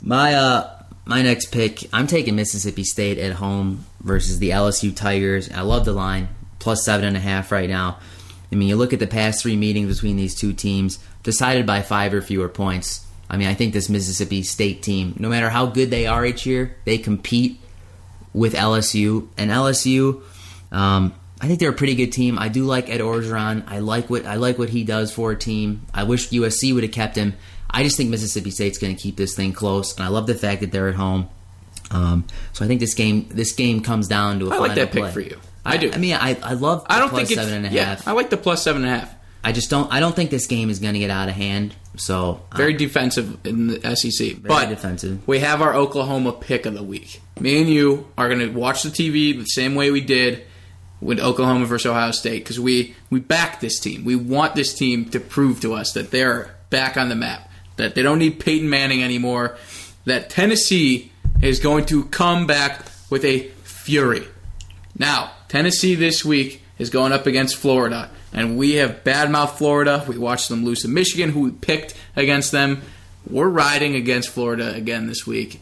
My 0.00 0.34
uh, 0.34 0.70
my 1.04 1.20
next 1.20 1.52
pick. 1.52 1.86
I'm 1.92 2.06
taking 2.06 2.36
Mississippi 2.36 2.84
State 2.84 3.18
at 3.18 3.32
home 3.32 3.84
versus 4.00 4.38
the 4.38 4.50
LSU 4.50 4.96
Tigers. 4.96 5.50
I 5.52 5.60
love 5.60 5.84
the 5.84 5.92
line 5.92 6.28
plus 6.58 6.84
seven 6.84 7.04
and 7.06 7.16
a 7.16 7.20
half 7.20 7.52
right 7.52 7.68
now. 7.68 7.98
I 8.52 8.54
mean, 8.54 8.68
you 8.68 8.76
look 8.76 8.92
at 8.92 8.98
the 8.98 9.06
past 9.06 9.42
three 9.42 9.56
meetings 9.56 9.94
between 9.96 10.16
these 10.16 10.34
two 10.34 10.52
teams, 10.52 10.98
decided 11.22 11.66
by 11.66 11.80
five 11.82 12.12
or 12.12 12.20
fewer 12.20 12.48
points. 12.48 13.06
I 13.30 13.38
mean, 13.38 13.48
I 13.48 13.54
think 13.54 13.72
this 13.72 13.88
Mississippi 13.88 14.42
State 14.42 14.82
team, 14.82 15.16
no 15.18 15.30
matter 15.30 15.48
how 15.48 15.66
good 15.66 15.90
they 15.90 16.06
are 16.06 16.24
each 16.26 16.44
year, 16.44 16.76
they 16.84 16.98
compete 16.98 17.58
with 18.34 18.52
LSU. 18.54 19.28
And 19.38 19.50
LSU, 19.50 20.22
um, 20.70 21.14
I 21.40 21.46
think 21.46 21.60
they're 21.60 21.70
a 21.70 21.74
pretty 21.74 21.94
good 21.94 22.12
team. 22.12 22.38
I 22.38 22.48
do 22.48 22.64
like 22.64 22.90
Ed 22.90 23.00
Orgeron. 23.00 23.64
I 23.66 23.78
like 23.78 24.10
what 24.10 24.26
I 24.26 24.34
like 24.34 24.58
what 24.58 24.68
he 24.68 24.84
does 24.84 25.12
for 25.12 25.32
a 25.32 25.36
team. 25.36 25.86
I 25.94 26.04
wish 26.04 26.28
USC 26.28 26.74
would 26.74 26.82
have 26.82 26.92
kept 26.92 27.16
him. 27.16 27.34
I 27.70 27.82
just 27.82 27.96
think 27.96 28.10
Mississippi 28.10 28.50
State's 28.50 28.76
going 28.76 28.94
to 28.94 29.02
keep 29.02 29.16
this 29.16 29.34
thing 29.34 29.54
close, 29.54 29.96
and 29.96 30.04
I 30.04 30.08
love 30.08 30.26
the 30.26 30.34
fact 30.34 30.60
that 30.60 30.70
they're 30.70 30.88
at 30.88 30.94
home. 30.94 31.30
Um, 31.90 32.26
so 32.52 32.64
I 32.64 32.68
think 32.68 32.80
this 32.80 32.94
game 32.94 33.28
this 33.30 33.52
game 33.52 33.82
comes 33.82 34.08
down 34.08 34.40
to 34.40 34.50
a 34.50 34.54
I 34.54 34.58
like 34.58 34.74
that 34.74 34.92
pick 34.92 35.06
for 35.06 35.20
you. 35.20 35.40
I 35.64 35.76
do. 35.76 35.90
I 35.92 35.98
mean, 35.98 36.14
I, 36.14 36.36
I 36.42 36.54
love. 36.54 36.84
I 36.88 36.98
don't 36.98 37.10
plus 37.10 37.28
think 37.28 37.30
it's 37.32 37.40
seven 37.40 37.54
and 37.54 37.66
a 37.66 37.68
half. 37.68 38.04
yeah. 38.04 38.10
I 38.10 38.14
like 38.14 38.30
the 38.30 38.36
plus 38.36 38.62
seven 38.62 38.82
and 38.84 38.92
a 38.92 38.98
half. 38.98 39.14
I 39.44 39.52
just 39.52 39.70
don't. 39.70 39.92
I 39.92 40.00
don't 40.00 40.14
think 40.14 40.30
this 40.30 40.46
game 40.46 40.70
is 40.70 40.78
going 40.78 40.94
to 40.94 41.00
get 41.00 41.10
out 41.10 41.28
of 41.28 41.34
hand. 41.34 41.74
So 41.96 42.42
Very 42.56 42.74
uh, 42.74 42.78
defensive 42.78 43.44
in 43.46 43.66
the 43.66 43.96
SEC. 43.96 44.36
but 44.42 44.68
defensive. 44.68 45.26
we 45.28 45.40
have 45.40 45.60
our 45.60 45.74
Oklahoma 45.74 46.32
pick 46.32 46.64
of 46.64 46.74
the 46.74 46.82
week. 46.82 47.20
Me 47.38 47.60
and 47.60 47.68
you 47.68 48.06
are 48.16 48.28
going 48.28 48.40
to 48.40 48.48
watch 48.48 48.82
the 48.82 48.88
TV 48.88 49.36
the 49.38 49.44
same 49.44 49.74
way 49.74 49.90
we 49.90 50.00
did 50.00 50.44
with 51.00 51.20
Oklahoma 51.20 51.66
versus 51.66 51.90
Ohio 51.90 52.12
State 52.12 52.38
because 52.44 52.58
we 52.58 52.94
we 53.10 53.20
back 53.20 53.60
this 53.60 53.78
team. 53.78 54.04
We 54.04 54.16
want 54.16 54.54
this 54.54 54.74
team 54.74 55.10
to 55.10 55.20
prove 55.20 55.60
to 55.60 55.74
us 55.74 55.92
that 55.92 56.10
they're 56.10 56.54
back 56.70 56.96
on 56.96 57.08
the 57.08 57.16
map. 57.16 57.50
That 57.76 57.94
they 57.94 58.02
don't 58.02 58.18
need 58.18 58.40
Peyton 58.40 58.70
Manning 58.70 59.02
anymore. 59.02 59.56
That 60.06 60.30
Tennessee 60.30 61.12
is 61.40 61.58
going 61.60 61.86
to 61.86 62.04
come 62.06 62.46
back 62.46 62.86
with 63.10 63.24
a 63.24 63.48
fury. 63.64 64.26
Now, 64.96 65.32
Tennessee 65.56 65.94
this 65.94 66.24
week 66.24 66.62
is 66.78 66.88
going 66.88 67.12
up 67.12 67.26
against 67.26 67.56
Florida, 67.56 68.08
and 68.32 68.56
we 68.56 68.76
have 68.76 69.04
badmouth 69.04 69.50
Florida. 69.58 70.02
We 70.08 70.16
watched 70.16 70.48
them 70.48 70.64
lose 70.64 70.80
to 70.80 70.88
Michigan, 70.88 71.28
who 71.28 71.40
we 71.40 71.50
picked 71.50 71.92
against 72.16 72.52
them. 72.52 72.80
We're 73.28 73.50
riding 73.50 73.94
against 73.94 74.30
Florida 74.30 74.72
again 74.72 75.08
this 75.08 75.26
week. 75.26 75.60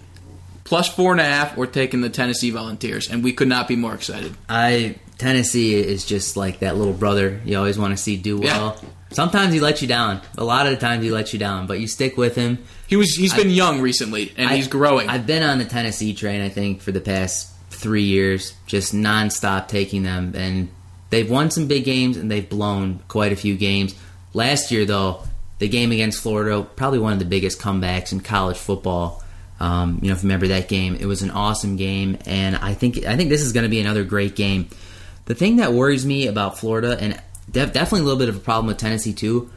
Plus 0.62 0.86
four 0.88 1.10
and 1.10 1.20
a 1.20 1.24
half, 1.24 1.56
we're 1.56 1.66
taking 1.66 2.02
the 2.02 2.08
Tennessee 2.08 2.50
Volunteers, 2.52 3.10
and 3.10 3.24
we 3.24 3.32
could 3.32 3.48
not 3.48 3.66
be 3.66 3.74
more 3.74 3.92
excited. 3.92 4.32
I 4.48 4.94
Tennessee 5.18 5.74
is 5.74 6.06
just 6.06 6.36
like 6.36 6.60
that 6.60 6.76
little 6.76 6.92
brother 6.94 7.40
you 7.44 7.58
always 7.58 7.76
want 7.76 7.90
to 7.92 8.00
see 8.00 8.16
do 8.16 8.38
well. 8.38 8.78
Yeah. 8.80 8.88
Sometimes 9.10 9.52
he 9.52 9.58
lets 9.58 9.82
you 9.82 9.88
down. 9.88 10.20
A 10.38 10.44
lot 10.44 10.66
of 10.66 10.70
the 10.72 10.78
times 10.78 11.02
he 11.02 11.10
lets 11.10 11.32
you 11.32 11.40
down, 11.40 11.66
but 11.66 11.80
you 11.80 11.88
stick 11.88 12.16
with 12.16 12.36
him. 12.36 12.58
He 12.86 12.94
was 12.94 13.16
he's 13.16 13.34
been 13.34 13.50
young 13.50 13.80
recently, 13.80 14.32
and 14.36 14.50
I- 14.50 14.54
he's 14.54 14.68
growing. 14.68 15.08
I've 15.08 15.26
been 15.26 15.42
on 15.42 15.58
the 15.58 15.64
Tennessee 15.64 16.14
train, 16.14 16.42
I 16.42 16.48
think, 16.48 16.80
for 16.80 16.92
the 16.92 17.00
past 17.00 17.48
three 17.70 18.02
years, 18.02 18.54
just 18.66 18.94
nonstop 18.94 19.68
taking 19.68 20.02
them, 20.02 20.34
and 20.36 20.68
they've 21.10 21.30
won 21.30 21.50
some 21.50 21.66
big 21.66 21.84
games 21.84 22.16
and 22.16 22.30
they've 22.30 22.48
blown 22.48 23.00
quite 23.08 23.32
a 23.32 23.36
few 23.36 23.56
games. 23.56 23.94
Last 24.34 24.70
year, 24.70 24.84
though, 24.84 25.22
the 25.58 25.68
game 25.68 25.92
against 25.92 26.22
Florida, 26.22 26.62
probably 26.76 26.98
one 26.98 27.12
of 27.12 27.18
the 27.18 27.24
biggest 27.24 27.60
comebacks 27.60 28.12
in 28.12 28.20
college 28.20 28.56
football. 28.56 29.22
Um, 29.58 29.98
you 30.00 30.08
know, 30.08 30.14
if 30.14 30.22
you 30.22 30.28
remember 30.28 30.48
that 30.48 30.68
game, 30.68 30.96
it 30.96 31.06
was 31.06 31.22
an 31.22 31.30
awesome 31.30 31.76
game, 31.76 32.18
and 32.24 32.56
I 32.56 32.74
think 32.74 33.04
I 33.04 33.16
think 33.16 33.28
this 33.28 33.42
is 33.42 33.52
going 33.52 33.64
to 33.64 33.70
be 33.70 33.80
another 33.80 34.04
great 34.04 34.34
game. 34.34 34.68
The 35.26 35.34
thing 35.34 35.56
that 35.56 35.72
worries 35.72 36.06
me 36.06 36.26
about 36.26 36.58
Florida, 36.58 36.96
and 36.98 37.20
def- 37.50 37.72
definitely 37.72 38.00
a 38.00 38.04
little 38.04 38.18
bit 38.18 38.30
of 38.30 38.36
a 38.36 38.40
problem 38.40 38.66
with 38.68 38.78
Tennessee 38.78 39.12
too, 39.12 39.50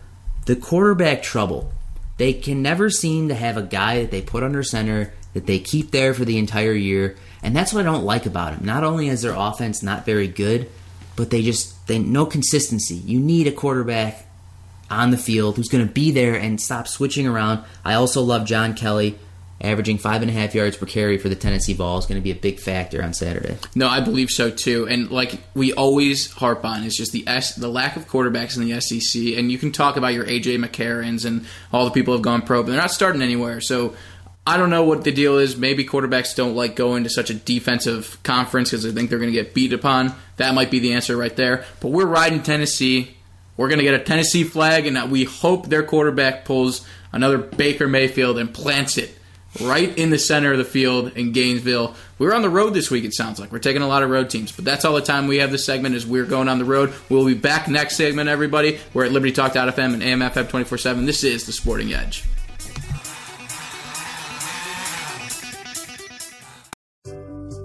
the 0.46 0.56
quarterback 0.56 1.24
trouble. 1.24 1.72
They 2.18 2.34
can 2.34 2.62
never 2.62 2.90
seem 2.90 3.30
to 3.30 3.34
have 3.34 3.58
a 3.58 3.64
guy 3.64 4.02
that 4.02 4.12
they 4.12 4.22
put 4.22 4.44
under 4.44 4.62
center 4.62 5.14
that 5.34 5.48
they 5.48 5.60
keep 5.60 5.92
there 5.92 6.14
for 6.14 6.26
the 6.26 6.38
entire 6.38 6.74
year, 6.74 7.18
and 7.44 7.56
that's 7.56 7.74
what 7.74 7.82
I 7.82 7.92
don't 7.92 8.06
like 8.06 8.26
about 8.26 8.56
them. 8.56 8.66
Not 8.66 8.84
only 8.84 9.10
is 9.10 9.22
their 9.22 9.36
offense 9.36 9.84
not 9.84 10.06
very 10.06 10.28
good, 10.28 10.70
but 11.16 11.30
they 11.30 11.42
just 11.42 11.88
they 11.88 12.00
no 12.00 12.26
consistency. 12.26 12.96
You 12.96 13.20
need 13.20 13.48
a 13.48 13.52
quarterback 13.52 14.26
on 14.90 15.12
the 15.12 15.18
field 15.18 15.58
who's 15.58 15.70
going 15.70 15.86
to 15.86 15.92
be 15.92 16.12
there 16.12 16.36
and 16.36 16.60
stop 16.60 16.88
switching 16.88 17.28
around. 17.28 17.64
I 17.84 17.96
also 17.96 18.22
love 18.22 18.46
John 18.46 18.74
Kelly. 18.74 19.18
Averaging 19.62 20.00
five 20.00 20.22
and 20.22 20.30
a 20.30 20.34
half 20.34 20.54
yards 20.54 20.76
per 20.76 20.86
carry 20.86 21.18
for 21.18 21.30
the 21.30 21.38
Tennessee 21.38 21.74
ball 21.74 21.98
is 21.98 22.06
going 22.06 22.20
to 22.20 22.24
be 22.24 22.32
a 22.32 22.36
big 22.36 22.60
factor 22.60 23.02
on 23.02 23.14
Saturday. 23.14 23.56
No, 23.76 23.88
I 23.88 24.02
believe 24.02 24.30
so 24.30 24.50
too. 24.50 24.86
And 24.90 25.10
like 25.10 25.40
we 25.54 25.72
always 25.72 26.30
harp 26.34 26.66
on 26.66 26.84
is 26.84 26.96
just 26.98 27.14
the 27.14 27.26
S, 27.28 27.56
the 27.56 27.70
lack 27.70 27.96
of 27.96 28.06
quarterbacks 28.06 28.58
in 28.58 28.68
the 28.68 28.82
SEC. 28.82 29.38
And 29.38 29.50
you 29.50 29.58
can 29.58 29.72
talk 29.72 29.96
about 29.96 30.14
your 30.14 30.26
AJ 30.26 30.62
McCarrons 30.62 31.24
and 31.24 31.46
all 31.72 31.86
the 31.86 31.92
people 31.92 32.14
have 32.14 32.22
gone 32.22 32.42
pro, 32.42 32.62
but 32.62 32.72
they're 32.72 32.82
not 32.82 32.92
starting 32.92 33.22
anywhere. 33.22 33.62
So 33.62 33.96
I 34.46 34.58
don't 34.58 34.70
know 34.70 34.84
what 34.84 35.06
the 35.06 35.12
deal 35.12 35.38
is. 35.38 35.56
Maybe 35.56 35.86
quarterbacks 35.86 36.36
don't 36.36 36.56
like 36.56 36.76
going 36.76 37.06
to 37.06 37.10
such 37.10 37.30
a 37.30 37.34
defensive 37.34 38.22
conference 38.24 38.72
because 38.72 38.84
they 38.84 38.92
think 38.92 39.10
they're 39.10 39.20
going 39.20 39.32
to 39.32 39.38
get 39.38 39.54
beat 39.54 39.72
upon. 39.72 40.14
That 40.36 40.54
might 40.54 40.70
be 40.70 40.80
the 40.80 40.94
answer 40.94 41.16
right 41.16 41.36
there. 41.36 41.66
But 41.80 41.90
we're 41.90 42.06
riding 42.06 42.44
Tennessee. 42.44 43.16
We're 43.56 43.70
going 43.70 43.80
to 43.80 43.86
get 43.86 43.94
a 43.94 44.04
Tennessee 44.04 44.44
flag, 44.44 44.86
and 44.86 45.12
we 45.12 45.24
hope 45.24 45.68
their 45.68 45.84
quarterback 45.84 46.44
pulls 46.44 46.86
another 47.12 47.38
Baker 47.38 47.88
Mayfield 47.88 48.38
and 48.38 48.54
plants 48.54 48.98
it 48.98 49.18
right 49.62 49.96
in 49.98 50.10
the 50.10 50.18
center 50.18 50.52
of 50.52 50.58
the 50.58 50.66
field 50.66 51.16
in 51.16 51.32
Gainesville. 51.32 51.96
We're 52.18 52.34
on 52.34 52.42
the 52.42 52.50
road 52.50 52.74
this 52.74 52.90
week, 52.90 53.06
it 53.06 53.14
sounds 53.14 53.40
like. 53.40 53.52
We're 53.52 53.60
taking 53.60 53.82
a 53.82 53.88
lot 53.88 54.04
of 54.04 54.10
road 54.10 54.30
teams. 54.30 54.52
But 54.52 54.66
that's 54.66 54.84
all 54.84 54.96
the 54.96 55.02
time 55.02 55.28
we 55.28 55.38
have 55.38 55.52
this 55.52 55.66
segment 55.66 55.96
is 55.96 56.06
we're 56.06 56.26
going 56.26 56.50
on 56.50 56.58
the 56.58 56.66
road. 56.66 56.94
We'll 57.10 57.26
be 57.26 57.34
back 57.34 57.68
next 57.68 57.96
segment, 57.96 58.30
everybody. 58.30 58.80
We're 58.94 59.06
at 59.06 59.12
LibertyTalk.fm 59.12 59.94
and 59.94 60.02
AMFM 60.02 60.50
24-7. 60.50 61.06
This 61.06 61.24
is 61.24 61.46
The 61.46 61.52
Sporting 61.54 61.94
Edge. 61.94 62.24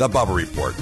The 0.00 0.08
Bubba 0.08 0.34
Report. 0.34 0.72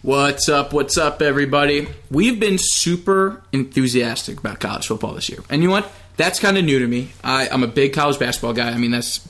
What's 0.00 0.48
up? 0.48 0.72
What's 0.72 0.96
up, 0.96 1.20
everybody? 1.20 1.86
We've 2.10 2.40
been 2.40 2.56
super 2.58 3.42
enthusiastic 3.52 4.38
about 4.38 4.58
college 4.58 4.86
football 4.86 5.12
this 5.12 5.28
year. 5.28 5.40
And 5.50 5.60
you 5.60 5.68
know 5.68 5.74
what? 5.74 5.92
That's 6.16 6.40
kind 6.40 6.56
of 6.56 6.64
new 6.64 6.78
to 6.78 6.86
me. 6.86 7.10
I, 7.22 7.46
I'm 7.50 7.62
a 7.62 7.66
big 7.66 7.92
college 7.92 8.18
basketball 8.18 8.54
guy. 8.54 8.70
I 8.70 8.78
mean, 8.78 8.92
that's 8.92 9.20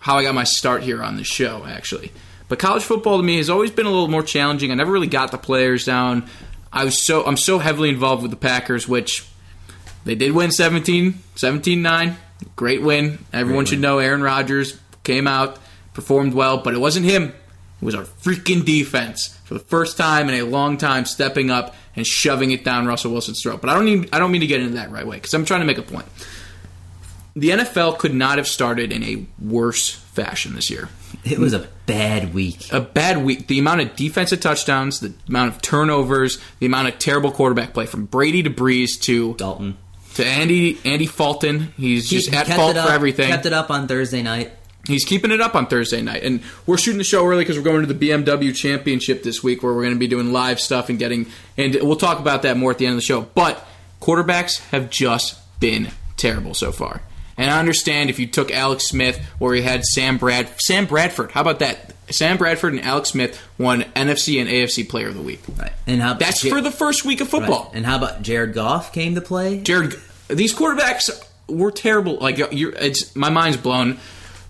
how 0.00 0.16
I 0.16 0.22
got 0.22 0.36
my 0.36 0.44
start 0.44 0.84
here 0.84 1.02
on 1.02 1.16
the 1.16 1.24
show, 1.24 1.64
actually. 1.66 2.12
But 2.48 2.60
college 2.60 2.84
football 2.84 3.16
to 3.16 3.24
me 3.24 3.38
has 3.38 3.50
always 3.50 3.72
been 3.72 3.86
a 3.86 3.90
little 3.90 4.06
more 4.06 4.22
challenging. 4.22 4.70
I 4.70 4.74
never 4.74 4.92
really 4.92 5.08
got 5.08 5.32
the 5.32 5.38
players 5.38 5.84
down. 5.84 6.28
I 6.72 6.84
was 6.84 6.96
so 6.96 7.26
I'm 7.26 7.36
so 7.36 7.58
heavily 7.58 7.88
involved 7.88 8.22
with 8.22 8.30
the 8.30 8.36
Packers, 8.36 8.86
which 8.86 9.26
they 10.04 10.14
did 10.14 10.30
win 10.30 10.52
17, 10.52 11.14
17-9. 11.34 12.14
Great 12.56 12.82
win. 12.82 13.18
Everyone 13.32 13.64
should 13.64 13.80
know 13.80 13.98
Aaron 13.98 14.22
Rodgers 14.22 14.78
came 15.02 15.26
out, 15.26 15.58
performed 15.92 16.34
well, 16.34 16.58
but 16.58 16.74
it 16.74 16.78
wasn't 16.78 17.06
him. 17.06 17.34
It 17.80 17.84
was 17.84 17.94
our 17.94 18.04
freaking 18.04 18.64
defense 18.64 19.38
for 19.44 19.54
the 19.54 19.60
first 19.60 19.96
time 19.96 20.28
in 20.28 20.34
a 20.34 20.42
long 20.42 20.76
time 20.76 21.04
stepping 21.04 21.50
up 21.50 21.74
and 21.96 22.06
shoving 22.06 22.50
it 22.50 22.64
down 22.64 22.86
Russell 22.86 23.12
Wilson's 23.12 23.42
throat. 23.42 23.60
But 23.60 23.70
I 23.70 23.74
don't 23.74 23.84
need 23.84 24.08
I 24.12 24.18
don't 24.18 24.32
mean 24.32 24.40
to 24.40 24.46
get 24.46 24.60
into 24.60 24.74
that 24.74 24.90
right 24.90 25.04
away 25.04 25.16
because 25.16 25.34
I'm 25.34 25.44
trying 25.44 25.60
to 25.60 25.66
make 25.66 25.78
a 25.78 25.82
point. 25.82 26.06
The 27.36 27.50
NFL 27.50 27.98
could 27.98 28.14
not 28.14 28.38
have 28.38 28.46
started 28.46 28.92
in 28.92 29.02
a 29.02 29.26
worse 29.40 29.90
fashion 29.90 30.54
this 30.54 30.70
year. 30.70 30.88
It 31.24 31.38
was 31.38 31.52
a 31.52 31.66
bad 31.86 32.32
week. 32.32 32.72
A 32.72 32.80
bad 32.80 33.24
week. 33.24 33.48
The 33.48 33.58
amount 33.58 33.80
of 33.80 33.96
defensive 33.96 34.40
touchdowns, 34.40 35.00
the 35.00 35.12
amount 35.28 35.54
of 35.54 35.60
turnovers, 35.60 36.38
the 36.60 36.66
amount 36.66 36.88
of 36.88 36.98
terrible 37.00 37.32
quarterback 37.32 37.74
play 37.74 37.86
from 37.86 38.04
Brady 38.04 38.44
to 38.44 38.50
Brees 38.50 39.00
to 39.02 39.34
Dalton. 39.34 39.76
To 40.14 40.24
Andy 40.26 40.78
Andy 40.84 41.06
Fulton. 41.06 41.72
He's 41.76 42.08
just 42.08 42.30
He 42.30 42.36
at 42.36 42.46
fault 42.46 42.72
it 42.76 42.80
for 42.80 42.88
up- 42.88 42.90
everything. 42.94 43.28
Kept 43.28 43.46
it 43.46 43.52
up 43.52 43.70
on 43.70 43.88
Thursday 43.88 44.22
night. 44.22 44.52
He's 44.86 45.04
keeping 45.06 45.30
it 45.30 45.40
up 45.40 45.54
on 45.54 45.66
Thursday 45.66 46.02
night, 46.02 46.24
and 46.24 46.42
we're 46.66 46.76
shooting 46.76 46.98
the 46.98 47.04
show 47.04 47.26
early 47.26 47.42
because 47.42 47.56
we're 47.56 47.64
going 47.64 47.86
to 47.86 47.92
the 47.92 48.08
BMW 48.10 48.54
Championship 48.54 49.22
this 49.22 49.42
week, 49.42 49.62
where 49.62 49.72
we're 49.72 49.80
going 49.82 49.94
to 49.94 49.98
be 49.98 50.08
doing 50.08 50.30
live 50.30 50.60
stuff 50.60 50.90
and 50.90 50.98
getting. 50.98 51.26
And 51.56 51.74
we'll 51.80 51.96
talk 51.96 52.18
about 52.18 52.42
that 52.42 52.58
more 52.58 52.70
at 52.70 52.76
the 52.76 52.84
end 52.86 52.92
of 52.92 52.98
the 52.98 53.04
show. 53.06 53.22
But 53.22 53.66
quarterbacks 54.02 54.60
have 54.68 54.90
just 54.90 55.38
been 55.58 55.88
terrible 56.18 56.52
so 56.52 56.70
far. 56.70 57.00
And 57.38 57.50
I 57.50 57.58
understand 57.58 58.10
if 58.10 58.18
you 58.18 58.26
took 58.26 58.50
Alex 58.50 58.84
Smith 58.86 59.18
or 59.40 59.56
you 59.56 59.62
had 59.62 59.84
Sam 59.84 60.18
Brad 60.18 60.48
Sam 60.60 60.84
Bradford. 60.84 61.30
How 61.32 61.40
about 61.40 61.60
that? 61.60 61.93
Sam 62.10 62.36
Bradford 62.36 62.74
and 62.74 62.82
Alex 62.82 63.10
Smith 63.10 63.40
won 63.58 63.82
NFC 63.94 64.40
and 64.40 64.48
AFC 64.48 64.88
Player 64.88 65.08
of 65.08 65.14
the 65.14 65.22
Week. 65.22 65.40
Right. 65.58 65.72
And 65.86 66.00
how 66.00 66.14
That's 66.14 66.44
Ja- 66.44 66.54
for 66.54 66.60
the 66.60 66.70
first 66.70 67.04
week 67.04 67.20
of 67.20 67.32
right. 67.32 67.40
football. 67.40 67.70
And 67.74 67.86
how 67.86 67.96
about 67.96 68.22
Jared 68.22 68.54
Goff 68.54 68.92
came 68.92 69.14
to 69.14 69.20
play? 69.20 69.60
Jared, 69.60 69.94
these 70.28 70.54
quarterbacks 70.54 71.10
were 71.48 71.70
terrible. 71.70 72.16
Like 72.16 72.40
uh, 72.40 72.48
you're, 72.50 72.72
it's 72.72 73.14
my 73.16 73.30
mind's 73.30 73.56
blown. 73.56 73.98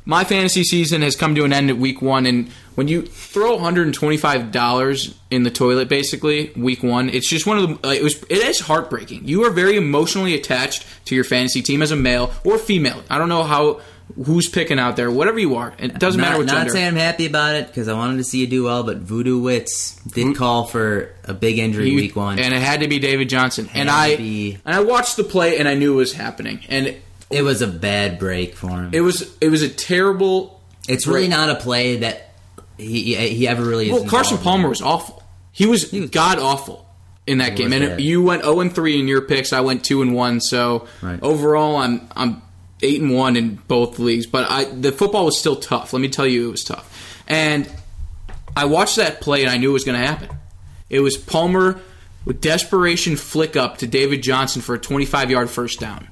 My 0.07 0.25
fantasy 0.25 0.64
season 0.64 1.01
has 1.01 1.17
come 1.17 1.35
to 1.35 1.45
an 1.45 1.53
end 1.55 1.71
at 1.71 1.79
week 1.79 2.03
one, 2.03 2.27
and 2.27 2.51
when 2.75 2.88
you 2.88 3.03
throw 3.03 3.55
125 3.55 4.53
dollars 4.53 5.14
in 5.31 5.45
the 5.45 5.51
toilet, 5.51 5.88
basically 5.88 6.53
week 6.57 6.83
one, 6.83 7.09
it's 7.09 7.27
just 7.27 7.47
one 7.47 7.57
of 7.57 7.81
the. 7.83 7.90
It 7.90 8.03
was. 8.03 8.23
It 8.25 8.38
is 8.38 8.61
heartbreaking. 8.61 9.27
You 9.27 9.45
are 9.45 9.51
very 9.51 9.79
emotionally 9.79 10.35
attached 10.35 10.85
to 11.07 11.14
your 11.14 11.25
fantasy 11.25 11.62
team 11.62 11.81
as 11.81 11.90
a 11.90 11.97
male 11.97 12.33
or 12.45 12.59
female. 12.59 13.03
I 13.09 13.17
don't 13.17 13.31
know 13.31 13.45
how 13.45 13.81
who's 14.25 14.49
picking 14.49 14.79
out 14.79 14.97
there. 14.97 15.11
Whatever 15.11 15.38
you 15.38 15.57
are, 15.57 15.75
it 15.79 15.99
doesn't 15.99 16.21
not, 16.21 16.27
matter 16.27 16.38
what 16.38 16.47
not 16.47 16.55
gender. 16.59 16.73
saying 16.73 16.88
I'm 16.88 16.97
happy 16.97 17.27
about 17.27 17.55
it 17.57 17.67
because 17.69 17.88
I 17.88 17.95
wanted 17.95 18.19
to 18.19 18.25
see 18.25 18.38
you 18.40 18.47
do 18.47 18.64
well, 18.64 18.83
but 18.83 18.99
Voodoo 18.99 19.40
Wits 19.40 19.97
did 20.12 20.37
call 20.37 20.67
for 20.67 21.11
a 21.25 21.35
big 21.35 21.59
injury 21.59 21.90
He- 21.90 21.97
week 21.97 22.17
one. 22.17 22.38
and 22.38 22.55
it 22.55 22.61
had 22.61 22.81
to 22.81 22.88
be 22.88 22.99
David 22.99 23.29
Johnson. 23.29 23.69
and 23.75 23.88
Had 23.88 24.12
I 24.12 24.17
be. 24.17 24.59
and 24.64 24.75
I 24.75 24.81
watched 24.81 25.17
the 25.17 25.25
play, 25.25 25.59
and 25.59 25.67
I 25.69 25.75
knew 25.75 25.95
it 25.95 25.97
was 25.97 26.12
happening, 26.12 26.61
and 26.69 26.95
it 27.31 27.43
was 27.43 27.62
a 27.62 27.67
bad 27.67 28.19
break 28.19 28.55
for 28.55 28.69
him. 28.71 28.90
it 28.93 29.01
was 29.01 29.35
it 29.40 29.49
was 29.49 29.62
a 29.62 29.69
terrible. 29.69 30.61
it's 30.87 31.07
really 31.07 31.29
not 31.29 31.49
a 31.51 31.55
play 31.57 31.97
that 31.97 32.35
he 32.79 33.14
he 33.14 33.49
ever 33.49 33.64
really. 33.64 33.87
Is 33.87 33.93
Well, 33.93 34.05
Carson 34.05 34.37
involved 34.37 34.40
in. 34.40 34.45
Palmer 34.45 34.69
was 34.69 34.83
awful. 34.83 35.23
He 35.53 35.67
was, 35.67 35.90
was- 35.93 36.11
god 36.11 36.38
awful 36.38 36.85
in 37.27 37.38
that 37.38 37.53
He 37.53 37.59
game. 37.64 37.73
And 37.73 37.87
bad. 37.88 38.01
you 38.01 38.23
went 38.23 38.43
zero 38.43 38.61
and 38.61 38.75
three 38.75 38.99
in 39.01 39.09
your 39.09 39.23
picks. 39.23 39.53
I 39.53 39.61
went 39.61 39.83
two 39.85 40.03
and 40.03 40.14
one. 40.14 40.40
So 40.40 40.87
Right. 41.01 41.19
overall, 41.23 41.77
I'm 41.77 42.07
I'm 42.14 42.43
eight 42.85 43.01
and 43.01 43.14
one 43.14 43.37
in 43.37 43.57
both 43.57 43.99
leagues. 43.99 44.27
But 44.27 44.51
I 44.51 44.64
the 44.64 44.92
football 44.92 45.25
was 45.25 45.38
still 45.38 45.57
tough. 45.57 45.92
Let 45.92 46.01
me 46.01 46.09
tell 46.09 46.27
you, 46.27 46.49
it 46.49 46.51
was 46.51 46.64
tough. 46.64 47.23
And 47.27 47.70
I 48.57 48.66
watched 48.66 48.97
that 48.97 49.20
play, 49.20 49.42
and 49.42 49.51
I 49.51 49.57
knew 49.57 49.70
it 49.70 49.73
was 49.73 49.85
going 49.85 50.01
to 50.01 50.07
happen. 50.07 50.29
It 50.90 51.01
was 51.01 51.16
Palmer 51.16 51.81
with 52.25 52.40
desperation 52.40 53.16
flick 53.16 53.57
up 53.57 53.79
to 53.79 53.87
David 53.87 54.23
Johnson 54.23 54.62
for 54.62 54.75
a 54.75 54.79
25 54.79 55.31
yard 55.31 55.51
first 55.51 55.81
down 55.81 56.09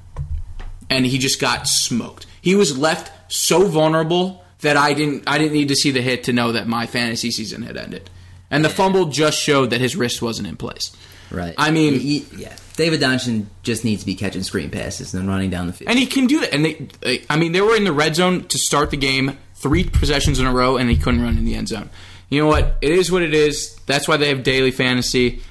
and 0.92 1.06
he 1.06 1.18
just 1.18 1.40
got 1.40 1.66
smoked. 1.66 2.26
He 2.40 2.54
was 2.54 2.76
left 2.76 3.10
so 3.32 3.66
vulnerable 3.66 4.44
that 4.60 4.76
I 4.76 4.92
didn't 4.92 5.24
I 5.26 5.38
didn't 5.38 5.54
need 5.54 5.68
to 5.68 5.74
see 5.74 5.90
the 5.90 6.02
hit 6.02 6.24
to 6.24 6.32
know 6.32 6.52
that 6.52 6.68
my 6.68 6.86
fantasy 6.86 7.30
season 7.30 7.62
had 7.62 7.78
ended. 7.78 8.10
And 8.52 8.64
the 8.64 8.68
fumble 8.68 9.06
just 9.06 9.38
showed 9.38 9.70
that 9.70 9.80
his 9.80 9.96
wrist 9.96 10.22
wasn't 10.22 10.46
in 10.46 10.56
place. 10.56 10.94
Right. 11.30 11.54
I 11.58 11.70
mean- 11.70 11.98
He- 11.98 12.24
yeah. 12.36 12.54
David 12.76 13.00
Johnson 13.00 13.50
just 13.62 13.84
needs 13.84 14.00
to 14.02 14.06
be 14.06 14.14
catching 14.14 14.42
screen 14.42 14.70
passes 14.70 15.12
and 15.12 15.22
then 15.22 15.28
running 15.28 15.50
down 15.50 15.66
the 15.66 15.72
field. 15.74 15.90
And 15.90 15.98
he 15.98 16.06
can 16.06 16.26
do 16.26 16.40
that. 16.40 16.54
And 16.54 16.64
they, 16.64 16.88
they 17.00 17.24
I 17.28 17.36
mean, 17.36 17.52
they 17.52 17.60
were 17.60 17.74
in 17.76 17.84
the 17.84 17.92
red 17.92 18.14
zone 18.16 18.44
to 18.44 18.58
start 18.58 18.90
the 18.90 18.96
game, 18.96 19.36
three 19.56 19.84
possessions 19.84 20.38
in 20.38 20.46
a 20.46 20.52
row, 20.52 20.76
and 20.78 20.88
he 20.88 20.96
couldn't 20.96 21.22
run 21.22 21.36
in 21.36 21.44
the 21.44 21.54
end 21.54 21.68
zone. 21.68 21.90
You 22.30 22.40
know 22.40 22.46
what? 22.46 22.76
It 22.80 22.92
is 22.92 23.10
what 23.12 23.22
it 23.22 23.34
is. 23.34 23.74
That's 23.86 24.08
why 24.08 24.16
they 24.16 24.28
have 24.28 24.42
daily 24.42 24.70
fantasy. 24.70 25.42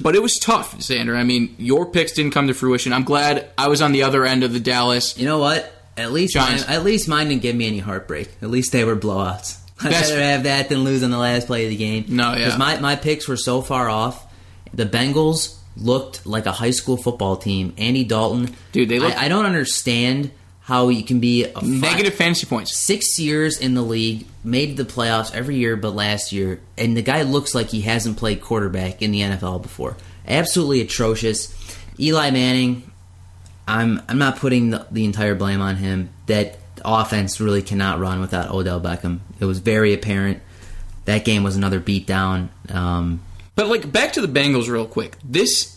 But 0.00 0.14
it 0.14 0.22
was 0.22 0.34
tough, 0.38 0.76
Xander. 0.78 1.16
I 1.16 1.24
mean, 1.24 1.54
your 1.58 1.86
picks 1.86 2.12
didn't 2.12 2.32
come 2.32 2.48
to 2.48 2.54
fruition. 2.54 2.92
I'm 2.92 3.04
glad 3.04 3.48
I 3.56 3.68
was 3.68 3.80
on 3.80 3.92
the 3.92 4.02
other 4.02 4.26
end 4.26 4.44
of 4.44 4.52
the 4.52 4.60
Dallas. 4.60 5.16
You 5.16 5.24
know 5.24 5.38
what? 5.38 5.72
At 5.96 6.12
least 6.12 6.36
mine, 6.36 6.60
at 6.68 6.84
least 6.84 7.08
mine 7.08 7.28
didn't 7.28 7.40
give 7.42 7.56
me 7.56 7.66
any 7.66 7.78
heartbreak. 7.78 8.28
At 8.42 8.50
least 8.50 8.72
they 8.72 8.84
were 8.84 8.96
blowouts. 8.96 9.56
I'd 9.82 9.92
That's- 9.92 10.10
rather 10.10 10.22
have 10.22 10.42
that 10.44 10.68
than 10.68 10.84
lose 10.84 11.02
on 11.02 11.10
the 11.10 11.18
last 11.18 11.46
play 11.46 11.64
of 11.64 11.70
the 11.70 11.76
game. 11.76 12.04
No, 12.08 12.32
yeah. 12.32 12.38
Because 12.44 12.58
my, 12.58 12.78
my 12.80 12.96
picks 12.96 13.26
were 13.28 13.36
so 13.36 13.62
far 13.62 13.88
off. 13.88 14.26
The 14.74 14.84
Bengals 14.86 15.56
looked 15.76 16.26
like 16.26 16.46
a 16.46 16.52
high 16.52 16.70
school 16.72 16.96
football 16.96 17.36
team. 17.36 17.72
Andy 17.78 18.04
Dalton. 18.04 18.54
Dude, 18.72 18.88
they 18.88 18.98
look- 18.98 19.16
I, 19.16 19.26
I 19.26 19.28
don't 19.28 19.46
understand 19.46 20.30
how 20.60 20.88
you 20.88 21.02
can 21.02 21.18
be 21.18 21.44
a 21.46 21.62
Negative 21.64 22.14
fantasy 22.14 22.46
points. 22.46 22.76
six 22.76 23.18
years 23.18 23.58
in 23.58 23.74
the 23.74 23.82
league, 23.82 24.26
made 24.44 24.76
the 24.76 24.84
playoffs 24.84 25.34
every 25.34 25.56
year 25.56 25.74
but 25.76 25.94
last 25.94 26.30
year, 26.30 26.60
and 26.78 26.96
the 26.96 27.02
guy 27.02 27.22
looks 27.22 27.54
like 27.56 27.70
he 27.70 27.80
hasn't 27.80 28.16
played 28.18 28.40
quarterback 28.40 29.02
in 29.02 29.10
the 29.10 29.20
NFL 29.20 29.62
before. 29.62 29.96
Absolutely 30.28 30.80
atrocious. 30.82 31.52
Eli 31.98 32.30
Manning, 32.30 32.88
I'm 33.66 34.00
I'm 34.08 34.18
not 34.18 34.36
putting 34.36 34.70
the, 34.70 34.86
the 34.92 35.04
entire 35.04 35.34
blame 35.34 35.60
on 35.60 35.74
him. 35.76 36.10
That 36.26 36.58
offense 36.84 37.40
really 37.40 37.62
cannot 37.62 37.98
run 38.00 38.20
without 38.20 38.50
Odell 38.50 38.80
Beckham. 38.80 39.20
It 39.38 39.44
was 39.44 39.58
very 39.58 39.92
apparent. 39.94 40.40
That 41.04 41.24
game 41.24 41.42
was 41.42 41.56
another 41.56 41.80
beatdown. 41.80 42.48
Um, 42.70 43.20
But 43.54 43.68
like 43.68 43.90
back 43.90 44.12
to 44.14 44.20
the 44.20 44.28
Bengals 44.28 44.68
real 44.68 44.86
quick. 44.86 45.16
This 45.24 45.76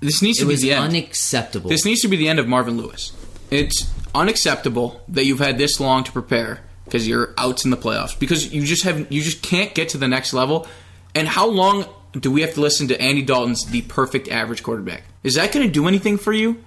this 0.00 0.22
needs 0.22 0.38
to 0.38 0.46
be 0.46 0.56
the 0.56 0.72
end. 0.72 0.84
unacceptable. 0.84 1.70
This 1.70 1.84
needs 1.84 2.00
to 2.00 2.08
be 2.08 2.16
the 2.16 2.28
end 2.28 2.38
of 2.38 2.48
Marvin 2.48 2.76
Lewis. 2.76 3.12
It's 3.50 3.90
unacceptable 4.14 5.00
that 5.08 5.24
you've 5.24 5.38
had 5.38 5.58
this 5.58 5.80
long 5.80 6.04
to 6.04 6.12
prepare 6.12 6.60
because 6.84 7.06
you're 7.06 7.32
outs 7.38 7.64
in 7.64 7.70
the 7.70 7.76
playoffs 7.76 8.18
because 8.18 8.52
you 8.52 8.64
just 8.64 8.82
have 8.82 9.10
you 9.12 9.22
just 9.22 9.42
can't 9.42 9.74
get 9.74 9.90
to 9.90 9.98
the 9.98 10.08
next 10.08 10.32
level. 10.32 10.66
And 11.14 11.28
how 11.28 11.46
long 11.48 11.86
do 12.12 12.30
we 12.30 12.40
have 12.42 12.54
to 12.54 12.60
listen 12.60 12.88
to 12.88 13.00
Andy 13.00 13.22
Dalton's 13.22 13.64
the 13.66 13.82
perfect 13.82 14.28
average 14.28 14.62
quarterback? 14.62 15.02
Is 15.22 15.34
that 15.34 15.52
going 15.52 15.66
to 15.66 15.72
do 15.72 15.86
anything 15.88 16.16
for 16.18 16.32
you? 16.32 16.62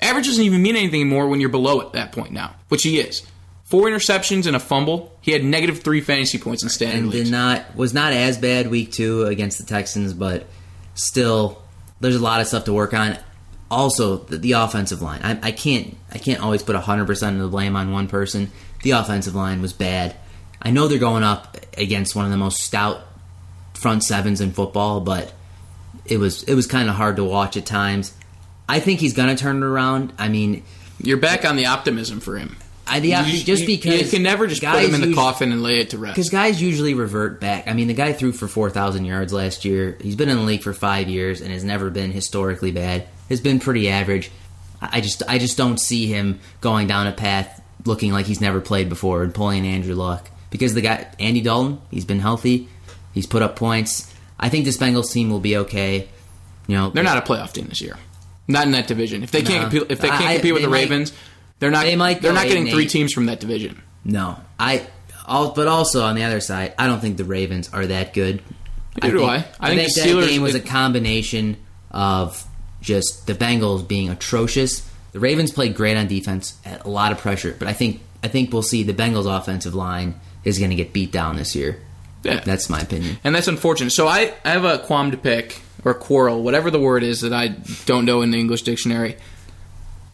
Average 0.00 0.26
doesn't 0.26 0.44
even 0.44 0.62
mean 0.62 0.76
anything 0.76 1.00
anymore 1.02 1.28
when 1.28 1.40
you're 1.40 1.48
below 1.48 1.80
at 1.80 1.92
that 1.92 2.12
point 2.12 2.32
now, 2.32 2.54
which 2.68 2.82
he 2.82 2.98
is. 2.98 3.22
Four 3.64 3.88
interceptions 3.88 4.46
and 4.46 4.54
a 4.54 4.60
fumble. 4.60 5.16
He 5.20 5.32
had 5.32 5.42
negative 5.42 5.82
three 5.82 6.00
fantasy 6.00 6.38
points 6.38 6.62
in 6.62 6.68
standard 6.68 7.02
and 7.02 7.12
did 7.12 7.30
not 7.30 7.74
was 7.74 7.94
not 7.94 8.12
as 8.12 8.36
bad 8.36 8.70
week 8.70 8.92
two 8.92 9.24
against 9.24 9.58
the 9.58 9.64
Texans, 9.64 10.12
but 10.12 10.46
still 10.94 11.62
there's 12.00 12.16
a 12.16 12.22
lot 12.22 12.40
of 12.40 12.46
stuff 12.46 12.64
to 12.64 12.72
work 12.72 12.92
on. 12.92 13.16
Also, 13.70 14.18
the, 14.18 14.36
the 14.36 14.52
offensive 14.52 15.00
line. 15.00 15.20
I, 15.22 15.38
I 15.48 15.52
can't 15.52 15.96
I 16.12 16.18
can't 16.18 16.42
always 16.42 16.62
put 16.62 16.76
100% 16.76 17.28
of 17.28 17.38
the 17.38 17.48
blame 17.48 17.74
on 17.74 17.90
one 17.90 18.08
person. 18.08 18.50
The 18.82 18.92
offensive 18.92 19.34
line 19.34 19.62
was 19.62 19.72
bad. 19.72 20.14
I 20.60 20.70
know 20.70 20.86
they're 20.86 20.98
going 20.98 21.24
up 21.24 21.56
against 21.76 22.14
one 22.14 22.24
of 22.26 22.30
the 22.30 22.36
most 22.36 22.58
stout 22.58 23.00
front 23.72 24.04
sevens 24.04 24.40
in 24.40 24.52
football, 24.52 25.00
but 25.00 25.32
it 26.04 26.18
was 26.18 26.42
it 26.44 26.54
was 26.54 26.66
kind 26.66 26.88
of 26.88 26.94
hard 26.96 27.16
to 27.16 27.24
watch 27.24 27.56
at 27.56 27.66
times. 27.66 28.14
I 28.68 28.80
think 28.80 29.00
he's 29.00 29.14
going 29.14 29.34
to 29.34 29.40
turn 29.40 29.56
it 29.58 29.62
around. 29.66 30.12
I 30.18 30.28
mean, 30.28 30.62
You're 31.02 31.16
back 31.18 31.44
on 31.44 31.56
the 31.56 31.66
optimism 31.66 32.20
for 32.20 32.36
him. 32.38 32.56
I, 32.86 32.98
yeah, 32.98 33.26
You- 33.26 33.42
just 33.42 33.66
because 33.66 34.02
you 34.02 34.08
can 34.08 34.22
never 34.22 34.46
just 34.46 34.62
put 34.62 34.76
him 34.84 34.86
in 34.94 35.00
the 35.00 35.06
usually- 35.08 35.14
coffin 35.14 35.52
and 35.52 35.62
lay 35.62 35.80
it 35.80 35.90
to 35.90 35.98
rest. 35.98 36.14
Because 36.16 36.30
guys 36.30 36.60
usually 36.60 36.94
revert 36.94 37.40
back. 37.40 37.66
I 37.66 37.72
mean, 37.72 37.88
the 37.88 37.94
guy 37.94 38.12
threw 38.12 38.32
for 38.32 38.46
4,000 38.48 39.04
yards 39.04 39.32
last 39.32 39.64
year. 39.64 39.96
He's 40.02 40.16
been 40.16 40.28
in 40.28 40.36
the 40.36 40.42
league 40.42 40.62
for 40.62 40.72
five 40.74 41.08
years 41.08 41.40
and 41.40 41.50
has 41.50 41.64
never 41.64 41.88
been 41.90 42.10
historically 42.12 42.72
bad. 42.72 43.06
Has 43.30 43.40
been 43.40 43.58
pretty 43.58 43.88
average. 43.88 44.30
I 44.82 44.98
I 44.98 45.00
just, 45.00 45.22
I 45.28 45.38
just 45.38 45.56
don't 45.56 45.80
see 45.80 46.06
him 46.06 46.40
going 46.60 46.86
down 46.86 47.06
a 47.06 47.12
path 47.12 47.62
looking 47.86 48.12
like 48.12 48.26
he's 48.26 48.40
never 48.40 48.60
played 48.60 48.88
before 48.90 49.22
and 49.22 49.32
pulling 49.34 49.66
Andrew 49.66 49.94
Luck. 49.94 50.30
Because 50.50 50.74
the 50.74 50.82
guy, 50.82 51.06
Andy 51.18 51.40
Dalton, 51.40 51.80
he's 51.90 52.04
been 52.04 52.20
healthy. 52.20 52.68
He's 53.14 53.26
put 53.26 53.40
up 53.42 53.56
points. 53.56 54.12
I 54.38 54.48
think 54.50 54.64
this 54.66 54.76
Bengals 54.76 55.10
team 55.10 55.30
will 55.30 55.40
be 55.40 55.56
okay. 55.58 56.08
You 56.66 56.76
know, 56.76 56.90
They're 56.90 57.02
not 57.02 57.16
a 57.18 57.22
playoff 57.22 57.52
team 57.52 57.66
this 57.68 57.80
year. 57.80 57.96
Not 58.46 58.66
in 58.66 58.72
that 58.72 58.86
division. 58.86 59.22
If 59.22 59.30
they 59.30 59.42
can't 59.42 59.70
compete, 59.70 59.90
if 59.90 60.00
they 60.00 60.08
can't 60.08 60.22
I- 60.22 60.34
compete 60.34 60.52
with 60.54 60.62
the 60.62 60.68
might- 60.68 60.80
Ravens, 60.80 61.12
they're 61.58 61.70
not. 61.70 61.84
they 61.84 61.96
might 61.96 62.20
They're 62.20 62.32
not 62.32 62.46
getting 62.46 62.68
three 62.68 62.86
teams 62.86 63.12
from 63.12 63.26
that 63.26 63.40
division. 63.40 63.80
No, 64.04 64.36
I. 64.58 64.86
All, 65.26 65.52
but 65.52 65.66
also 65.68 66.04
on 66.04 66.16
the 66.16 66.22
other 66.24 66.40
side, 66.40 66.74
I 66.78 66.86
don't 66.86 67.00
think 67.00 67.16
the 67.16 67.24
Ravens 67.24 67.70
are 67.72 67.86
that 67.86 68.12
good. 68.12 68.42
Neither 69.02 69.14
do 69.14 69.20
think, 69.20 69.30
I. 69.30 69.44
I 69.60 69.74
think 69.74 69.94
the 69.94 70.00
that 70.02 70.28
game 70.28 70.42
was 70.42 70.54
a 70.54 70.60
combination 70.60 71.56
of 71.90 72.44
just 72.82 73.26
the 73.26 73.34
Bengals 73.34 73.88
being 73.88 74.10
atrocious. 74.10 74.86
The 75.12 75.20
Ravens 75.20 75.50
played 75.50 75.74
great 75.74 75.96
on 75.96 76.06
defense, 76.06 76.54
a 76.84 76.88
lot 76.90 77.10
of 77.12 77.18
pressure, 77.18 77.56
but 77.58 77.68
I 77.68 77.72
think 77.72 78.02
I 78.22 78.28
think 78.28 78.52
we'll 78.52 78.62
see 78.62 78.82
the 78.82 78.92
Bengals 78.92 79.26
offensive 79.26 79.74
line 79.74 80.20
is 80.44 80.58
going 80.58 80.70
to 80.70 80.76
get 80.76 80.92
beat 80.92 81.10
down 81.10 81.36
this 81.36 81.54
year. 81.54 81.78
Yeah. 82.24 82.40
That's 82.40 82.68
my 82.70 82.80
opinion. 82.80 83.18
and 83.24 83.34
that's 83.34 83.48
unfortunate. 83.48 83.90
So 83.90 84.08
I, 84.08 84.34
I 84.44 84.50
have 84.50 84.64
a 84.64 84.78
qualm 84.78 85.10
to 85.10 85.16
pick 85.16 85.60
or 85.84 85.94
quarrel, 85.94 86.42
whatever 86.42 86.70
the 86.70 86.80
word 86.80 87.02
is 87.02 87.20
that 87.20 87.32
I 87.32 87.48
don't 87.86 88.04
know 88.04 88.22
in 88.22 88.30
the 88.30 88.38
English 88.38 88.62
dictionary. 88.62 89.16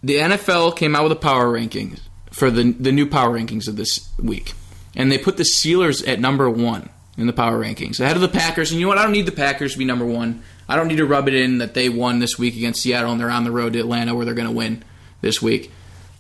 The 0.03 0.17
NFL 0.17 0.77
came 0.77 0.97
out 0.97 1.05
with 1.05 1.13
a 1.13 1.17
power 1.17 1.47
rankings 1.53 2.01
for 2.33 2.51
the 2.51 2.73
the 2.73 2.93
new 2.93 3.07
power 3.07 3.39
rankings 3.39 3.69
of 3.69 3.77
this 3.77 4.11
week, 4.19 4.53
and 4.97 5.13
they 5.13 5.19
put 5.19 5.37
the 5.37 5.43
Steelers 5.45 6.07
at 6.09 6.19
number 6.21 6.49
one 6.49 6.89
in 7.19 7.27
the 7.27 7.33
power 7.33 7.63
rankings 7.63 8.01
ahead 8.01 8.17
of 8.17 8.23
the 8.23 8.29
Packers. 8.29 8.71
And 8.71 8.81
you 8.81 8.87
know 8.87 8.89
what? 8.89 8.99
I 8.99 9.03
don't 9.03 9.13
need 9.13 9.27
the 9.27 9.33
Packers 9.33 9.73
to 9.73 9.79
be 9.79 9.85
number 9.85 10.07
one. 10.07 10.43
I 10.69 10.77
don't 10.77 10.89
need 10.89 10.97
to 10.97 11.07
rub 11.07 11.29
it 11.29 11.35
in 11.35 11.59
that 11.59 11.75
they 11.75 11.89
won 11.89 12.19
this 12.19 12.39
week 12.39 12.57
against 12.57 12.81
Seattle 12.83 13.13
and 13.13 13.21
they're 13.21 13.31
on 13.31 13.45
the 13.45 13.51
road 13.51 13.75
to 13.75 13.81
Atlanta 13.81 14.15
where 14.15 14.25
they're 14.25 14.35
going 14.35 14.49
to 14.49 14.55
win 14.55 14.83
this 15.21 15.43
week. 15.43 15.71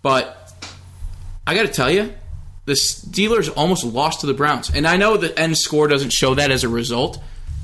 But 0.03 0.37
I 1.46 1.55
got 1.55 1.62
to 1.62 1.72
tell 1.72 1.90
you, 1.90 2.12
the 2.70 2.76
Steelers 2.76 3.52
almost 3.56 3.83
lost 3.83 4.20
to 4.20 4.28
the 4.28 4.33
Browns. 4.33 4.70
And 4.70 4.87
I 4.87 4.96
know 4.96 5.16
the 5.16 5.37
end 5.37 5.59
score 5.59 5.88
doesn't 5.88 6.12
show 6.12 6.37
that 6.37 6.52
as 6.52 6.62
a 6.62 6.68
result, 6.68 7.20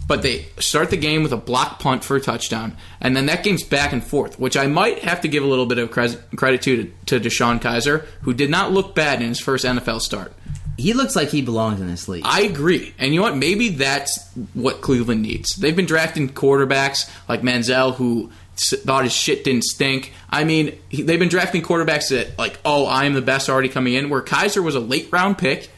but 0.09 0.23
they 0.23 0.47
start 0.59 0.91
the 0.91 0.97
game 0.97 1.23
with 1.23 1.33
a 1.33 1.37
block 1.37 1.79
punt 1.79 2.03
for 2.03 2.17
a 2.17 2.21
touchdown. 2.21 2.77
And 3.01 3.17
then 3.17 3.27
that 3.27 3.45
game's 3.45 3.63
back 3.63 3.93
and 3.93 4.03
forth, 4.03 4.41
which 4.41 4.57
I 4.57 4.67
might 4.67 4.99
have 5.05 5.21
to 5.21 5.29
give 5.29 5.45
a 5.45 5.47
little 5.47 5.67
bit 5.67 5.79
of 5.79 5.93
credit 5.93 6.63
to, 6.63 6.93
to 7.07 7.21
DeShone 7.21 7.61
Kizer, 7.61 8.05
who 8.23 8.35
did 8.35 8.51
not 8.51 8.73
look 8.73 8.97
bad 8.97 9.23
in 9.23 9.29
his 9.29 9.39
first 9.39 9.65
NFL 9.65 10.01
start. 10.01 10.33
He 10.77 10.93
looks 10.93 11.15
like 11.15 11.29
he 11.29 11.41
belongs 11.41 11.81
in 11.81 11.87
this 11.87 12.09
league. 12.09 12.25
I 12.27 12.41
agree. 12.41 12.93
And 12.99 13.15
you 13.15 13.21
know 13.21 13.27
what? 13.27 13.37
Maybe 13.37 13.69
that's 13.69 14.29
what 14.55 14.81
Cleveland 14.81 15.23
needs. 15.23 15.55
They've 15.55 15.77
been 15.77 15.87
drafting 15.87 16.31
quarterbacks 16.31 17.09
like 17.29 17.43
Manziel, 17.43 17.95
who 17.95 18.33
thought 18.57 19.05
his 19.05 19.13
shit 19.13 19.45
didn't 19.45 19.65
stink. 19.65 20.13
I 20.31 20.45
mean, 20.45 20.79
he, 20.89 21.03
they've 21.03 21.19
been 21.19 21.29
drafting 21.29 21.63
quarterbacks 21.63 22.09
that, 22.11 22.39
like, 22.39 22.59
oh, 22.65 22.87
I'm 22.87 23.15
the 23.15 23.23
best 23.23 23.49
already 23.49 23.69
coming 23.69 23.95
in, 23.95 24.09
where 24.09 24.23
Kizer 24.23 24.63
was 24.63 24.75
a 24.75 24.81
late 24.81 25.09
round 25.13 25.39
pick. 25.39 25.71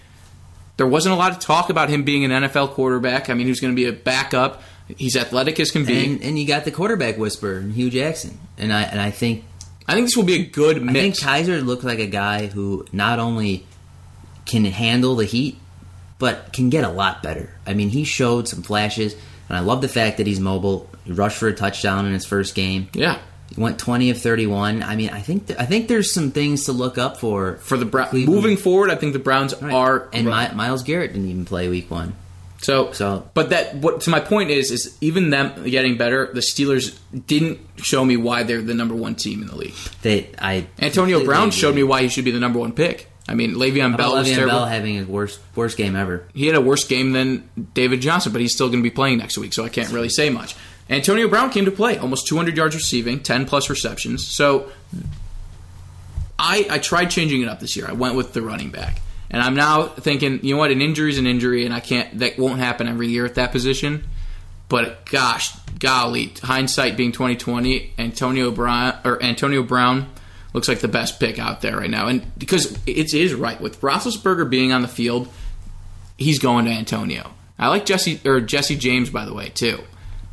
There 0.76 0.86
wasn't 0.86 1.14
a 1.14 1.18
lot 1.18 1.32
of 1.32 1.40
talk 1.40 1.70
about 1.70 1.88
him 1.88 2.04
being 2.04 2.24
an 2.24 2.30
NFL 2.30 2.70
quarterback. 2.70 3.28
I 3.28 3.34
mean, 3.34 3.46
he 3.46 3.50
was 3.50 3.60
going 3.60 3.74
to 3.74 3.76
be 3.76 3.88
a 3.88 3.92
backup. 3.92 4.62
He's 4.96 5.16
athletic 5.16 5.58
as 5.60 5.70
can 5.70 5.84
be. 5.84 6.04
and, 6.04 6.22
and 6.22 6.38
you 6.38 6.46
got 6.46 6.64
the 6.64 6.70
quarterback 6.70 7.18
whisperer, 7.18 7.60
Hue 7.60 7.90
Jackson, 7.90 8.38
and 8.56 8.72
I 8.72 8.82
and 8.82 9.00
I 9.00 9.10
think 9.10 9.44
I 9.86 9.94
think 9.94 10.06
this 10.06 10.16
will 10.16 10.24
be 10.24 10.36
a 10.36 10.46
good 10.46 10.88
I 10.88 10.92
think. 10.92 11.16
Kizer 11.16 11.64
looked 11.64 11.84
like 11.84 11.98
a 11.98 12.06
guy 12.06 12.46
who 12.46 12.86
not 12.92 13.18
only 13.18 13.66
can 14.46 14.64
handle 14.64 15.16
the 15.16 15.26
heat, 15.26 15.58
but 16.18 16.52
can 16.52 16.70
get 16.70 16.84
a 16.84 16.88
lot 16.88 17.22
better. 17.22 17.54
I 17.66 17.74
mean, 17.74 17.90
he 17.90 18.04
showed 18.04 18.48
some 18.48 18.62
flashes, 18.62 19.14
and 19.48 19.56
I 19.56 19.60
love 19.60 19.80
the 19.80 19.88
fact 19.88 20.16
that 20.18 20.26
he's 20.26 20.40
mobile. 20.40 20.88
He 21.04 21.12
rushed 21.12 21.38
for 21.38 21.48
a 21.48 21.54
touchdown 21.54 22.06
in 22.06 22.12
his 22.12 22.24
first 22.24 22.54
game. 22.54 22.88
yeah. 22.92 23.18
He 23.54 23.60
went 23.60 23.78
twenty 23.78 24.10
of 24.10 24.18
thirty-one. 24.20 24.82
I 24.82 24.94
mean, 24.94 25.08
I 25.08 25.20
think 25.20 25.46
th- 25.46 25.58
I 25.58 25.64
think 25.64 25.88
there's 25.88 26.12
some 26.12 26.30
things 26.32 26.64
to 26.66 26.72
look 26.72 26.98
up 26.98 27.16
for 27.18 27.56
For 27.62 27.78
the 27.78 27.86
Browns, 27.86 28.12
moving 28.12 28.58
forward, 28.58 28.90
I 28.90 28.94
think 28.94 29.14
the 29.14 29.18
Browns 29.18 29.54
Right. 29.60 29.72
are 29.72 30.08
and. 30.12 30.26
My, 30.26 30.52
Myles 30.52 30.82
Garrett 30.82 31.14
didn't 31.14 31.30
even 31.30 31.46
play 31.46 31.66
week 31.70 31.90
one. 31.90 32.12
So, 32.60 32.92
So- 32.92 33.26
but 33.32 33.48
that 33.50 33.76
what 33.76 34.02
to 34.02 34.10
my 34.10 34.20
point 34.20 34.50
is 34.50 34.70
is 34.70 34.96
even 35.00 35.30
them 35.30 35.64
getting 35.64 35.96
better, 35.96 36.28
the 36.34 36.40
Steelers 36.40 36.98
didn't 37.26 37.58
show 37.76 38.04
me 38.04 38.18
why 38.18 38.42
they're 38.42 38.60
the 38.60 38.74
number 38.74 38.94
one 38.94 39.14
team 39.14 39.40
in 39.40 39.48
the 39.48 39.56
league. 39.56 39.74
They 40.02 40.28
I 40.38 40.66
Antonio 40.78 41.24
Brown 41.24 41.48
agree. 41.48 41.52
showed 41.58 41.74
me 41.74 41.82
why 41.84 42.02
he 42.02 42.08
should 42.08 42.26
be 42.26 42.30
the 42.32 42.40
number 42.40 42.58
one 42.58 42.72
pick. 42.72 43.08
I 43.28 43.34
mean, 43.34 43.54
Le'Veon 43.54 43.96
Bell 43.96 44.12
about 44.12 44.20
was 44.20 44.28
terrible. 44.28 44.52
Bell 44.52 44.66
having 44.66 44.94
his 44.94 45.06
worst 45.06 45.38
worst 45.54 45.76
game 45.76 45.94
ever. 45.94 46.26
he 46.34 46.46
had 46.46 46.56
a 46.56 46.60
worse 46.60 46.84
game 46.84 47.12
than 47.12 47.48
David 47.74 48.00
Johnson, 48.00 48.32
but 48.32 48.40
he's 48.40 48.54
still 48.54 48.68
going 48.68 48.82
to 48.82 48.90
be 48.90 48.94
playing 48.94 49.18
next 49.18 49.36
week, 49.36 49.52
so 49.52 49.64
I 49.64 49.68
can't 49.68 49.92
really 49.92 50.08
say 50.08 50.30
much. 50.30 50.56
Antonio 50.90 51.28
Brown 51.28 51.50
came 51.50 51.66
to 51.66 51.70
play, 51.70 51.98
almost 51.98 52.26
200 52.26 52.56
yards 52.56 52.74
receiving, 52.74 53.20
10 53.20 53.44
plus 53.44 53.68
receptions. 53.68 54.26
So 54.26 54.70
I 56.38 56.66
I 56.70 56.78
tried 56.78 57.06
changing 57.06 57.42
it 57.42 57.48
up 57.48 57.60
this 57.60 57.76
year. 57.76 57.86
I 57.86 57.92
went 57.92 58.14
with 58.14 58.32
the 58.32 58.42
running 58.42 58.70
back. 58.70 59.02
And 59.30 59.42
I'm 59.42 59.54
now 59.54 59.88
thinking, 59.88 60.42
you 60.42 60.54
know 60.54 60.58
what, 60.58 60.70
an 60.70 60.80
injury 60.80 61.10
is 61.10 61.18
an 61.18 61.26
injury 61.26 61.66
and 61.66 61.74
I 61.74 61.80
can't 61.80 62.18
that 62.20 62.38
won't 62.38 62.58
happen 62.60 62.88
every 62.88 63.08
year 63.08 63.26
at 63.26 63.34
that 63.34 63.52
position. 63.52 64.04
But 64.68 65.06
gosh, 65.06 65.54
golly, 65.78 66.32
hindsight 66.42 66.96
being 66.96 67.12
2020, 67.12 67.94
Antonio 67.98 68.50
Brown 68.50 68.98
or 69.04 69.22
Antonio 69.22 69.62
Brown 69.62 70.08
looks 70.52 70.68
like 70.68 70.80
the 70.80 70.88
best 70.88 71.20
pick 71.20 71.38
out 71.38 71.60
there 71.60 71.76
right 71.78 71.90
now. 71.90 72.06
And 72.08 72.38
because 72.38 72.78
it 72.86 73.14
is 73.14 73.34
right 73.34 73.60
with 73.60 73.80
Roethlisberger 73.80 74.48
being 74.48 74.72
on 74.72 74.82
the 74.82 74.88
field, 74.88 75.28
he's 76.16 76.38
going 76.38 76.64
to 76.66 76.70
Antonio. 76.70 77.32
I 77.58 77.68
like 77.68 77.86
Jesse 77.86 78.20
or 78.24 78.40
Jesse 78.40 78.76
James 78.76 79.10
by 79.10 79.24
the 79.24 79.34
way 79.34 79.48
too. 79.50 79.80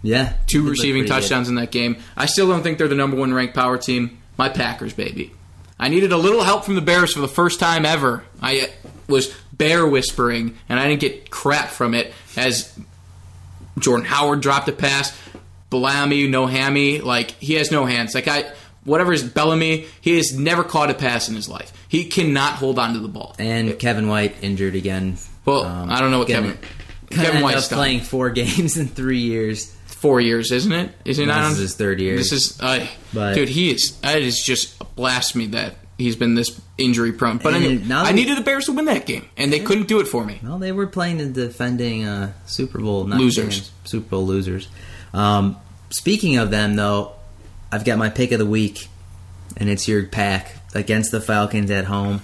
Yeah, 0.03 0.33
Two 0.45 0.69
receiving 0.69 1.01
pretty 1.01 1.09
good. 1.09 1.21
touchdowns 1.21 1.49
in 1.49 1.55
that 1.55 1.71
game. 1.71 1.97
I 2.15 2.27
still 2.27 2.47
don't 2.47 2.61
think 2.61 2.77
they're 2.77 2.87
the 2.87 2.93
number 2.95 3.17
one 3.17 3.33
ranked 3.33 3.55
power 3.55 3.77
team. 3.77 4.19
My 4.37 4.49
Packers, 4.49 4.93
baby. 4.93 5.31
I 5.79 5.89
needed 5.89 6.11
a 6.11 6.17
little 6.17 6.43
help 6.43 6.63
from 6.63 6.75
the 6.75 6.81
Bears 6.81 7.13
for 7.13 7.21
the 7.21 7.27
first 7.27 7.59
time 7.59 7.85
ever. 7.85 8.23
I 8.41 8.61
uh, 8.61 8.65
was 9.07 9.35
bear 9.51 9.85
whispering, 9.87 10.57
and 10.69 10.79
I 10.79 10.87
didn't 10.87 11.01
get 11.01 11.31
crap 11.31 11.69
from 11.69 11.93
it 11.95 12.13
as 12.37 12.77
Jordan 13.79 14.05
Howard 14.05 14.41
dropped 14.41 14.69
a 14.69 14.71
pass. 14.71 15.17
Bellamy, 15.69 16.27
no 16.27 16.45
hammy. 16.45 17.01
Like, 17.01 17.31
he 17.31 17.55
has 17.55 17.71
no 17.71 17.85
hands. 17.85 18.13
That 18.13 18.25
guy, 18.25 18.51
whatever 18.85 19.11
is 19.11 19.23
Bellamy, 19.23 19.85
he 20.01 20.15
has 20.17 20.37
never 20.37 20.63
caught 20.63 20.89
a 20.89 20.93
pass 20.93 21.27
in 21.27 21.35
his 21.35 21.49
life. 21.49 21.73
He 21.89 22.05
cannot 22.05 22.53
hold 22.53 22.79
on 22.79 22.93
to 22.93 22.99
the 22.99 23.07
ball. 23.09 23.35
And 23.37 23.77
Kevin 23.77 24.07
White 24.07 24.35
injured 24.41 24.75
again. 24.75 25.17
Well, 25.43 25.63
Um, 25.65 25.91
I 25.91 25.99
don't 25.99 26.11
know 26.11 26.19
what 26.19 26.27
Kevin. 26.27 26.57
gonna 27.09 27.23
Kevin 27.23 27.41
White's 27.41 27.67
done. 27.67 27.77
playing 27.77 28.01
four 28.01 28.29
games 28.31 28.77
in 28.77 28.87
three 28.87 29.19
years. 29.19 29.71
four 29.85 30.21
years, 30.21 30.51
isn't 30.51 30.71
it? 30.71 30.91
Is 31.03 31.17
No, 31.17 31.25
not? 31.25 31.35
this 31.37 31.45
on- 31.45 31.51
is 31.53 31.57
his 31.59 31.73
third 31.75 31.99
year. 31.99 32.15
This 32.15 32.31
is, 32.31 32.59
uh, 32.61 32.85
But- 33.13 33.33
dude. 33.33 33.49
He 33.49 33.71
is. 33.71 33.91
That 34.01 34.21
is 34.21 34.41
just 34.43 34.75
blasphemy 34.95 35.47
that 35.47 35.77
he's 35.97 36.15
been 36.15 36.35
this 36.35 36.51
injury 36.77 37.11
prone. 37.11 37.37
But 37.37 37.55
I 37.55 37.59
mean, 37.59 37.87
now 37.87 38.03
I 38.03 38.11
needed 38.11 38.37
the 38.37 38.41
Bears 38.41 38.65
to 38.65 38.73
win 38.73 38.85
that 38.85 39.07
game, 39.07 39.25
and 39.35 39.51
they 39.51 39.59
couldn't 39.61 39.87
do 39.87 39.99
it 40.01 40.07
for 40.07 40.23
me. 40.23 40.39
Well, 40.43 40.59
they 40.59 40.71
were 40.73 40.85
playing 40.85 41.17
the 41.17 41.25
defending 41.25 42.03
uh, 42.05 42.33
Super 42.45 42.79
Bowl 42.79 43.05
not 43.05 43.19
Losers. 43.19 43.71
Super 43.85 44.07
Bowl 44.09 44.27
losers. 44.27 44.67
Um, 45.13 45.55
speaking 45.89 46.37
of 46.37 46.51
them, 46.51 46.75
though, 46.75 47.13
I've 47.71 47.85
got 47.85 47.97
my 47.97 48.09
pick 48.09 48.31
of 48.31 48.39
the 48.39 48.45
week, 48.45 48.87
and 49.57 49.69
it's 49.69 49.87
your 49.87 50.05
pack 50.05 50.55
against 50.73 51.11
the 51.11 51.21
Falcons 51.21 51.71
at 51.71 51.85
home. 51.85 52.21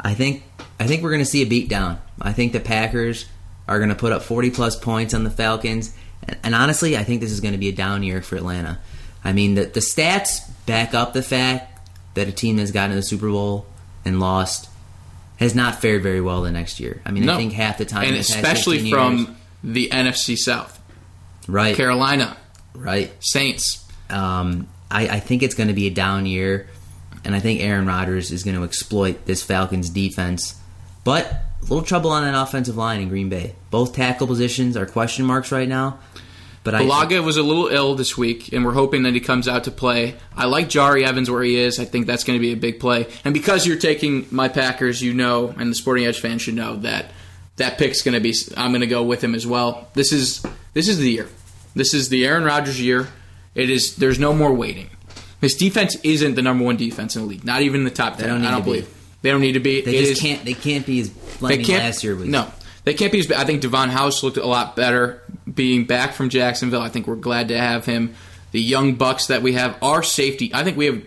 I 0.00 0.14
think 0.14 0.44
I 0.78 0.86
think 0.86 1.02
we're 1.02 1.10
going 1.10 1.22
to 1.22 1.26
see 1.30 1.42
a 1.42 1.46
beatdown. 1.46 1.98
I 2.20 2.32
think 2.32 2.52
the 2.52 2.60
Packers 2.60 3.26
are 3.68 3.78
going 3.78 3.90
to 3.90 3.94
put 3.94 4.12
up 4.12 4.22
40 4.22 4.50
plus 4.50 4.76
points 4.76 5.14
on 5.14 5.24
the 5.24 5.30
Falcons, 5.30 5.94
and, 6.26 6.38
and 6.42 6.54
honestly, 6.54 6.96
I 6.96 7.04
think 7.04 7.20
this 7.20 7.30
is 7.32 7.40
going 7.40 7.52
to 7.52 7.58
be 7.58 7.68
a 7.68 7.72
down 7.72 8.02
year 8.02 8.20
for 8.22 8.36
Atlanta. 8.36 8.78
I 9.22 9.32
mean, 9.32 9.54
the, 9.54 9.64
the 9.66 9.80
stats 9.80 10.40
back 10.66 10.94
up 10.94 11.12
the 11.12 11.22
fact 11.22 11.88
that 12.14 12.26
a 12.28 12.32
team 12.32 12.56
that's 12.56 12.70
gotten 12.70 12.90
to 12.90 12.96
the 12.96 13.02
Super 13.02 13.28
Bowl 13.28 13.66
and 14.04 14.18
lost 14.18 14.68
has 15.36 15.54
not 15.54 15.80
fared 15.80 16.02
very 16.02 16.20
well 16.20 16.42
the 16.42 16.50
next 16.50 16.80
year. 16.80 17.00
I 17.04 17.10
mean, 17.12 17.26
No. 17.26 17.34
I 17.34 17.36
think 17.36 17.52
half 17.52 17.78
the 17.78 17.84
time, 17.84 18.04
and 18.06 18.16
the 18.16 18.20
especially 18.20 18.78
15 18.78 18.92
from 18.92 19.16
years- 19.18 19.28
the 19.62 19.88
NFC 19.90 20.36
South, 20.36 20.80
right, 21.46 21.76
Carolina 21.76 22.36
right. 22.74 23.12
Saints. 23.20 23.86
Um, 24.08 24.68
I, 24.90 25.08
I 25.08 25.20
think 25.20 25.42
it's 25.42 25.54
going 25.54 25.68
to 25.68 25.74
be 25.74 25.86
a 25.86 25.90
down 25.90 26.26
year, 26.26 26.68
and 27.24 27.34
I 27.34 27.40
think 27.40 27.60
Aaron 27.60 27.86
Rodgers 27.86 28.30
is 28.32 28.42
going 28.42 28.56
to 28.56 28.64
exploit 28.64 29.26
this 29.26 29.42
Falcons 29.42 29.90
defense. 29.90 30.58
But 31.04 31.26
a 31.26 31.62
little 31.62 31.82
trouble 31.82 32.10
on 32.10 32.24
that 32.24 32.40
offensive 32.40 32.76
line 32.76 33.00
in 33.00 33.08
Green 33.08 33.28
Bay. 33.28 33.54
Both 33.70 33.94
tackle 33.94 34.26
positions 34.26 34.76
are 34.76 34.86
question 34.86 35.24
marks 35.24 35.52
right 35.52 35.68
now. 35.68 35.98
But 36.62 36.74
I- 36.74 36.82
Bulaga 36.82 37.24
was 37.24 37.36
a 37.38 37.42
little 37.42 37.68
ill 37.68 37.94
this 37.94 38.18
week, 38.18 38.52
and 38.52 38.64
we're 38.64 38.74
hoping 38.74 39.04
that 39.04 39.14
he 39.14 39.20
comes 39.20 39.48
out 39.48 39.64
to 39.64 39.70
play. 39.70 40.16
I 40.36 40.44
like 40.46 40.68
Jahri 40.68 41.06
Evans 41.06 41.30
where 41.30 41.42
he 41.42 41.56
is. 41.56 41.78
I 41.78 41.84
think 41.86 42.06
that's 42.06 42.24
going 42.24 42.38
to 42.38 42.40
be 42.40 42.52
a 42.52 42.56
big 42.56 42.80
play. 42.80 43.06
And 43.24 43.32
because 43.32 43.66
you're 43.66 43.78
taking 43.78 44.26
my 44.30 44.48
Packers, 44.48 45.00
you 45.00 45.14
know, 45.14 45.54
and 45.58 45.70
the 45.70 45.74
Sporting 45.74 46.04
Edge 46.04 46.20
fans 46.20 46.42
should 46.42 46.54
know 46.54 46.76
that 46.76 47.12
that 47.56 47.78
pick's 47.78 48.02
going 48.02 48.14
to 48.14 48.20
be. 48.20 48.34
I'm 48.56 48.72
going 48.72 48.82
to 48.82 48.86
go 48.86 49.02
with 49.02 49.24
him 49.24 49.34
as 49.34 49.46
well. 49.46 49.88
This 49.94 50.12
is 50.12 50.44
this 50.74 50.86
is 50.88 50.98
the 50.98 51.10
year. 51.10 51.28
This 51.74 51.94
is 51.94 52.08
the 52.10 52.26
Aaron 52.26 52.44
Rodgers 52.44 52.80
year. 52.80 53.08
It 53.54 53.70
is. 53.70 53.96
There's 53.96 54.18
no 54.18 54.32
more 54.32 54.52
waiting. 54.52 54.90
This 55.40 55.54
defense 55.56 55.96
isn't 56.02 56.34
the 56.34 56.42
number 56.42 56.64
one 56.64 56.76
defense 56.76 57.16
in 57.16 57.22
the 57.22 57.28
league. 57.28 57.44
Not 57.44 57.62
even 57.62 57.84
the 57.84 57.90
top 57.90 58.16
ten. 58.18 58.30
I 58.30 58.50
don't 58.50 58.58
to 58.60 58.64
be. 58.64 58.64
believe. 58.64 58.94
They 59.22 59.30
don't 59.30 59.40
need 59.40 59.52
to 59.52 59.60
be. 59.60 59.80
They 59.80 59.96
It 59.96 60.00
just 60.00 60.12
is- 60.12 60.20
can't. 60.20 60.44
They 60.44 60.54
can't 60.54 60.86
be 60.86 61.00
as 61.00 61.10
they 61.40 61.58
can't. 61.58 61.82
last 61.84 62.04
year 62.04 62.14
was. 62.14 62.28
No, 62.28 62.50
they 62.84 62.94
can't 62.94 63.10
be 63.12 63.18
as. 63.20 63.30
I 63.32 63.44
think 63.44 63.60
Davon 63.62 63.88
House 63.90 64.22
looked 64.22 64.36
a 64.36 64.46
lot 64.46 64.76
better 64.76 65.22
being 65.52 65.84
back 65.84 66.12
from 66.14 66.28
Jacksonville. 66.28 66.82
I 66.82 66.88
think 66.88 67.06
we're 67.06 67.16
glad 67.16 67.48
to 67.48 67.58
have 67.58 67.84
him. 67.86 68.14
The 68.52 68.60
young 68.60 68.94
bucks 68.94 69.26
that 69.26 69.42
we 69.42 69.52
have, 69.54 69.76
our 69.82 70.02
safety. 70.02 70.50
I 70.54 70.64
think 70.64 70.76
we 70.76 70.86
have 70.86 71.02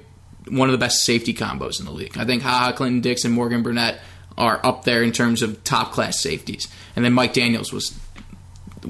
one 0.50 0.68
of 0.68 0.72
the 0.74 0.78
best 0.78 1.06
safety 1.06 1.34
combos 1.34 1.80
in 1.80 1.86
the 1.86 1.92
league. 1.92 2.18
I 2.18 2.26
think 2.26 2.42
Ha 2.44 2.50
Ha 2.50 2.72
Clinton 2.74 3.02
Dix 3.02 3.24
and 3.26 3.34
Morgan 3.34 3.64
Burnett 3.64 4.00
are 4.38 4.60
up 4.66 4.84
there 4.84 5.04
in 5.04 5.12
terms 5.12 5.42
of 5.42 5.64
top 5.64 5.92
class 5.92 6.20
safeties. 6.22 6.68
And 6.96 7.04
then 7.06 7.14
Mike 7.14 7.34
Daniels 7.34 7.72
was 7.72 7.98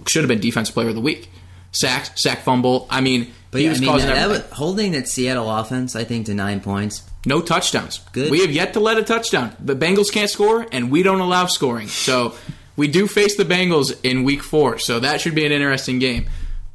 should 0.07 0.23
have 0.23 0.27
been 0.29 0.39
defense 0.39 0.71
player 0.71 0.89
of 0.89 0.95
the 0.95 1.01
week. 1.01 1.29
Sack, 1.71 2.17
sack 2.17 2.41
fumble. 2.43 2.87
I 2.89 3.01
mean, 3.01 3.31
But 3.53 3.59
he 3.59 3.65
yeah, 3.65 3.69
was 3.69 3.77
I 3.77 3.81
mean, 3.81 3.89
causing 3.91 4.09
that, 4.09 4.15
that 4.15 4.29
was, 4.29 4.41
holding 4.51 4.91
that 4.93 5.07
Seattle 5.07 5.49
offense, 5.49 5.95
I 5.95 6.03
think, 6.03 6.25
to 6.25 6.33
nine 6.33 6.59
points. 6.59 7.03
No 7.25 7.39
touchdowns. 7.39 7.99
Good. 8.11 8.31
We 8.31 8.41
have 8.41 8.51
yet 8.51 8.73
to 8.73 8.79
let 8.79 8.97
a 8.97 9.03
touchdown. 9.03 9.55
The 9.59 9.75
Bengals 9.75 10.11
can't 10.11 10.29
score, 10.29 10.65
and 10.71 10.89
we 10.89 11.03
don't 11.03 11.19
allow 11.19 11.45
scoring. 11.45 11.87
So 11.87 12.33
we 12.75 12.87
do 12.87 13.07
face 13.07 13.37
the 13.37 13.45
Bengals 13.45 13.97
in 14.03 14.23
Week 14.23 14.41
Four. 14.41 14.79
So 14.79 14.99
that 14.99 15.21
should 15.21 15.35
be 15.35 15.45
an 15.45 15.51
interesting 15.51 15.99
game. 15.99 16.25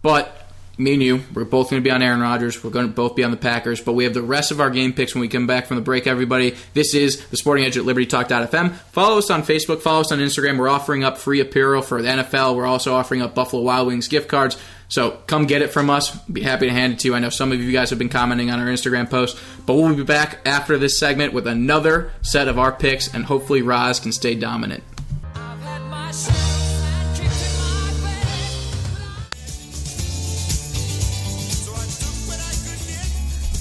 But 0.03 0.48
me 0.79 0.95
and 0.95 1.03
you, 1.03 1.21
we're 1.35 1.45
both 1.45 1.71
going 1.71 1.83
to 1.83 1.87
be 1.87 1.91
on 1.91 2.03
Aaron 2.03 2.21
Rodgers. 2.21 2.63
We're 2.63 2.71
going 2.71 2.87
to 2.87 2.93
both 2.93 3.17
be 3.17 3.25
on 3.25 3.31
the 3.31 3.37
Packers. 3.37 3.81
But 3.81 3.93
we 3.93 4.05
have 4.05 4.15
the 4.15 4.23
rest 4.23 4.51
of 4.51 4.61
our 4.61 4.71
game 4.71 4.93
picks 4.93 5.15
when 5.15 5.21
we 5.21 5.29
come 5.29 5.47
back 5.47 5.67
from 5.67 5.77
the 5.77 5.83
break. 5.83 6.07
Everybody, 6.07 6.55
this 6.75 6.95
is 6.95 7.27
the 7.27 7.37
Sporting 7.37 7.65
Edge 7.65 7.77
at 7.77 7.85
Liberty 7.85 8.07
LibertyTalk.fm. 8.07 8.75
Follow 8.93 9.19
us 9.19 9.31
on 9.31 9.43
Facebook. 9.43 9.81
Follow 9.81 10.01
us 10.01 10.13
on 10.13 10.19
Instagram. 10.19 10.59
We're 10.59 10.69
offering 10.69 11.05
up 11.05 11.19
free 11.19 11.41
apparel 11.41 11.83
for 11.83 12.01
the 12.01 12.09
NFL. 12.09 12.57
We're 12.57 12.67
also 12.67 12.95
offering 12.95 13.23
up 13.23 13.35
Buffalo 13.35 13.63
Wild 13.63 13.89
Wings 13.89 14.09
gift 14.09 14.29
cards. 14.29 14.57
So 14.89 15.19
come 15.27 15.47
get 15.47 15.61
it 15.61 15.71
from 15.71 15.91
us. 15.91 16.17
Be 16.23 16.43
happy 16.43 16.67
to 16.67 16.73
hand 16.73 16.95
it 16.95 16.99
to 17.01 17.09
you. 17.09 17.15
I 17.15 17.19
know 17.19 17.29
some 17.29 17.53
of 17.53 17.61
you 17.61 17.73
guys 17.73 17.91
have 17.91 17.99
been 17.99 18.09
commenting 18.09 18.51
on 18.51 18.59
our 18.59 18.67
Instagram 18.67 19.11
post, 19.11 19.39
but 19.67 19.75
we'll 19.75 19.95
be 19.95 20.03
back 20.03 20.39
after 20.47 20.79
this 20.79 20.99
segment 20.99 21.35
with 21.35 21.47
another 21.47 22.11
set 22.23 22.49
of 22.49 22.59
our 22.59 22.73
picks, 22.73 23.13
and 23.13 23.27
hopefully 23.27 23.61
Roz 23.61 24.01
can 24.01 24.13
stay 24.13 24.35
dominant. 24.35 24.83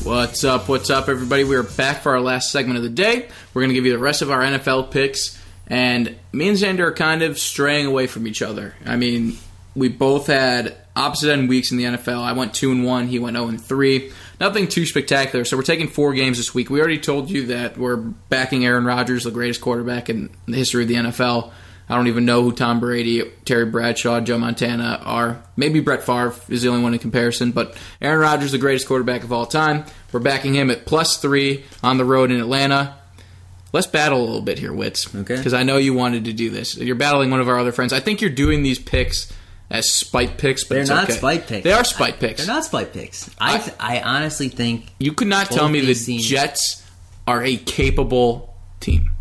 What's 0.08 0.46
up? 0.46 0.70
What's 0.70 0.90
up, 0.90 1.10
everybody? 1.10 1.44
We 1.44 1.58
are 1.58 1.64
back 1.64 2.02
for 2.02 2.14
our 2.14 2.22
last 2.22 2.50
segment 2.50 2.78
of 2.78 2.84
the 2.84 2.90
day. 2.90 3.28
We're 3.54 3.62
going 3.62 3.72
to 3.72 3.76
give 3.76 3.86
you 3.86 3.92
the 3.92 4.00
rest 4.00 4.22
of 4.22 4.32
our 4.32 4.40
NFL 4.40 4.90
picks, 4.90 5.38
and 5.68 6.16
me 6.32 6.48
and 6.48 6.58
Xander 6.58 6.80
are 6.80 6.94
kind 6.94 7.24
of 7.24 7.38
straying 7.38 7.88
away 7.88 8.08
from 8.08 8.26
each 8.26 8.42
other. 8.42 8.74
I 8.86 8.96
mean, 8.96 9.36
we 9.76 9.90
both 9.90 10.28
had 10.28 10.78
opposite 10.96 11.34
end 11.34 11.50
weeks 11.50 11.74
in 11.74 11.78
the 11.78 11.84
NFL. 11.84 12.22
I 12.22 12.32
went 12.32 12.54
two 12.54 12.72
and 12.72 12.86
one. 12.86 13.08
He 13.08 13.20
went 13.20 13.36
zero 13.36 13.50
and 13.50 13.62
three. 13.62 14.14
Nothing 14.40 14.70
too 14.70 14.86
spectacular. 14.86 15.44
So 15.44 15.58
we're 15.58 15.64
taking 15.64 15.90
four 15.90 16.14
games 16.14 16.38
this 16.38 16.54
week. 16.54 16.70
We 16.70 16.80
already 16.80 17.00
told 17.00 17.30
you 17.30 17.48
that 17.48 17.78
we're 17.78 17.98
backing 17.98 18.66
Aaron 18.66 18.86
Rodgers, 18.86 19.26
the 19.26 19.32
greatest 19.32 19.60
quarterback 19.60 20.10
in 20.10 20.30
the 20.46 20.56
history 20.56 20.84
of 20.84 20.88
the 20.88 20.96
NFL. 20.96 21.52
I 21.90 21.96
don't 21.96 22.08
even 22.08 22.26
know 22.26 22.44
who 22.44 22.52
Tom 22.52 22.80
Brady, 22.82 23.24
Terry 23.46 23.66
Bradshaw, 23.66 24.20
Joe 24.20 24.38
Montana 24.38 25.00
are. 25.04 25.42
Maybe 25.56 25.80
Brett 25.80 26.04
Favre 26.04 26.34
is 26.50 26.62
the 26.62 26.68
only 26.70 26.84
one 26.84 26.94
in 26.94 27.00
comparison, 27.00 27.52
but 27.54 27.78
Aaron 28.02 28.20
Rodgers, 28.20 28.52
the 28.52 28.58
greatest 28.58 28.88
quarterback 28.88 29.24
of 29.24 29.32
all 29.32 29.46
time. 29.46 29.86
We're 30.12 30.20
backing 30.20 30.54
him 30.54 30.70
at 30.70 30.86
plus 30.86 31.18
three 31.18 31.64
on 31.82 31.98
the 31.98 32.04
road 32.06 32.30
in 32.32 32.40
Atlanta. 32.42 32.96
Let's 33.74 33.88
battle 33.88 34.20
a 34.20 34.26
little 34.26 34.42
bit 34.42 34.60
here, 34.60 34.74
Wits. 34.74 35.14
Okay. 35.14 35.36
Because 35.38 35.54
I 35.54 35.64
know 35.64 35.78
you 35.78 35.94
wanted 35.94 36.26
to 36.26 36.34
do 36.34 36.50
this. 36.50 36.76
You're 36.78 36.96
battling 36.96 37.30
one 37.32 37.40
of 37.42 37.48
our 37.50 37.60
other 37.60 37.72
friends. 37.72 37.94
I 37.94 38.00
think 38.00 38.22
you're 38.22 38.30
doing 38.32 38.64
these 38.64 38.80
picks 38.80 39.32
as 39.70 39.90
spite 39.92 40.38
picks, 40.38 40.64
but 40.64 40.76
They're 40.76 40.82
it's 40.82 40.90
not 40.90 41.06
okay. 41.06 41.14
spite 41.18 41.48
picks. 41.48 41.64
They 41.64 41.74
are 41.74 41.84
spite 41.84 42.16
I- 42.16 42.18
picks. 42.18 42.46
They're 42.46 42.54
not 42.56 42.66
spite 42.66 42.94
picks. 42.94 43.30
I, 43.40 43.58
th- 43.60 43.76
I 43.80 44.00
honestly 44.02 44.48
think 44.50 44.88
You 45.00 45.12
could 45.14 45.28
not 45.28 45.48
tell 45.48 45.68
me 45.70 45.82
the 45.82 45.94
teams- 45.94 46.26
Jets 46.26 46.86
are 47.28 47.44
a 47.44 47.56
capable 47.58 48.56
team. 48.80 49.12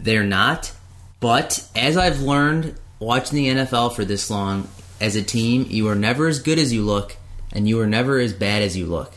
they're 0.00 0.24
not. 0.24 0.72
But 1.20 1.68
as 1.74 1.96
I've 1.96 2.20
learned 2.20 2.74
watching 3.00 3.36
the 3.36 3.48
NFL 3.62 3.94
for 3.94 4.04
this 4.04 4.30
long, 4.30 4.68
as 5.00 5.16
a 5.16 5.22
team, 5.22 5.66
you 5.68 5.88
are 5.88 5.94
never 5.94 6.26
as 6.28 6.40
good 6.40 6.58
as 6.58 6.72
you 6.72 6.82
look, 6.84 7.16
and 7.52 7.68
you 7.68 7.80
are 7.80 7.86
never 7.86 8.18
as 8.18 8.32
bad 8.32 8.62
as 8.62 8.76
you 8.76 8.86
look. 8.86 9.14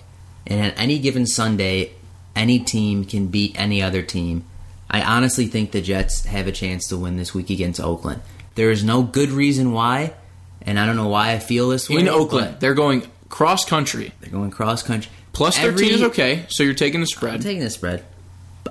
And 0.48 0.60
on 0.62 0.72
any 0.78 1.00
given 1.00 1.26
Sunday, 1.28 1.92
any 2.36 2.60
team 2.60 3.06
can 3.06 3.28
beat 3.28 3.60
any 3.60 3.82
other 3.82 4.02
team. 4.02 4.46
I 4.90 5.02
honestly 5.04 5.48
think 5.48 5.72
the 5.72 5.82
Jets 5.82 6.26
have 6.26 6.48
a 6.48 6.52
chance 6.52 6.88
to 6.90 6.98
win 6.98 7.18
this 7.18 7.34
week 7.34 7.50
against 7.50 7.80
Oakland. 7.80 8.22
There 8.56 8.72
is 8.72 8.84
no 8.84 9.04
good 9.04 9.30
reason 9.30 9.72
why, 9.72 10.14
and 10.62 10.78
I 10.80 10.86
don't 10.86 10.98
know 10.98 11.08
why 11.08 11.32
I 11.32 11.40
feel 11.40 11.70
this 11.70 11.90
way. 11.90 12.02
In 12.02 12.10
Oakland, 12.10 12.58
they're 12.60 12.74
going 12.74 13.04
cross 13.30 13.64
country. 13.64 14.12
they're 14.20 14.30
going 14.32 14.52
cross 14.52 14.84
country. 14.84 15.12
Plus 15.34 15.56
13 15.58 15.70
Every- 15.72 15.88
is 15.92 16.02
okay, 16.04 16.46
so 16.50 16.64
you're 16.64 16.74
taking 16.74 17.00
the 17.00 17.06
I'm 17.06 17.08
spread. 17.18 17.42
taking 17.42 17.62
the 17.64 17.70
spread. 17.70 18.04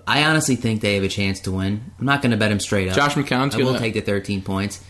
I 0.06 0.24
honestly 0.24 0.56
think 0.56 0.80
they 0.80 0.94
have 0.94 1.04
a 1.04 1.08
chance 1.08 1.40
to 1.40 1.52
win. 1.52 1.82
I'm 1.98 2.06
not 2.06 2.22
going 2.22 2.30
to 2.30 2.36
bet 2.36 2.50
them 2.50 2.60
straight 2.60 2.88
up. 2.88 2.94
Josh 2.96 3.14
McCown's 3.14 3.56
will 3.56 3.66
gonna- 3.66 3.78
take 3.78 3.94
the 3.94 4.00
13 4.00 4.42
points. 4.42 4.80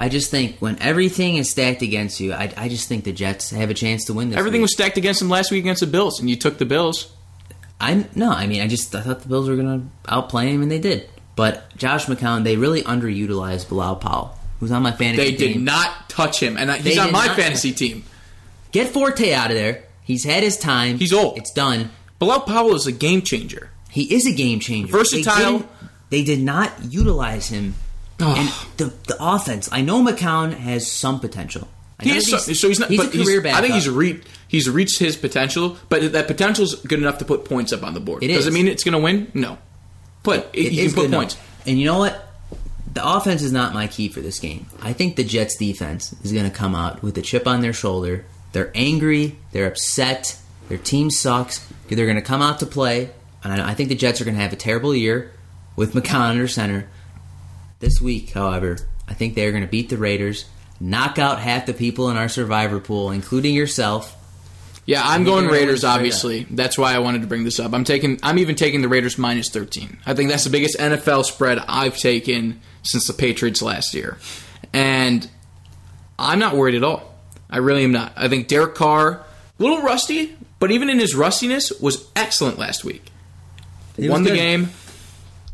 I 0.00 0.08
just 0.08 0.30
think 0.30 0.56
when 0.60 0.78
everything 0.80 1.38
is 1.38 1.50
stacked 1.50 1.82
against 1.82 2.20
you, 2.20 2.32
I, 2.32 2.52
I 2.56 2.68
just 2.68 2.88
think 2.88 3.02
the 3.04 3.12
Jets 3.12 3.50
have 3.50 3.68
a 3.68 3.74
chance 3.74 4.04
to 4.04 4.12
win 4.14 4.30
this. 4.30 4.38
Everything 4.38 4.60
week. 4.60 4.66
was 4.66 4.72
stacked 4.72 4.96
against 4.96 5.18
them 5.20 5.28
last 5.28 5.50
week 5.50 5.64
against 5.64 5.80
the 5.80 5.88
Bills, 5.88 6.20
and 6.20 6.30
you 6.30 6.36
took 6.36 6.58
the 6.58 6.64
Bills. 6.64 7.10
I'm 7.80 8.08
no, 8.14 8.30
I 8.30 8.46
mean, 8.46 8.60
I 8.60 8.68
just 8.68 8.94
I 8.94 9.00
thought 9.00 9.22
the 9.22 9.28
Bills 9.28 9.48
were 9.48 9.56
going 9.56 9.80
to 9.80 10.12
outplay 10.12 10.50
him, 10.52 10.62
and 10.62 10.70
they 10.70 10.78
did. 10.78 11.08
But 11.34 11.76
Josh 11.76 12.06
McCown, 12.06 12.44
they 12.44 12.56
really 12.56 12.82
underutilized 12.82 13.68
Bilal 13.68 13.96
Powell, 13.96 14.38
who's 14.60 14.70
on 14.72 14.82
my 14.84 14.92
fantasy 14.92 15.30
team. 15.30 15.36
They 15.38 15.44
team. 15.46 15.52
did 15.54 15.62
not 15.64 16.08
touch 16.08 16.40
him, 16.42 16.56
and 16.56 16.70
I- 16.70 16.76
he's 16.78 16.94
They 16.94 16.98
on 17.00 17.10
my 17.12 17.26
not- 17.26 17.36
fantasy 17.36 17.72
team. 17.72 18.04
Get 18.72 18.88
Forte 18.92 19.32
out 19.32 19.50
of 19.50 19.56
there. 19.56 19.84
He's 20.04 20.22
had 20.24 20.42
his 20.44 20.56
time. 20.56 20.98
He's 20.98 21.12
old. 21.12 21.38
It's 21.38 21.52
done. 21.52 21.90
Bilal 22.20 22.40
Powell 22.42 22.74
is 22.76 22.86
a 22.86 22.92
game 22.92 23.22
changer. 23.22 23.70
He 23.98 24.14
is 24.14 24.26
a 24.26 24.32
game 24.32 24.60
changer. 24.60 24.92
Versatile. 24.92 25.58
They, 25.58 25.66
they 26.10 26.24
did 26.24 26.40
not 26.40 26.72
utilize 26.84 27.48
him. 27.48 27.74
Oh. 28.20 28.32
And 28.36 28.48
the 28.76 28.94
the 29.08 29.16
offense. 29.18 29.68
I 29.72 29.80
know 29.80 30.00
McCown 30.04 30.52
has 30.52 30.90
some 30.90 31.18
potential. 31.18 31.66
I 31.98 32.04
He 32.04 32.16
is 32.16 32.28
so, 32.30 32.38
so 32.38 32.68
he's 32.68 32.78
not. 32.78 32.90
He's 32.90 32.98
but 33.00 33.12
a 33.12 33.24
career 33.24 33.42
I 33.46 33.60
think 33.60 33.74
he's 33.74 33.88
re, 33.88 34.20
he's 34.46 34.70
reached 34.70 35.00
his 35.00 35.16
potential, 35.16 35.76
but 35.88 36.12
that 36.12 36.28
potential 36.28 36.62
is 36.62 36.76
good 36.76 37.00
enough 37.00 37.18
to 37.18 37.24
put 37.24 37.44
points 37.44 37.72
up 37.72 37.82
on 37.82 37.94
the 37.94 37.98
board. 38.00 38.22
It 38.22 38.28
Does 38.28 38.38
is. 38.38 38.46
it 38.46 38.52
mean 38.52 38.68
it's 38.68 38.84
going 38.84 38.92
to 38.92 39.00
win? 39.00 39.32
No, 39.34 39.58
but 40.22 40.48
it, 40.52 40.66
It 40.66 40.72
you 40.74 40.84
can 40.86 40.94
put 40.94 41.00
good 41.00 41.04
enough. 41.06 41.18
points. 41.18 41.36
And 41.66 41.78
you 41.80 41.86
know 41.86 41.98
what? 41.98 42.24
The 42.94 43.04
offense 43.04 43.42
is 43.42 43.50
not 43.52 43.74
my 43.74 43.88
key 43.88 44.08
for 44.08 44.20
this 44.20 44.38
game. 44.38 44.66
I 44.80 44.92
think 44.92 45.16
the 45.16 45.24
Jets 45.24 45.56
defense 45.56 46.14
is 46.22 46.32
going 46.32 46.48
to 46.48 46.56
come 46.56 46.76
out 46.76 47.02
with 47.02 47.18
a 47.18 47.22
chip 47.22 47.48
on 47.48 47.62
their 47.62 47.72
shoulder. 47.72 48.24
They're 48.52 48.70
angry. 48.76 49.38
They're 49.50 49.66
upset. 49.66 50.38
Their 50.68 50.78
team 50.78 51.10
sucks. 51.10 51.66
They're 51.88 52.06
going 52.06 52.16
to 52.16 52.22
come 52.22 52.42
out 52.42 52.60
to 52.60 52.66
play. 52.66 53.10
And 53.44 53.60
I 53.60 53.74
think 53.74 53.88
the 53.88 53.94
Jets 53.94 54.20
are 54.20 54.24
going 54.24 54.36
to 54.36 54.42
have 54.42 54.52
a 54.52 54.56
terrible 54.56 54.94
year 54.94 55.32
with 55.76 55.94
McCown 55.94 56.30
under 56.30 56.48
center. 56.48 56.88
This 57.80 58.00
week, 58.00 58.30
however, 58.30 58.78
I 59.06 59.14
think 59.14 59.34
they're 59.34 59.52
going 59.52 59.62
to 59.62 59.70
beat 59.70 59.88
the 59.88 59.96
Raiders, 59.96 60.46
knock 60.80 61.18
out 61.18 61.38
half 61.38 61.66
the 61.66 61.72
people 61.72 62.10
in 62.10 62.16
our 62.16 62.28
survivor 62.28 62.80
pool, 62.80 63.12
including 63.12 63.54
yourself. 63.54 64.16
Yeah, 64.84 65.02
I'm 65.04 65.22
going 65.22 65.46
Raiders. 65.46 65.84
Obviously, 65.84 66.44
that's 66.50 66.76
why 66.76 66.94
I 66.94 66.98
wanted 66.98 67.20
to 67.20 67.28
bring 67.28 67.44
this 67.44 67.60
up. 67.60 67.74
I'm 67.74 67.84
taking. 67.84 68.18
I'm 68.22 68.38
even 68.38 68.56
taking 68.56 68.80
the 68.80 68.88
Raiders 68.88 69.18
minus 69.18 69.50
13. 69.50 69.98
I 70.06 70.14
think 70.14 70.30
that's 70.30 70.44
the 70.44 70.50
biggest 70.50 70.78
NFL 70.78 71.24
spread 71.26 71.58
I've 71.68 71.96
taken 71.98 72.60
since 72.82 73.06
the 73.06 73.12
Patriots 73.12 73.60
last 73.62 73.92
year, 73.94 74.16
and 74.72 75.28
I'm 76.18 76.38
not 76.38 76.56
worried 76.56 76.74
at 76.74 76.82
all. 76.82 77.14
I 77.50 77.58
really 77.58 77.84
am 77.84 77.92
not. 77.92 78.12
I 78.16 78.28
think 78.28 78.48
Derek 78.48 78.74
Carr, 78.74 79.10
a 79.10 79.62
little 79.62 79.82
rusty, 79.82 80.36
but 80.58 80.70
even 80.70 80.90
in 80.90 80.98
his 80.98 81.14
rustiness, 81.14 81.70
was 81.80 82.10
excellent 82.16 82.58
last 82.58 82.82
week. 82.84 83.07
He 83.98 84.08
Won 84.08 84.22
the 84.22 84.30
good. 84.30 84.36
game. 84.36 84.70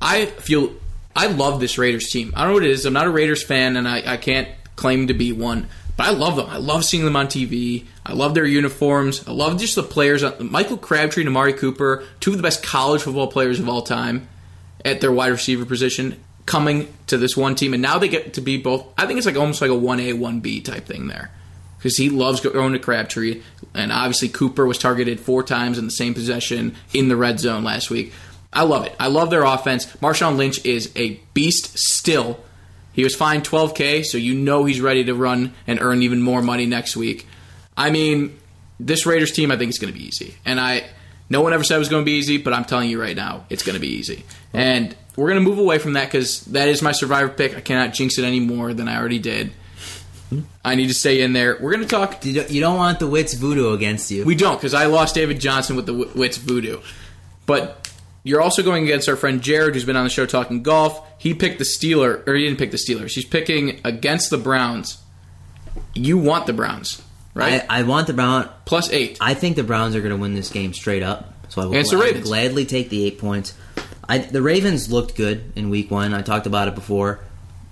I 0.00 0.26
feel. 0.26 0.72
I 1.16 1.26
love 1.28 1.60
this 1.60 1.78
Raiders 1.78 2.10
team. 2.10 2.32
I 2.36 2.40
don't 2.40 2.48
know 2.48 2.54
what 2.54 2.64
it 2.64 2.70
is. 2.70 2.84
I'm 2.86 2.92
not 2.92 3.06
a 3.06 3.10
Raiders 3.10 3.42
fan, 3.42 3.76
and 3.76 3.88
I, 3.88 4.14
I 4.14 4.16
can't 4.16 4.48
claim 4.76 5.06
to 5.06 5.14
be 5.14 5.32
one. 5.32 5.68
But 5.96 6.08
I 6.08 6.10
love 6.10 6.34
them. 6.36 6.46
I 6.50 6.56
love 6.56 6.84
seeing 6.84 7.04
them 7.04 7.14
on 7.14 7.28
TV. 7.28 7.84
I 8.04 8.14
love 8.14 8.34
their 8.34 8.44
uniforms. 8.44 9.26
I 9.28 9.30
love 9.30 9.58
just 9.58 9.76
the 9.76 9.82
players. 9.84 10.24
Uh, 10.24 10.36
Michael 10.40 10.76
Crabtree 10.76 11.22
and 11.22 11.28
Amari 11.28 11.52
Cooper, 11.52 12.04
two 12.18 12.32
of 12.32 12.36
the 12.36 12.42
best 12.42 12.64
college 12.64 13.02
football 13.02 13.28
players 13.28 13.60
of 13.60 13.68
all 13.68 13.82
time, 13.82 14.26
at 14.84 15.00
their 15.00 15.12
wide 15.12 15.28
receiver 15.28 15.64
position, 15.64 16.20
coming 16.46 16.92
to 17.06 17.16
this 17.16 17.36
one 17.36 17.54
team, 17.54 17.72
and 17.74 17.80
now 17.82 17.98
they 17.98 18.08
get 18.08 18.34
to 18.34 18.40
be 18.40 18.56
both. 18.58 18.84
I 18.98 19.06
think 19.06 19.18
it's 19.18 19.26
like 19.26 19.36
almost 19.36 19.62
like 19.62 19.70
a 19.70 19.74
one 19.74 20.00
A 20.00 20.14
one 20.14 20.40
B 20.40 20.60
type 20.60 20.84
thing 20.86 21.06
there, 21.06 21.30
because 21.78 21.96
he 21.96 22.10
loves 22.10 22.40
going 22.40 22.72
to 22.72 22.80
Crabtree, 22.80 23.40
and 23.72 23.92
obviously 23.92 24.28
Cooper 24.28 24.66
was 24.66 24.78
targeted 24.78 25.20
four 25.20 25.44
times 25.44 25.78
in 25.78 25.84
the 25.84 25.92
same 25.92 26.12
possession 26.12 26.74
in 26.92 27.06
the 27.06 27.16
red 27.16 27.38
zone 27.38 27.62
last 27.62 27.88
week. 27.88 28.12
I 28.54 28.62
love 28.62 28.86
it. 28.86 28.94
I 28.98 29.08
love 29.08 29.30
their 29.30 29.44
offense. 29.44 29.86
Marshawn 29.96 30.36
Lynch 30.36 30.64
is 30.64 30.92
a 30.96 31.20
beast 31.34 31.76
still. 31.76 32.38
He 32.92 33.02
was 33.02 33.14
fined 33.14 33.44
12K, 33.44 34.04
so 34.04 34.16
you 34.18 34.34
know 34.34 34.64
he's 34.64 34.80
ready 34.80 35.04
to 35.04 35.14
run 35.14 35.52
and 35.66 35.80
earn 35.82 36.02
even 36.02 36.22
more 36.22 36.40
money 36.40 36.64
next 36.64 36.96
week. 36.96 37.26
I 37.76 37.90
mean, 37.90 38.38
this 38.78 39.04
Raiders 39.04 39.32
team, 39.32 39.50
I 39.50 39.56
think 39.56 39.70
is 39.70 39.78
going 39.78 39.92
to 39.92 39.98
be 39.98 40.06
easy. 40.06 40.36
And 40.44 40.60
I, 40.60 40.84
no 41.28 41.40
one 41.40 41.52
ever 41.52 41.64
said 41.64 41.76
it 41.76 41.80
was 41.80 41.88
going 41.88 42.02
to 42.02 42.06
be 42.06 42.18
easy, 42.18 42.38
but 42.38 42.52
I'm 42.52 42.64
telling 42.64 42.88
you 42.88 43.00
right 43.00 43.16
now, 43.16 43.46
it's 43.50 43.64
going 43.64 43.74
to 43.74 43.80
be 43.80 43.88
easy. 43.88 44.24
And 44.52 44.94
we're 45.16 45.28
going 45.28 45.42
to 45.42 45.48
move 45.48 45.58
away 45.58 45.78
from 45.78 45.94
that 45.94 46.06
because 46.06 46.44
that 46.46 46.68
is 46.68 46.82
my 46.82 46.92
survivor 46.92 47.28
pick. 47.28 47.56
I 47.56 47.60
cannot 47.60 47.94
jinx 47.94 48.18
it 48.18 48.24
any 48.24 48.40
more 48.40 48.72
than 48.72 48.88
I 48.88 48.96
already 48.96 49.18
did. 49.18 49.52
I 50.64 50.74
need 50.74 50.88
to 50.88 50.94
stay 50.94 51.22
in 51.22 51.32
there. 51.32 51.58
We're 51.60 51.72
going 51.72 51.86
to 51.86 51.88
talk. 51.88 52.24
You 52.24 52.60
don't, 52.60 52.76
want 52.76 52.98
the 52.98 53.06
Wits 53.06 53.34
voodoo 53.34 53.72
against 53.72 54.10
you. 54.10 54.24
We 54.24 54.34
don't 54.34 54.56
because 54.56 54.74
I 54.74 54.86
lost 54.86 55.14
David 55.14 55.40
Johnson 55.40 55.76
with 55.76 55.86
the 55.86 55.94
Wits 55.94 56.38
voodoo. 56.38 56.80
But 57.46 57.83
you're 58.24 58.40
also 58.40 58.62
going 58.62 58.82
against 58.84 59.08
our 59.08 59.16
friend 59.16 59.40
Jared, 59.42 59.74
who's 59.74 59.84
been 59.84 59.96
on 59.96 60.04
the 60.04 60.10
show 60.10 60.26
talking 60.26 60.62
golf. 60.62 61.06
He 61.18 61.34
picked 61.34 61.58
the 61.58 61.64
Steeler, 61.64 62.26
or 62.26 62.34
he 62.34 62.44
didn't 62.44 62.58
pick 62.58 62.70
the 62.70 62.78
Steelers. 62.78 63.12
He's 63.12 63.26
picking 63.26 63.80
against 63.84 64.30
the 64.30 64.38
Browns. 64.38 64.98
You 65.94 66.18
want 66.18 66.46
the 66.46 66.52
Browns, 66.52 67.02
right? 67.34 67.64
I, 67.68 67.80
I 67.80 67.82
want 67.82 68.06
the 68.06 68.14
Brown. 68.14 68.48
Plus 68.64 68.90
eight. 68.90 69.18
I 69.20 69.34
think 69.34 69.56
the 69.56 69.62
Browns 69.62 69.94
are 69.94 70.00
going 70.00 70.10
to 70.10 70.16
win 70.16 70.34
this 70.34 70.50
game 70.50 70.72
straight 70.72 71.02
up. 71.02 71.34
So 71.50 71.62
I 71.62 71.66
will, 71.66 71.72
the 71.72 71.96
I 71.96 72.12
will 72.12 72.20
gladly 72.20 72.64
take 72.64 72.88
the 72.88 73.04
eight 73.04 73.18
points. 73.18 73.54
I, 74.08 74.18
the 74.18 74.42
Ravens 74.42 74.90
looked 74.90 75.16
good 75.16 75.52
in 75.54 75.70
Week 75.70 75.90
One. 75.90 76.14
I 76.14 76.22
talked 76.22 76.46
about 76.46 76.68
it 76.68 76.74
before. 76.74 77.20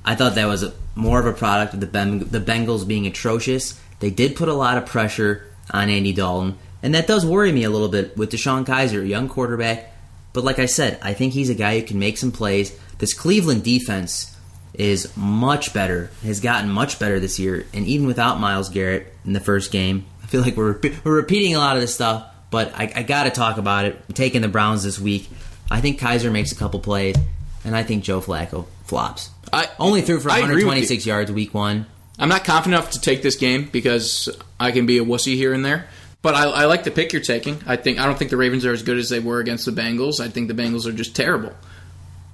I 0.05 0.15
thought 0.15 0.35
that 0.35 0.47
was 0.47 0.63
a, 0.63 0.73
more 0.95 1.19
of 1.19 1.27
a 1.27 1.33
product 1.33 1.75
of 1.75 1.81
the 1.81 1.87
ben, 1.87 2.19
the 2.19 2.41
Bengals 2.41 2.87
being 2.87 3.07
atrocious. 3.07 3.81
They 4.01 4.11
did 4.11 4.37
put 4.37 4.49
a 4.49 4.55
lot 4.55 4.77
of 4.77 4.87
pressure 4.87 5.47
on 5.71 5.89
Andy 5.89 6.13
Dalton, 6.13 6.59
and 6.83 6.95
that 6.95 7.07
does 7.07 7.25
worry 7.25 7.53
me 7.53 7.65
a 7.65 7.71
little 7.71 7.89
bit 7.89 8.17
with 8.17 8.31
DeShone 8.31 8.67
Kizer, 8.67 9.03
a 9.03 9.07
young 9.07 9.29
quarterback. 9.29 9.92
But 10.33 10.45
like 10.45 10.59
I 10.59 10.67
said, 10.67 10.99
I 11.03 11.15
think 11.15 11.33
he's 11.33 11.51
a 11.51 11.55
guy 11.55 11.79
who 11.79 11.87
can 11.87 11.99
make 11.99 12.19
some 12.19 12.33
plays. 12.33 12.77
This 12.99 13.15
Cleveland 13.15 13.65
defense 13.65 14.37
is 14.75 15.15
much 15.17 15.75
better, 15.75 16.11
has 16.23 16.41
gotten 16.41 16.71
much 16.71 16.99
better 16.99 17.21
this 17.21 17.39
year, 17.39 17.67
and 17.75 17.87
even 17.87 18.07
without 18.07 18.41
Myles 18.41 18.71
Garrett 18.71 19.13
in 19.25 19.33
the 19.35 19.41
first 19.41 19.71
game, 19.71 20.07
I 20.23 20.27
feel 20.27 20.41
like 20.41 20.57
we're 20.57 20.81
we're 21.05 21.17
repeating 21.17 21.55
a 21.55 21.59
lot 21.59 21.77
of 21.77 21.83
this 21.83 21.95
stuff. 21.95 22.29
But 22.51 22.73
I, 22.75 22.93
I 22.97 23.03
got 23.03 23.25
to 23.25 23.31
talk 23.31 23.57
about 23.57 23.87
it. 23.87 23.97
I'm 24.09 24.15
taking 24.15 24.43
the 24.43 24.49
Browns 24.49 24.83
this 24.83 24.99
week. 24.99 25.29
I 25.71 25.81
think 25.81 25.99
Kizer 25.99 26.31
makes 26.31 26.53
a 26.53 26.55
couple 26.55 26.81
plays, 26.81 27.17
and 27.65 27.75
I 27.75 27.83
think 27.83 28.05
Joe 28.05 28.21
Flacco 28.21 28.67
flops. 28.85 29.31
I 29.53 29.69
Only 29.79 30.03
threw 30.03 30.21
for 30.21 30.31
I 30.31 30.39
agree 30.39 30.65
126 30.65 31.07
yards 31.07 31.33
week 31.33 31.55
one. 31.55 31.87
I'm 32.19 32.29
not 32.29 32.45
confident 32.45 32.79
enough 32.79 32.93
to 32.93 33.01
take 33.01 33.23
this 33.23 33.37
game 33.37 33.69
because 33.73 34.29
I 34.61 34.71
can 34.71 34.85
be 34.85 34.99
a 34.99 35.05
wussy 35.05 35.35
here 35.35 35.53
and 35.55 35.65
there. 35.65 35.89
But 36.23 36.35
I, 36.35 36.45
I 36.45 36.65
like 36.67 36.85
the 36.85 36.91
pick 36.91 37.13
you're 37.13 37.23
taking. 37.23 37.61
I 37.67 37.77
think 37.77 37.99
I 37.99 38.07
don't 38.07 38.17
think 38.17 38.31
the 38.31 38.37
Ravens 38.37 38.65
are 38.65 38.73
as 38.73 38.83
good 38.83 38.97
as 38.97 39.09
they 39.09 39.21
were 39.21 39.41
against 39.41 39.67
the 39.67 39.73
Bengals. 39.73 40.21
I 40.21 40.29
think 40.29 40.49
the 40.49 40.55
Bengals 40.55 40.87
are 40.87 40.93
just 40.93 41.17
terrible. 41.17 41.53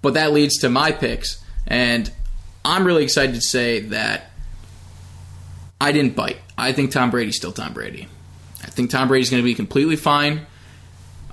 But 0.03 0.15
that 0.15 0.33
leads 0.33 0.59
to 0.59 0.69
my 0.69 0.93
picks, 0.93 1.43
and 1.67 2.11
I'm 2.65 2.85
really 2.85 3.03
excited 3.03 3.35
to 3.35 3.41
say 3.41 3.81
that 3.81 4.31
I 5.81 5.93
didn't 5.93 6.15
bite. 6.15 6.39
I 6.57 6.73
think 6.73 6.91
Tom 6.91 7.11
Brady's 7.11 7.37
still 7.37 7.53
Tom 7.53 7.73
Brady. 7.73 8.09
I 8.63 8.67
think 8.67 8.91
Tom 8.91 9.09
Brady's 9.09 9.31
going 9.31 9.43
to 9.43 9.45
be 9.45 9.55
completely 9.55 9.97
fine. 9.97 10.47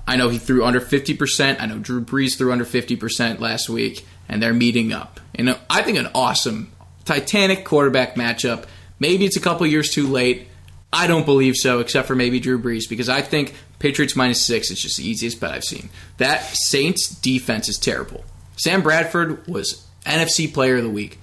I 0.06 0.16
know 0.16 0.28
he 0.28 0.38
threw 0.38 0.64
under 0.64 0.80
50%. 0.80 1.60
I 1.60 1.66
know 1.66 1.78
Drew 1.78 2.00
Brees 2.00 2.38
threw 2.38 2.52
under 2.52 2.64
50% 2.64 3.40
last 3.40 3.68
week, 3.68 4.06
and 4.28 4.42
they're 4.42 4.54
meeting 4.54 4.92
up. 4.92 5.20
And 5.34 5.58
I 5.68 5.82
think 5.82 5.98
an 5.98 6.08
awesome 6.14 6.72
Titanic 7.04 7.64
quarterback 7.64 8.14
matchup. 8.14 8.66
Maybe 8.98 9.24
it's 9.24 9.36
a 9.36 9.40
couple 9.40 9.66
years 9.66 9.90
too 9.90 10.06
late. 10.06 10.48
I 10.96 11.06
don't 11.06 11.26
believe 11.26 11.56
so, 11.56 11.80
except 11.80 12.08
for 12.08 12.14
maybe 12.14 12.40
Drew 12.40 12.58
Brees, 12.58 12.88
because 12.88 13.10
I 13.10 13.20
think 13.20 13.52
Patriots 13.78 14.16
minus 14.16 14.42
six 14.42 14.70
is 14.70 14.80
just 14.80 14.96
the 14.96 15.06
easiest 15.06 15.38
bet 15.38 15.52
I've 15.52 15.62
seen. 15.62 15.90
That 16.16 16.40
Saints 16.54 17.10
defense 17.10 17.68
is 17.68 17.76
terrible. 17.76 18.24
Sam 18.56 18.80
Bradford 18.80 19.46
was 19.46 19.86
NFC 20.06 20.52
Player 20.52 20.78
of 20.78 20.84
the 20.84 20.88
Week. 20.88 21.18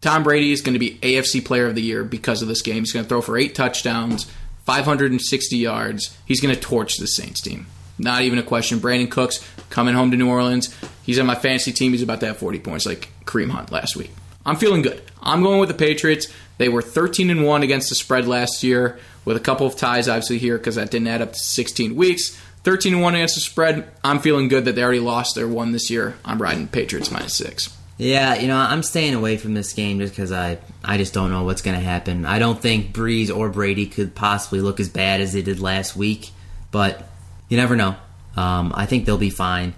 Tom 0.00 0.22
Brady 0.22 0.52
is 0.52 0.62
going 0.62 0.72
to 0.72 0.78
be 0.78 0.98
AFC 1.02 1.44
Player 1.44 1.66
of 1.66 1.74
the 1.74 1.82
Year 1.82 2.02
because 2.02 2.40
of 2.40 2.48
this 2.48 2.62
game. 2.62 2.78
He's 2.78 2.92
going 2.92 3.04
to 3.04 3.08
throw 3.10 3.20
for 3.20 3.36
eight 3.36 3.54
touchdowns, 3.54 4.26
560 4.64 5.54
yards. 5.58 6.16
He's 6.24 6.40
going 6.40 6.54
to 6.54 6.60
torch 6.60 6.96
the 6.96 7.06
Saints 7.06 7.42
team. 7.42 7.66
Not 7.98 8.22
even 8.22 8.38
a 8.38 8.42
question. 8.42 8.80
Brandin 8.80 9.10
Cooks 9.10 9.46
coming 9.68 9.94
home 9.94 10.10
to 10.12 10.16
New 10.16 10.30
Orleans. 10.30 10.74
He's 11.02 11.18
on 11.18 11.26
my 11.26 11.34
fantasy 11.34 11.72
team. 11.72 11.92
He's 11.92 12.00
about 12.00 12.20
to 12.20 12.26
have 12.26 12.38
40 12.38 12.60
points 12.60 12.86
like 12.86 13.10
Kareem 13.26 13.50
Hunt 13.50 13.70
last 13.70 13.96
week. 13.96 14.12
I'm 14.44 14.56
feeling 14.56 14.82
good. 14.82 15.02
I'm 15.22 15.42
going 15.42 15.60
with 15.60 15.68
the 15.68 15.74
Patriots. 15.74 16.26
They 16.58 16.68
were 16.68 16.82
13 16.82 17.30
and 17.30 17.44
1 17.44 17.62
against 17.62 17.88
the 17.88 17.94
spread 17.94 18.26
last 18.26 18.62
year, 18.62 18.98
with 19.24 19.36
a 19.36 19.40
couple 19.40 19.66
of 19.66 19.76
ties 19.76 20.08
obviously 20.08 20.38
here 20.38 20.58
because 20.58 20.74
that 20.74 20.90
didn't 20.90 21.08
add 21.08 21.22
up 21.22 21.32
to 21.32 21.38
16 21.38 21.94
weeks. 21.94 22.38
13 22.64 22.94
and 22.94 23.02
1 23.02 23.14
against 23.14 23.34
the 23.34 23.40
spread. 23.40 23.88
I'm 24.04 24.20
feeling 24.20 24.48
good 24.48 24.64
that 24.66 24.74
they 24.74 24.82
already 24.82 25.00
lost 25.00 25.34
their 25.34 25.48
one 25.48 25.72
this 25.72 25.90
year. 25.90 26.16
I'm 26.24 26.40
riding 26.40 26.68
Patriots 26.68 27.10
minus 27.10 27.34
six. 27.34 27.76
Yeah, 27.98 28.34
you 28.34 28.48
know, 28.48 28.56
I'm 28.56 28.82
staying 28.82 29.14
away 29.14 29.36
from 29.36 29.54
this 29.54 29.72
game 29.74 30.00
just 30.00 30.12
because 30.14 30.32
I, 30.32 30.58
I 30.84 30.96
just 30.96 31.12
don't 31.12 31.30
know 31.30 31.44
what's 31.44 31.62
going 31.62 31.76
to 31.76 31.84
happen. 31.84 32.24
I 32.24 32.38
don't 32.38 32.60
think 32.60 32.92
Brees 32.92 33.34
or 33.34 33.48
Brady 33.48 33.86
could 33.86 34.14
possibly 34.14 34.60
look 34.60 34.80
as 34.80 34.88
bad 34.88 35.20
as 35.20 35.32
they 35.32 35.42
did 35.42 35.60
last 35.60 35.94
week, 35.94 36.30
but 36.70 37.08
you 37.48 37.56
never 37.56 37.76
know. 37.76 37.94
Um, 38.36 38.72
I 38.74 38.86
think 38.86 39.04
they'll 39.04 39.18
be 39.18 39.30
fine. 39.30 39.74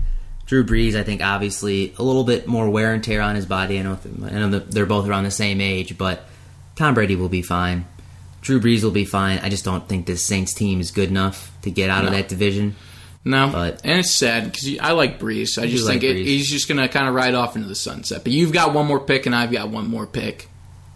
Drew 0.46 0.64
Brees, 0.64 0.94
I 0.94 1.02
think, 1.02 1.22
obviously 1.22 1.94
a 1.98 2.02
little 2.02 2.24
bit 2.24 2.46
more 2.46 2.68
wear 2.68 2.92
and 2.92 3.02
tear 3.02 3.20
on 3.22 3.34
his 3.34 3.46
body. 3.46 3.78
I 3.78 3.82
know, 3.82 3.98
I 4.26 4.30
know 4.30 4.58
they're 4.58 4.84
both 4.86 5.08
around 5.08 5.24
the 5.24 5.30
same 5.30 5.60
age, 5.60 5.96
but 5.96 6.24
Tom 6.76 6.94
Brady 6.94 7.16
will 7.16 7.28
be 7.30 7.42
fine. 7.42 7.86
Drew 8.42 8.60
Brees 8.60 8.82
will 8.84 8.90
be 8.90 9.06
fine. 9.06 9.38
I 9.42 9.48
just 9.48 9.64
don't 9.64 9.88
think 9.88 10.04
this 10.06 10.24
Saints 10.24 10.52
team 10.52 10.80
is 10.80 10.90
good 10.90 11.08
enough 11.08 11.50
to 11.62 11.70
get 11.70 11.88
out 11.88 12.04
of 12.04 12.10
that 12.10 12.28
division. 12.28 12.76
No, 13.24 13.48
But- 13.50 13.80
and 13.84 14.00
it's 14.00 14.10
sad 14.10 14.52
because 14.52 14.78
I 14.80 14.92
like 14.92 15.18
Brees. 15.18 15.58
I 15.58 15.64
You 15.64 15.70
just 15.72 15.86
like 15.88 16.02
think 16.02 16.18
it, 16.18 16.24
he's 16.26 16.50
just 16.50 16.68
going 16.68 16.76
to 16.78 16.88
kind 16.88 17.08
of 17.08 17.14
ride 17.14 17.34
off 17.34 17.56
into 17.56 17.66
the 17.68 17.74
sunset. 17.74 18.22
But 18.22 18.34
you've 18.34 18.52
got 18.52 18.74
one 18.74 18.86
more 18.86 19.00
pick, 19.00 19.24
and 19.24 19.34
I've 19.34 19.50
got 19.50 19.70
one 19.70 19.88
more 19.88 20.06
pick. 20.06 20.48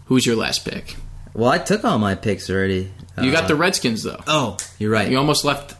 Who's 0.05 0.27
your 0.27 0.35
last 0.35 0.63
pick? 0.63 0.95
Well, 1.33 1.49
I 1.49 1.57
took 1.57 1.83
all 1.83 1.97
my 1.97 2.13
picks 2.13 2.47
already. 2.51 2.91
You 3.19 3.31
got 3.31 3.45
Uh, 3.45 3.47
the 3.47 3.55
Redskins, 3.55 4.03
though. 4.03 4.21
Oh, 4.27 4.57
you're 4.77 4.91
right. 4.91 5.09
You 5.09 5.17
almost 5.17 5.43
left. 5.43 5.73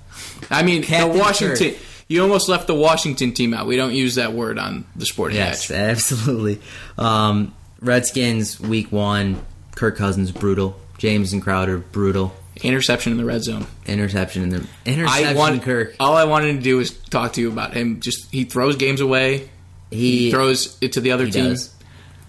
I 0.50 0.64
mean, 0.64 0.82
Captain 0.82 1.14
the 1.14 1.20
Washington. 1.20 1.72
Kirk. 1.76 1.78
You 2.10 2.22
almost 2.24 2.50
left 2.50 2.68
the 2.68 2.74
Washington 2.76 3.34
team 3.34 3.54
out. 3.54 3.68
We 3.68 3.78
don't 3.78 3.94
use 3.94 4.16
that 4.16 4.34
word 4.34 4.58
on 4.60 4.84
the 4.96 5.06
sporting 5.06 5.38
Yes, 5.38 5.70
absolutely. 5.72 6.60
Um, 6.98 7.54
Redskins 7.82 8.60
week 8.60 8.92
one. 8.92 9.42
Kirk 9.76 9.96
Cousins 9.96 10.32
brutal. 10.32 10.76
Jamison 10.98 11.40
Crowder 11.40 11.78
brutal. 11.78 12.36
Interception 12.62 13.12
in 13.14 13.18
the 13.18 13.24
red 13.26 13.44
zone. 13.44 13.66
Interception 13.86 14.44
in 14.44 14.50
the 14.50 14.68
I 14.86 14.90
interception. 14.92 15.38
want 15.38 15.62
Kirk. 15.64 15.96
All 16.00 16.18
I 16.18 16.26
wanted 16.26 16.54
to 16.56 16.60
do 16.62 16.78
was 16.78 16.92
talk 16.92 17.34
to 17.34 17.42
you 17.42 17.50
about 17.52 17.74
him. 17.74 18.02
Just 18.02 18.30
he 18.32 18.44
throws 18.44 18.76
games 18.76 19.00
away. 19.00 19.50
He, 19.92 20.26
He 20.26 20.32
throws 20.32 20.78
it 20.82 20.94
to 20.94 21.02
the 21.02 21.12
other 21.12 21.30
team. 21.30 21.46
does. 21.46 21.74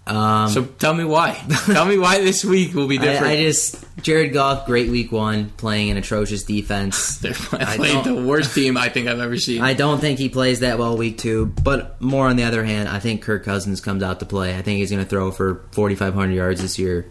Um, 0.07 0.49
So 0.49 0.65
tell 0.65 0.95
me 0.95 1.05
why. 1.05 1.35
tell 1.67 1.85
me 1.85 1.99
why 1.99 2.21
this 2.21 2.45
week 2.45 2.75
will 2.75 2.89
be 2.89 2.99
different. 2.99 3.27
I, 3.27 3.33
I 3.33 3.43
just 3.43 3.85
Jared 4.03 4.33
Goff, 4.33 4.67
great 4.67 4.91
week 4.91 5.13
one, 5.13 5.51
playing 5.51 5.91
an 5.91 5.97
atrocious 5.97 6.43
defense. 6.43 7.19
They're 7.21 7.35
playing 7.35 8.03
the 8.05 8.23
worst 8.27 8.55
team 8.55 8.77
I 8.77 8.89
think 8.89 9.09
I've 9.09 9.21
ever 9.21 9.37
seen. 9.37 9.63
I 9.63 9.75
don't 9.75 10.01
think 10.01 10.19
he 10.19 10.29
plays 10.29 10.61
that 10.61 10.79
well 10.79 10.97
week 10.97 11.19
two, 11.19 11.47
but 11.47 12.01
more 12.01 12.27
on 12.29 12.37
the 12.37 12.45
other 12.45 12.65
hand, 12.65 12.89
I 12.89 12.99
think 12.99 13.23
Kirk 13.23 13.45
Cousins 13.45 13.81
comes 13.81 14.03
out 14.03 14.21
to 14.21 14.27
play. 14.27 14.57
I 14.57 14.63
think 14.63 14.79
he's 14.79 14.91
going 14.91 15.03
to 15.03 15.09
throw 15.09 15.31
for 15.31 15.63
4,500 15.73 16.33
yards 16.35 16.61
this 16.63 16.79
year. 16.79 17.07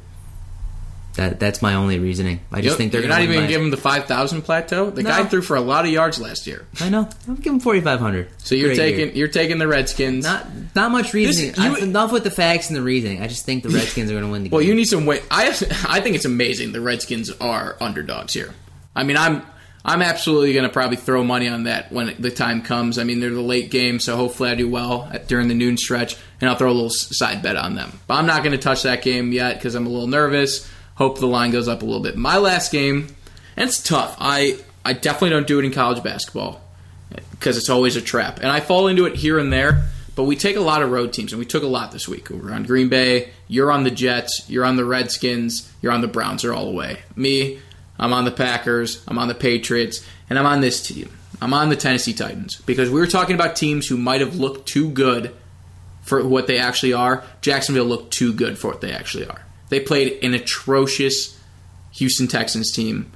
That 1.20 1.38
that's 1.40 1.62
my 1.62 1.74
only 1.74 2.00
reasoning. 2.00 2.40
I 2.50 2.62
just 2.62 2.66
You're- 2.66 2.78
think 2.78 2.92
they're 2.94 3.02
you're 3.02 3.10
not 3.10 3.22
even 3.24 3.48
giving 3.48 3.66
him 3.66 3.72
the 3.72 3.78
five 3.78 4.06
thousand 4.06 4.44
plateau. 4.44 4.90
The 4.90 5.04
No. 5.04 5.10
guy 5.10 5.26
threw 5.26 5.42
for 5.42 5.58
a 5.58 5.62
lot 5.62 5.84
of 5.84 5.92
yards 5.92 6.18
last 6.20 6.48
year. 6.48 6.66
I 6.80 6.88
know. 6.90 7.10
I'm 7.28 7.36
giving 7.36 7.60
4,500. 7.60 8.30
So 8.38 8.56
you're 8.56 8.70
Great 8.70 8.78
taking 8.78 9.00
year. 9.08 9.12
you're 9.16 9.28
taking 9.28 9.58
the 9.58 9.68
Redskins. 9.68 10.24
Not 10.24 10.48
not 10.76 10.92
much 10.92 11.14
reasoning. 11.14 11.54
you- 11.58 11.76
I- 11.76 11.80
enough 11.80 12.14
with 12.14 12.24
the 12.24 12.32
facts 12.32 12.68
and 12.70 12.78
the 12.78 12.82
reasoning. 12.82 13.22
I 13.22 13.28
just 13.28 13.46
think 13.46 13.64
the 13.64 13.70
Redskins 13.70 14.10
are 14.10 14.14
going 14.14 14.24
to 14.26 14.32
win 14.32 14.44
the 14.44 14.50
game. 14.50 14.52
well, 14.56 14.62
game. 14.62 14.70
you 14.70 14.76
need 14.76 14.86
some 14.86 15.06
weight. 15.06 15.24
I 15.30 15.48
I 15.90 16.00
think 16.00 16.16
it's 16.16 16.26
amazing 16.26 16.72
the 16.72 16.80
Redskins 16.82 17.30
are 17.42 17.76
underdogs 17.82 18.34
here. 18.34 18.54
I 18.96 19.04
mean, 19.04 19.18
I'm 19.18 19.42
I'm 19.84 20.02
absolutely 20.02 20.54
going 20.54 20.64
to 20.66 20.70
probably 20.70 20.98
throw 20.98 21.24
money 21.24 21.48
on 21.50 21.64
that 21.64 21.92
when 21.92 22.14
the 22.20 22.32
time 22.32 22.62
comes. 22.62 22.98
I 22.98 23.04
mean, 23.04 23.20
they're 23.20 23.30
the 23.30 23.42
late 23.42 23.72
game, 23.72 24.00
so 24.00 24.16
hopefully 24.18 24.50
I 24.52 24.56
do 24.56 24.70
well 24.70 25.10
at, 25.12 25.28
during 25.28 25.48
the 25.48 25.54
noon 25.54 25.78
stretch, 25.78 26.16
and 26.42 26.50
I'll 26.50 26.58
throw 26.58 26.70
a 26.70 26.74
little 26.74 26.88
s- 26.94 27.18
side 27.18 27.42
bet 27.42 27.56
on 27.56 27.76
them. 27.76 27.98
But 28.08 28.16
I'm 28.16 28.26
not 28.26 28.44
going 28.44 28.52
to 28.52 28.58
touch 28.58 28.84
that 28.84 29.02
game 29.02 29.32
yet 29.32 29.56
because 29.56 29.76
I'm 29.76 29.86
a 29.86 29.90
little 29.90 30.08
nervous. 30.08 30.70
Hope 31.00 31.18
the 31.18 31.28
line 31.28 31.52
goes 31.52 31.70
up 31.70 31.82
a 31.82 31.86
little 31.86 32.02
bit. 32.02 32.18
My 32.18 32.38
last 32.38 32.74
game, 32.74 33.08
and 33.56 33.70
it's 33.70 33.82
tough. 33.82 34.18
I 34.20 34.60
I 34.84 34.92
definitely 34.92 35.30
don't 35.30 35.48
do 35.48 35.58
it 35.58 35.64
in 35.64 35.72
college 35.72 36.04
basketball 36.04 36.62
because 37.32 37.56
it's 37.56 37.70
always 37.70 37.96
a 37.96 38.02
trap. 38.02 38.40
And 38.40 38.48
I 38.48 38.60
fall 38.60 38.88
into 38.90 39.06
it 39.06 39.16
here 39.16 39.40
and 39.40 39.52
there, 39.52 39.86
but 40.18 40.26
we 40.26 40.36
take 40.36 40.58
a 40.58 40.62
lot 40.62 40.82
of 40.82 40.92
road 40.92 41.14
teams, 41.14 41.32
and 41.32 41.40
we 41.40 41.46
took 41.46 41.64
a 41.64 41.68
lot 41.68 41.94
this 41.94 42.10
week. 42.10 42.30
We're 42.30 42.52
on 42.52 42.64
Green 42.64 42.90
Bay, 42.90 43.30
you're 43.48 43.72
on 43.72 43.86
the 43.86 43.92
Jets, 43.92 44.44
you're 44.50 44.66
on 44.66 44.76
the 44.76 44.84
Redskins, 44.84 45.72
you're 45.82 45.94
on 45.94 46.02
the 46.02 46.08
Browns, 46.10 46.44
are 46.44 46.54
all 46.54 46.66
the 46.66 46.76
way. 46.76 47.00
Me, 47.16 47.60
I'm 47.98 48.12
on 48.12 48.26
the 48.26 48.32
Packers, 48.32 49.02
I'm 49.08 49.18
on 49.18 49.30
the 49.30 49.36
Patriots, 49.36 50.06
and 50.30 50.38
I'm 50.38 50.46
on 50.46 50.60
this 50.60 50.86
team. 50.86 51.10
I'm 51.42 51.54
on 51.54 51.70
the 51.70 51.78
Tennessee 51.78 52.14
Titans 52.14 52.60
because 52.66 52.90
we 52.90 53.00
were 53.00 53.08
talking 53.08 53.36
about 53.36 53.56
teams 53.56 53.88
who 53.88 53.96
might 53.96 54.20
have 54.20 54.36
looked 54.36 54.68
too 54.68 54.90
good 54.90 55.34
for 56.02 56.28
what 56.28 56.48
they 56.48 56.58
actually 56.58 56.92
are. 56.92 57.24
Jacksonville 57.40 57.86
looked 57.86 58.12
too 58.12 58.34
good 58.34 58.58
for 58.58 58.68
what 58.72 58.82
they 58.82 58.92
actually 58.92 59.28
are. 59.28 59.46
They 59.70 59.80
played 59.80 60.24
an 60.24 60.34
atrocious 60.34 61.40
Houston 61.92 62.28
Texans 62.28 62.72
team 62.72 63.12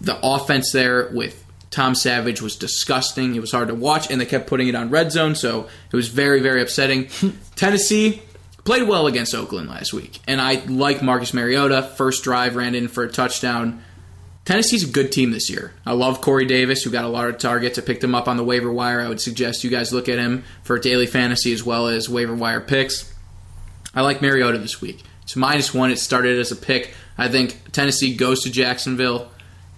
the 0.00 0.18
offense 0.22 0.72
there 0.72 1.08
with 1.12 1.44
Tom 1.70 1.94
Savage 1.94 2.42
was 2.42 2.56
disgusting. 2.56 3.34
It 3.34 3.40
was 3.40 3.52
hard 3.52 3.68
to 3.68 3.74
watch, 3.74 4.10
and 4.10 4.20
they 4.20 4.26
kept 4.26 4.48
putting 4.48 4.68
it 4.68 4.74
on 4.74 4.90
red 4.90 5.12
zone, 5.12 5.34
so 5.34 5.68
it 5.92 5.96
was 5.96 6.08
very, 6.08 6.40
very 6.40 6.62
upsetting. 6.62 7.08
Tennessee 7.56 8.22
played 8.64 8.88
well 8.88 9.06
against 9.06 9.34
Oakland 9.34 9.68
last 9.68 9.92
week, 9.92 10.20
and 10.26 10.40
I 10.40 10.64
like 10.66 11.02
Marcus 11.02 11.32
Mariota. 11.32 11.82
First 11.82 12.24
drive 12.24 12.56
ran 12.56 12.74
in 12.74 12.88
for 12.88 13.04
a 13.04 13.10
touchdown. 13.10 13.82
Tennessee's 14.46 14.88
a 14.88 14.92
good 14.92 15.12
team 15.12 15.30
this 15.30 15.50
year. 15.50 15.74
I 15.86 15.92
love 15.92 16.22
Corey 16.22 16.46
Davis, 16.46 16.82
who 16.82 16.90
got 16.90 17.04
a 17.04 17.08
lot 17.08 17.28
of 17.28 17.38
targets. 17.38 17.78
I 17.78 17.82
picked 17.82 18.02
him 18.02 18.14
up 18.14 18.26
on 18.26 18.36
the 18.36 18.42
waiver 18.42 18.72
wire. 18.72 19.00
I 19.00 19.08
would 19.08 19.20
suggest 19.20 19.62
you 19.62 19.70
guys 19.70 19.92
look 19.92 20.08
at 20.08 20.18
him 20.18 20.44
for 20.64 20.78
daily 20.78 21.06
fantasy 21.06 21.52
as 21.52 21.62
well 21.62 21.86
as 21.86 22.08
waiver 22.08 22.34
wire 22.34 22.60
picks. 22.60 23.12
I 23.94 24.00
like 24.00 24.22
Mariota 24.22 24.58
this 24.58 24.80
week. 24.80 25.04
It's 25.30 25.36
minus 25.36 25.72
one. 25.72 25.92
It 25.92 26.00
started 26.00 26.40
as 26.40 26.50
a 26.50 26.56
pick. 26.56 26.92
I 27.16 27.28
think 27.28 27.70
Tennessee 27.70 28.16
goes 28.16 28.42
to 28.42 28.50
Jacksonville, 28.50 29.30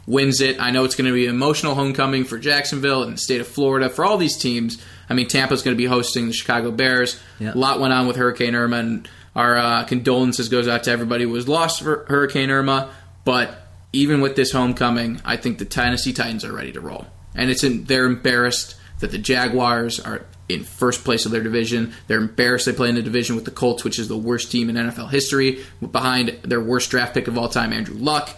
wins 0.06 0.40
it. 0.40 0.58
I 0.58 0.70
know 0.70 0.84
it's 0.84 0.94
going 0.94 1.08
to 1.08 1.12
be 1.12 1.26
an 1.26 1.34
emotional 1.34 1.74
homecoming 1.74 2.24
for 2.24 2.38
Jacksonville 2.38 3.02
and 3.02 3.12
the 3.12 3.18
state 3.18 3.42
of 3.42 3.46
Florida 3.46 3.90
for 3.90 4.02
all 4.02 4.16
these 4.16 4.38
teams. 4.38 4.82
I 5.10 5.14
mean, 5.14 5.28
Tampa's 5.28 5.60
going 5.60 5.76
to 5.76 5.78
be 5.78 5.84
hosting 5.84 6.28
the 6.28 6.32
Chicago 6.32 6.70
Bears. 6.70 7.20
Yeah. 7.38 7.52
A 7.52 7.58
lot 7.58 7.80
went 7.80 7.92
on 7.92 8.06
with 8.06 8.16
Hurricane 8.16 8.54
Irma, 8.54 8.78
and 8.78 9.08
our 9.36 9.58
uh, 9.58 9.84
condolences 9.84 10.48
goes 10.48 10.68
out 10.68 10.84
to 10.84 10.90
everybody 10.90 11.24
who 11.24 11.30
was 11.30 11.46
lost 11.46 11.82
for 11.82 12.06
Hurricane 12.08 12.50
Irma. 12.50 12.90
But 13.26 13.54
even 13.92 14.22
with 14.22 14.36
this 14.36 14.52
homecoming, 14.52 15.20
I 15.22 15.36
think 15.36 15.58
the 15.58 15.66
Tennessee 15.66 16.14
Titans 16.14 16.46
are 16.46 16.52
ready 16.52 16.72
to 16.72 16.80
roll, 16.80 17.08
and 17.34 17.50
it's 17.50 17.62
in, 17.62 17.84
they're 17.84 18.06
embarrassed 18.06 18.76
that 19.00 19.10
the 19.10 19.18
Jaguars 19.18 20.00
are 20.00 20.24
in 20.48 20.64
first 20.64 21.04
place 21.04 21.24
of 21.26 21.32
their 21.32 21.42
division. 21.42 21.94
They're 22.06 22.18
embarrassed 22.18 22.66
they 22.66 22.72
play 22.72 22.88
in 22.88 22.94
the 22.94 23.02
division 23.02 23.36
with 23.36 23.44
the 23.44 23.50
Colts, 23.50 23.84
which 23.84 23.98
is 23.98 24.08
the 24.08 24.16
worst 24.16 24.50
team 24.50 24.68
in 24.68 24.76
NFL 24.76 25.10
history, 25.10 25.64
behind 25.80 26.38
their 26.42 26.60
worst 26.60 26.90
draft 26.90 27.14
pick 27.14 27.28
of 27.28 27.38
all 27.38 27.48
time, 27.48 27.72
Andrew 27.72 27.96
Luck. 27.96 28.36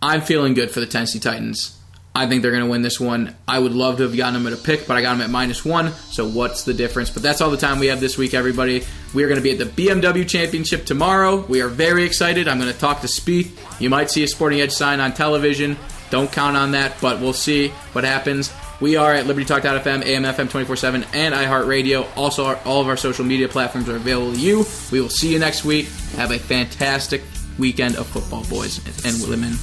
I'm 0.00 0.22
feeling 0.22 0.54
good 0.54 0.70
for 0.70 0.80
the 0.80 0.86
Tennessee 0.86 1.18
Titans. 1.18 1.78
I 2.14 2.26
think 2.26 2.42
they're 2.42 2.50
going 2.50 2.64
to 2.64 2.70
win 2.70 2.82
this 2.82 2.98
one. 2.98 3.36
I 3.46 3.58
would 3.58 3.72
love 3.72 3.98
to 3.98 4.02
have 4.02 4.16
gotten 4.16 4.34
them 4.34 4.52
at 4.52 4.58
a 4.58 4.60
pick, 4.60 4.88
but 4.88 4.96
I 4.96 5.02
got 5.02 5.12
them 5.12 5.20
at 5.20 5.30
minus 5.30 5.64
one. 5.64 5.92
So 5.92 6.28
what's 6.28 6.64
the 6.64 6.74
difference? 6.74 7.10
But 7.10 7.22
that's 7.22 7.40
all 7.40 7.50
the 7.50 7.56
time 7.56 7.78
we 7.78 7.86
have 7.88 8.00
this 8.00 8.18
week, 8.18 8.34
everybody. 8.34 8.82
We 9.14 9.22
are 9.22 9.28
going 9.28 9.40
to 9.40 9.42
be 9.42 9.52
at 9.52 9.58
the 9.58 9.86
BMW 9.86 10.28
Championship 10.28 10.84
tomorrow. 10.84 11.44
We 11.46 11.60
are 11.60 11.68
very 11.68 12.02
excited. 12.04 12.48
I'm 12.48 12.58
going 12.58 12.72
to 12.72 12.78
talk 12.78 13.02
to 13.02 13.06
Spieth. 13.06 13.80
You 13.80 13.88
might 13.88 14.10
see 14.10 14.24
a 14.24 14.28
Sporting 14.28 14.60
Edge 14.60 14.72
sign 14.72 14.98
on 14.98 15.12
television. 15.12 15.76
Don't 16.10 16.32
count 16.32 16.56
on 16.56 16.72
that, 16.72 17.00
but 17.00 17.20
we'll 17.20 17.32
see 17.32 17.68
what 17.92 18.02
happens. 18.02 18.52
We 18.80 18.96
are 18.96 19.12
at 19.12 19.26
LibertyTalk.fm, 19.26 20.04
AMFM 20.04 20.48
24-7, 20.48 21.06
and 21.12 21.34
iHeartRadio. 21.34 22.06
Also, 22.16 22.44
our, 22.44 22.56
all 22.64 22.80
of 22.80 22.86
our 22.88 22.96
social 22.96 23.24
media 23.24 23.48
platforms 23.48 23.88
are 23.88 23.96
available 23.96 24.32
to 24.32 24.38
you. 24.38 24.64
We 24.92 25.00
will 25.00 25.08
see 25.08 25.32
you 25.32 25.38
next 25.40 25.64
week. 25.64 25.88
Have 26.14 26.30
a 26.30 26.38
fantastic 26.38 27.22
weekend 27.58 27.96
of 27.96 28.06
football, 28.06 28.44
boys 28.44 28.78
and 29.04 29.28
women. 29.28 29.54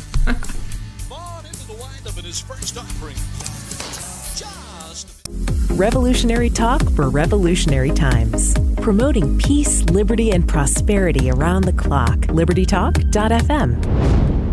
Revolutionary 5.72 6.50
talk 6.50 6.90
for 6.92 7.10
revolutionary 7.10 7.92
times. 7.92 8.54
Promoting 8.78 9.38
peace, 9.38 9.84
liberty, 9.84 10.32
and 10.32 10.48
prosperity 10.48 11.30
around 11.30 11.64
the 11.64 11.74
clock. 11.74 12.18
LibertyTalk.fm. 12.28 14.45